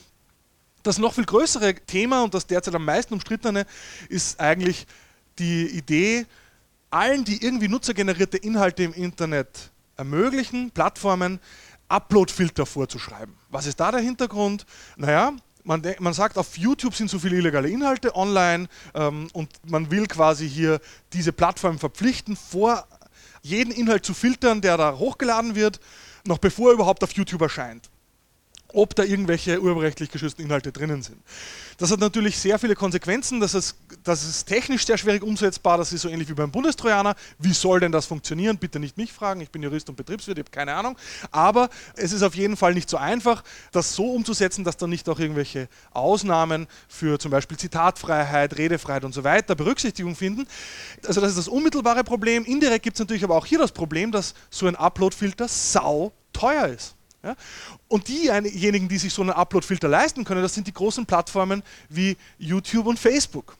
Das 0.84 0.98
noch 0.98 1.14
viel 1.14 1.24
größere 1.24 1.74
Thema 1.74 2.22
und 2.22 2.34
das 2.34 2.46
derzeit 2.46 2.74
am 2.74 2.84
meisten 2.84 3.14
umstrittene 3.14 3.64
ist 4.10 4.38
eigentlich 4.38 4.86
die 5.38 5.66
Idee, 5.66 6.26
allen, 6.90 7.24
die 7.24 7.42
irgendwie 7.42 7.68
nutzergenerierte 7.68 8.36
Inhalte 8.36 8.82
im 8.82 8.92
Internet 8.92 9.70
ermöglichen, 9.96 10.70
Plattformen, 10.70 11.40
Upload-Filter 11.88 12.66
vorzuschreiben. 12.66 13.34
Was 13.48 13.64
ist 13.64 13.80
da 13.80 13.92
der 13.92 14.00
Hintergrund? 14.00 14.66
Naja, 14.96 15.32
man, 15.64 15.82
man, 16.00 16.12
sagt, 16.12 16.36
auf 16.36 16.58
YouTube 16.58 16.94
sind 16.94 17.08
so 17.08 17.18
viele 17.18 17.36
illegale 17.36 17.70
Inhalte 17.70 18.14
online 18.14 18.68
ähm, 18.92 19.28
und 19.32 19.48
man 19.66 19.90
will 19.90 20.06
quasi 20.06 20.46
hier 20.46 20.80
diese 21.14 21.32
Plattform 21.32 21.78
verpflichten, 21.78 22.36
vor 22.36 22.86
jeden 23.40 23.72
Inhalt 23.72 24.04
zu 24.04 24.12
filtern, 24.12 24.60
der 24.60 24.76
da 24.76 24.98
hochgeladen 24.98 25.54
wird, 25.54 25.80
noch 26.26 26.38
bevor 26.38 26.68
er 26.68 26.74
überhaupt 26.74 27.02
auf 27.02 27.12
YouTube 27.12 27.40
erscheint 27.40 27.88
ob 28.74 28.94
da 28.94 29.02
irgendwelche 29.02 29.60
urheberrechtlich 29.60 30.10
geschützten 30.10 30.42
Inhalte 30.42 30.72
drinnen 30.72 31.02
sind. 31.02 31.18
Das 31.78 31.90
hat 31.90 32.00
natürlich 32.00 32.38
sehr 32.38 32.58
viele 32.58 32.74
Konsequenzen, 32.74 33.40
das 33.40 33.54
ist, 33.54 33.76
das 34.04 34.24
ist 34.24 34.44
technisch 34.44 34.86
sehr 34.86 34.98
schwierig 34.98 35.22
umsetzbar, 35.22 35.78
das 35.78 35.92
ist 35.92 36.02
so 36.02 36.08
ähnlich 36.08 36.28
wie 36.28 36.34
beim 36.34 36.50
Bundestrojaner. 36.50 37.14
Wie 37.38 37.52
soll 37.52 37.80
denn 37.80 37.92
das 37.92 38.06
funktionieren? 38.06 38.58
Bitte 38.58 38.78
nicht 38.78 38.96
mich 38.96 39.12
fragen, 39.12 39.40
ich 39.40 39.50
bin 39.50 39.62
Jurist 39.62 39.88
und 39.88 39.96
Betriebswirt, 39.96 40.38
ich 40.38 40.44
habe 40.44 40.50
keine 40.50 40.74
Ahnung. 40.74 40.96
Aber 41.30 41.68
es 41.96 42.12
ist 42.12 42.22
auf 42.22 42.34
jeden 42.34 42.56
Fall 42.56 42.74
nicht 42.74 42.88
so 42.88 42.96
einfach, 42.96 43.42
das 43.72 43.94
so 43.94 44.12
umzusetzen, 44.12 44.64
dass 44.64 44.76
dann 44.76 44.90
nicht 44.90 45.08
auch 45.08 45.18
irgendwelche 45.18 45.68
Ausnahmen 45.92 46.66
für 46.88 47.18
zum 47.18 47.30
Beispiel 47.30 47.56
Zitatfreiheit, 47.56 48.56
Redefreiheit 48.58 49.04
und 49.04 49.14
so 49.14 49.24
weiter 49.24 49.54
Berücksichtigung 49.54 50.14
finden. 50.16 50.46
Also 51.06 51.20
das 51.20 51.30
ist 51.30 51.38
das 51.38 51.48
unmittelbare 51.48 52.04
Problem. 52.04 52.44
Indirekt 52.44 52.84
gibt 52.84 52.96
es 52.96 53.00
natürlich 53.00 53.24
aber 53.24 53.36
auch 53.36 53.46
hier 53.46 53.58
das 53.58 53.72
Problem, 53.72 54.12
dass 54.12 54.34
so 54.50 54.66
ein 54.66 54.76
Upload-Filter 54.76 55.48
sau 55.48 56.12
teuer 56.32 56.68
ist. 56.68 56.94
Ja? 57.24 57.36
Und 57.88 58.08
diejenigen, 58.08 58.88
die 58.88 58.98
sich 58.98 59.12
so 59.12 59.22
einen 59.22 59.30
Upload-Filter 59.30 59.88
leisten 59.88 60.24
können, 60.24 60.42
das 60.42 60.54
sind 60.54 60.66
die 60.66 60.74
großen 60.74 61.06
Plattformen 61.06 61.62
wie 61.88 62.16
YouTube 62.38 62.86
und 62.86 62.98
Facebook. 62.98 63.56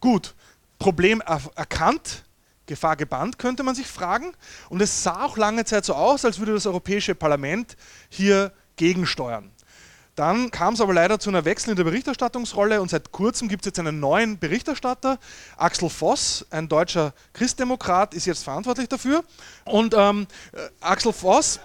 Gut, 0.00 0.34
Problem 0.78 1.22
erkannt, 1.56 2.24
Gefahr 2.66 2.96
gebannt, 2.96 3.38
könnte 3.38 3.62
man 3.62 3.74
sich 3.74 3.86
fragen. 3.86 4.32
Und 4.68 4.82
es 4.82 5.02
sah 5.02 5.24
auch 5.24 5.36
lange 5.38 5.64
Zeit 5.64 5.86
so 5.86 5.94
aus, 5.94 6.24
als 6.24 6.38
würde 6.38 6.52
das 6.52 6.66
Europäische 6.66 7.14
Parlament 7.14 7.76
hier 8.10 8.52
gegensteuern. 8.76 9.50
Dann 10.14 10.50
kam 10.50 10.74
es 10.74 10.80
aber 10.80 10.92
leider 10.92 11.20
zu 11.20 11.30
einer 11.30 11.44
Wechsel 11.44 11.70
in 11.70 11.76
der 11.76 11.84
Berichterstattungsrolle 11.84 12.82
und 12.82 12.90
seit 12.90 13.12
kurzem 13.12 13.48
gibt 13.48 13.62
es 13.62 13.66
jetzt 13.66 13.78
einen 13.78 14.00
neuen 14.00 14.36
Berichterstatter. 14.36 15.18
Axel 15.56 15.88
Voss, 15.88 16.44
ein 16.50 16.68
deutscher 16.68 17.14
Christdemokrat, 17.34 18.14
ist 18.14 18.26
jetzt 18.26 18.42
verantwortlich 18.42 18.88
dafür. 18.88 19.22
Und 19.64 19.94
ähm, 19.96 20.26
äh, 20.52 20.58
Axel 20.80 21.12
Voss 21.12 21.60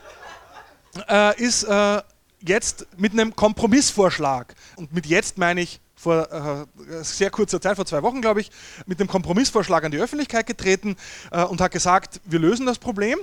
äh, 1.09 1.41
ist 1.41 1.63
äh, 1.63 2.01
jetzt 2.41 2.87
mit 2.97 3.13
einem 3.13 3.35
Kompromissvorschlag, 3.35 4.55
und 4.75 4.93
mit 4.93 5.05
jetzt 5.05 5.37
meine 5.37 5.61
ich 5.61 5.79
vor 5.95 6.31
äh, 6.31 7.03
sehr 7.03 7.29
kurzer 7.29 7.61
Zeit, 7.61 7.77
vor 7.77 7.85
zwei 7.85 8.03
Wochen 8.03 8.21
glaube 8.21 8.41
ich, 8.41 8.51
mit 8.85 8.99
einem 8.99 9.07
Kompromissvorschlag 9.07 9.83
an 9.85 9.91
die 9.91 9.99
Öffentlichkeit 9.99 10.45
getreten 10.45 10.97
äh, 11.31 11.43
und 11.43 11.61
hat 11.61 11.71
gesagt, 11.71 12.19
wir 12.25 12.39
lösen 12.39 12.65
das 12.65 12.77
Problem. 12.77 13.17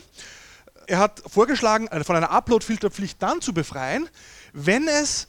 Er 0.86 0.98
hat 0.98 1.22
vorgeschlagen, 1.26 1.88
von 2.04 2.16
einer 2.16 2.30
Upload-Filterpflicht 2.30 3.22
dann 3.22 3.40
zu 3.40 3.52
befreien, 3.52 4.08
wenn 4.52 4.88
es 4.88 5.28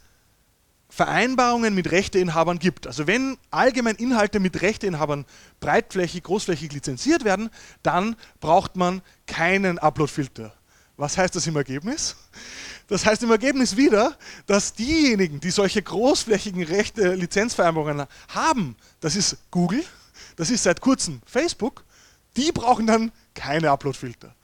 Vereinbarungen 0.89 1.75
mit 1.75 1.91
Rechteinhabern 1.91 2.59
gibt. 2.59 2.87
Also 2.87 3.07
wenn 3.07 3.37
allgemein 3.49 3.95
Inhalte 3.95 4.39
mit 4.39 4.61
Rechteinhabern 4.61 5.25
breitflächig, 5.59 6.23
großflächig 6.23 6.71
lizenziert 6.73 7.23
werden, 7.23 7.49
dann 7.83 8.15
braucht 8.39 8.75
man 8.75 9.01
keinen 9.25 9.79
Upload-Filter. 9.79 10.53
Was 11.01 11.17
heißt 11.17 11.35
das 11.35 11.47
im 11.47 11.55
Ergebnis? 11.55 12.15
Das 12.87 13.03
heißt 13.03 13.23
im 13.23 13.31
Ergebnis 13.31 13.75
wieder, 13.75 14.15
dass 14.45 14.73
diejenigen, 14.73 15.39
die 15.39 15.49
solche 15.49 15.81
großflächigen 15.81 16.61
Rechte, 16.61 17.15
Lizenzvereinbarungen 17.15 18.05
haben, 18.27 18.75
das 18.99 19.15
ist 19.15 19.37
Google, 19.49 19.83
das 20.35 20.51
ist 20.51 20.61
seit 20.61 20.79
kurzem 20.79 21.19
Facebook, 21.25 21.83
die 22.37 22.51
brauchen 22.51 22.85
dann 22.85 23.11
keine 23.33 23.71
Uploadfilter. 23.71 24.35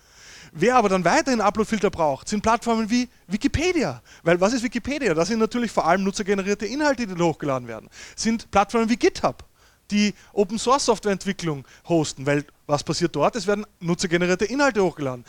Wer 0.52 0.78
aber 0.78 0.90
dann 0.90 1.06
weiterhin 1.06 1.42
Uploadfilter 1.42 1.92
braucht, 1.92 2.28
sind 2.28 2.42
Plattformen 2.42 2.90
wie 2.90 3.08
Wikipedia. 3.28 4.02
Weil 4.24 4.42
was 4.42 4.54
ist 4.54 4.64
Wikipedia? 4.64 5.14
Das 5.14 5.28
sind 5.28 5.38
natürlich 5.38 5.72
vor 5.72 5.86
allem 5.86 6.04
nutzergenerierte 6.04 6.66
Inhalte, 6.66 7.06
die 7.06 7.14
da 7.14 7.24
hochgeladen 7.24 7.68
werden. 7.68 7.88
Sind 8.16 8.50
Plattformen 8.50 8.90
wie 8.90 8.98
GitHub 8.98 9.46
die 9.92 10.14
Open 10.34 10.58
Source 10.58 10.86
Software 10.86 11.12
Entwicklung 11.12 11.66
hosten, 11.88 12.26
weil 12.26 12.46
was 12.68 12.84
passiert 12.84 13.16
dort? 13.16 13.36
Es 13.38 13.48
werden 13.48 13.66
nutzergenerierte 13.80 14.44
Inhalte 14.44 14.84
hochgeladen. 14.84 15.24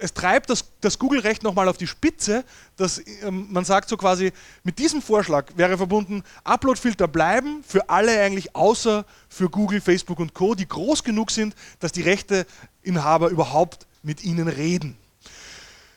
Es 0.00 0.14
treibt 0.14 0.48
das, 0.48 0.64
das 0.80 0.98
Google-Recht 0.98 1.42
nochmal 1.42 1.68
auf 1.68 1.76
die 1.76 1.86
Spitze, 1.86 2.44
dass 2.76 3.00
ähm, 3.22 3.46
man 3.50 3.66
sagt 3.66 3.90
so 3.90 3.98
quasi, 3.98 4.32
mit 4.64 4.78
diesem 4.78 5.02
Vorschlag 5.02 5.52
wäre 5.56 5.76
verbunden, 5.76 6.24
Upload-Filter 6.44 7.06
bleiben 7.06 7.62
für 7.62 7.90
alle 7.90 8.18
eigentlich 8.18 8.56
außer 8.56 9.04
für 9.28 9.50
Google, 9.50 9.82
Facebook 9.82 10.18
und 10.18 10.32
Co., 10.32 10.54
die 10.54 10.66
groß 10.66 11.04
genug 11.04 11.30
sind, 11.30 11.54
dass 11.78 11.92
die 11.92 12.02
Rechteinhaber 12.02 13.28
überhaupt 13.28 13.86
mit 14.02 14.24
ihnen 14.24 14.48
reden. 14.48 14.96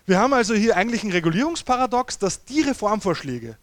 Wir 0.06 0.20
haben 0.20 0.34
also 0.34 0.54
hier 0.54 0.76
eigentlich 0.76 1.04
ein 1.04 1.12
Regulierungsparadox, 1.12 2.20
dass 2.20 2.44
die 2.44 2.62
Reformvorschläge, 2.62 3.58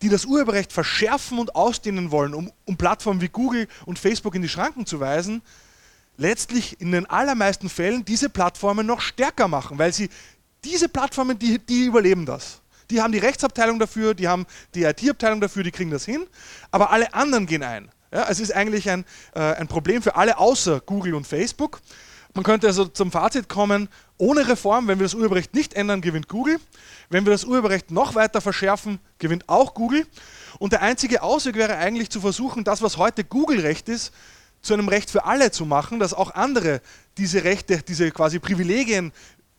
die 0.00 0.08
das 0.08 0.24
Urheberrecht 0.24 0.72
verschärfen 0.72 1.38
und 1.38 1.54
ausdehnen 1.54 2.10
wollen, 2.10 2.32
um, 2.32 2.50
um 2.64 2.78
Plattformen 2.78 3.20
wie 3.20 3.28
Google 3.28 3.68
und 3.84 3.98
Facebook 3.98 4.34
in 4.34 4.40
die 4.40 4.48
Schranken 4.48 4.86
zu 4.86 4.98
weisen, 4.98 5.42
letztlich 6.16 6.80
in 6.80 6.92
den 6.92 7.06
allermeisten 7.06 7.68
Fällen 7.68 8.04
diese 8.04 8.28
Plattformen 8.28 8.86
noch 8.86 9.00
stärker 9.00 9.48
machen, 9.48 9.78
weil 9.78 9.92
sie 9.92 10.08
Diese 10.64 10.88
Plattformen, 10.88 11.38
die, 11.38 11.58
die 11.58 11.86
überleben 11.86 12.26
das. 12.26 12.60
Die 12.90 13.00
haben 13.00 13.12
die 13.12 13.18
Rechtsabteilung 13.18 13.78
dafür, 13.78 14.14
die 14.14 14.28
haben 14.28 14.46
die 14.74 14.82
IT-Abteilung 14.82 15.40
dafür, 15.40 15.62
die 15.62 15.70
kriegen 15.70 15.90
das 15.90 16.04
hin, 16.04 16.26
aber 16.70 16.90
alle 16.90 17.14
anderen 17.14 17.46
gehen 17.46 17.62
ein. 17.62 17.90
Ja, 18.12 18.26
es 18.28 18.40
ist 18.40 18.52
eigentlich 18.52 18.90
ein, 18.90 19.04
äh, 19.34 19.40
ein 19.40 19.68
Problem 19.68 20.02
für 20.02 20.16
alle 20.16 20.36
außer 20.38 20.80
Google 20.80 21.14
und 21.14 21.26
Facebook. 21.26 21.80
Man 22.34 22.44
könnte 22.44 22.66
also 22.66 22.84
zum 22.84 23.10
Fazit 23.10 23.48
kommen, 23.48 23.88
ohne 24.18 24.46
Reform, 24.46 24.86
wenn 24.86 24.98
wir 24.98 25.04
das 25.04 25.14
Urheberrecht 25.14 25.54
nicht 25.54 25.74
ändern, 25.74 26.00
gewinnt 26.00 26.28
Google. 26.28 26.58
Wenn 27.08 27.24
wir 27.24 27.32
das 27.32 27.44
Urheberrecht 27.44 27.90
noch 27.90 28.14
weiter 28.14 28.40
verschärfen, 28.40 28.98
gewinnt 29.18 29.48
auch 29.48 29.74
Google. 29.74 30.06
Und 30.58 30.72
der 30.72 30.82
einzige 30.82 31.22
Ausweg 31.22 31.56
wäre 31.56 31.76
eigentlich 31.76 32.10
zu 32.10 32.20
versuchen, 32.20 32.64
das, 32.64 32.82
was 32.82 32.98
heute 32.98 33.24
Google-Recht 33.24 33.88
ist, 33.88 34.12
zu 34.62 34.74
einem 34.74 34.88
Recht 34.88 35.10
für 35.10 35.24
alle 35.24 35.50
zu 35.50 35.66
machen, 35.66 35.98
dass 35.98 36.14
auch 36.14 36.34
andere 36.34 36.80
diese 37.18 37.44
Rechte, 37.44 37.82
diese 37.82 38.10
quasi 38.10 38.38
Privilegien 38.38 39.12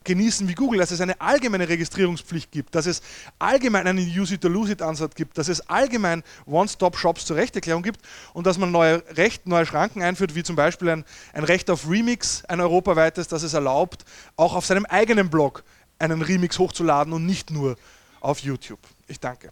genießen 0.04 0.48
wie 0.48 0.56
Google, 0.56 0.80
dass 0.80 0.92
es 0.92 1.02
eine 1.02 1.20
allgemeine 1.22 1.70
Registrierungspflicht 1.70 2.52
gibt, 2.52 2.74
dass 2.74 2.88
es 2.88 3.02
allgemein 3.38 3.86
einen 3.86 4.08
Use-it-or-lose-it-Ansatz 4.08 5.14
gibt, 5.14 5.38
dass 5.38 5.48
es 5.48 5.70
allgemein 5.70 6.24
One-Stop-Shops 6.48 7.26
zur 7.26 7.36
Rechterklärung 7.36 7.84
gibt 7.84 8.02
und 8.34 8.48
dass 8.48 8.58
man 8.58 8.72
neue 8.72 9.04
Recht, 9.16 9.46
neue 9.46 9.66
Schranken 9.66 10.02
einführt, 10.02 10.34
wie 10.34 10.44
zum 10.44 10.56
Beispiel 10.56 10.90
ein, 10.90 11.06
ein 11.34 11.44
Recht 11.44 11.70
auf 11.70 11.88
Remix, 11.88 12.44
ein 12.46 12.60
europaweites, 12.62 13.28
das 13.28 13.44
es 13.44 13.54
erlaubt, 13.54 14.06
auch 14.38 14.56
auf 14.56 14.66
seinem 14.66 14.86
eigenen 14.86 15.30
Blog 15.30 15.64
einen 16.00 16.24
Remix 16.24 16.58
hochzuladen 16.58 17.14
und 17.14 17.26
nicht 17.26 17.52
nur 17.52 17.76
auf 18.22 18.40
YouTube. 18.40 18.80
Ich 19.08 19.20
danke. 19.20 19.52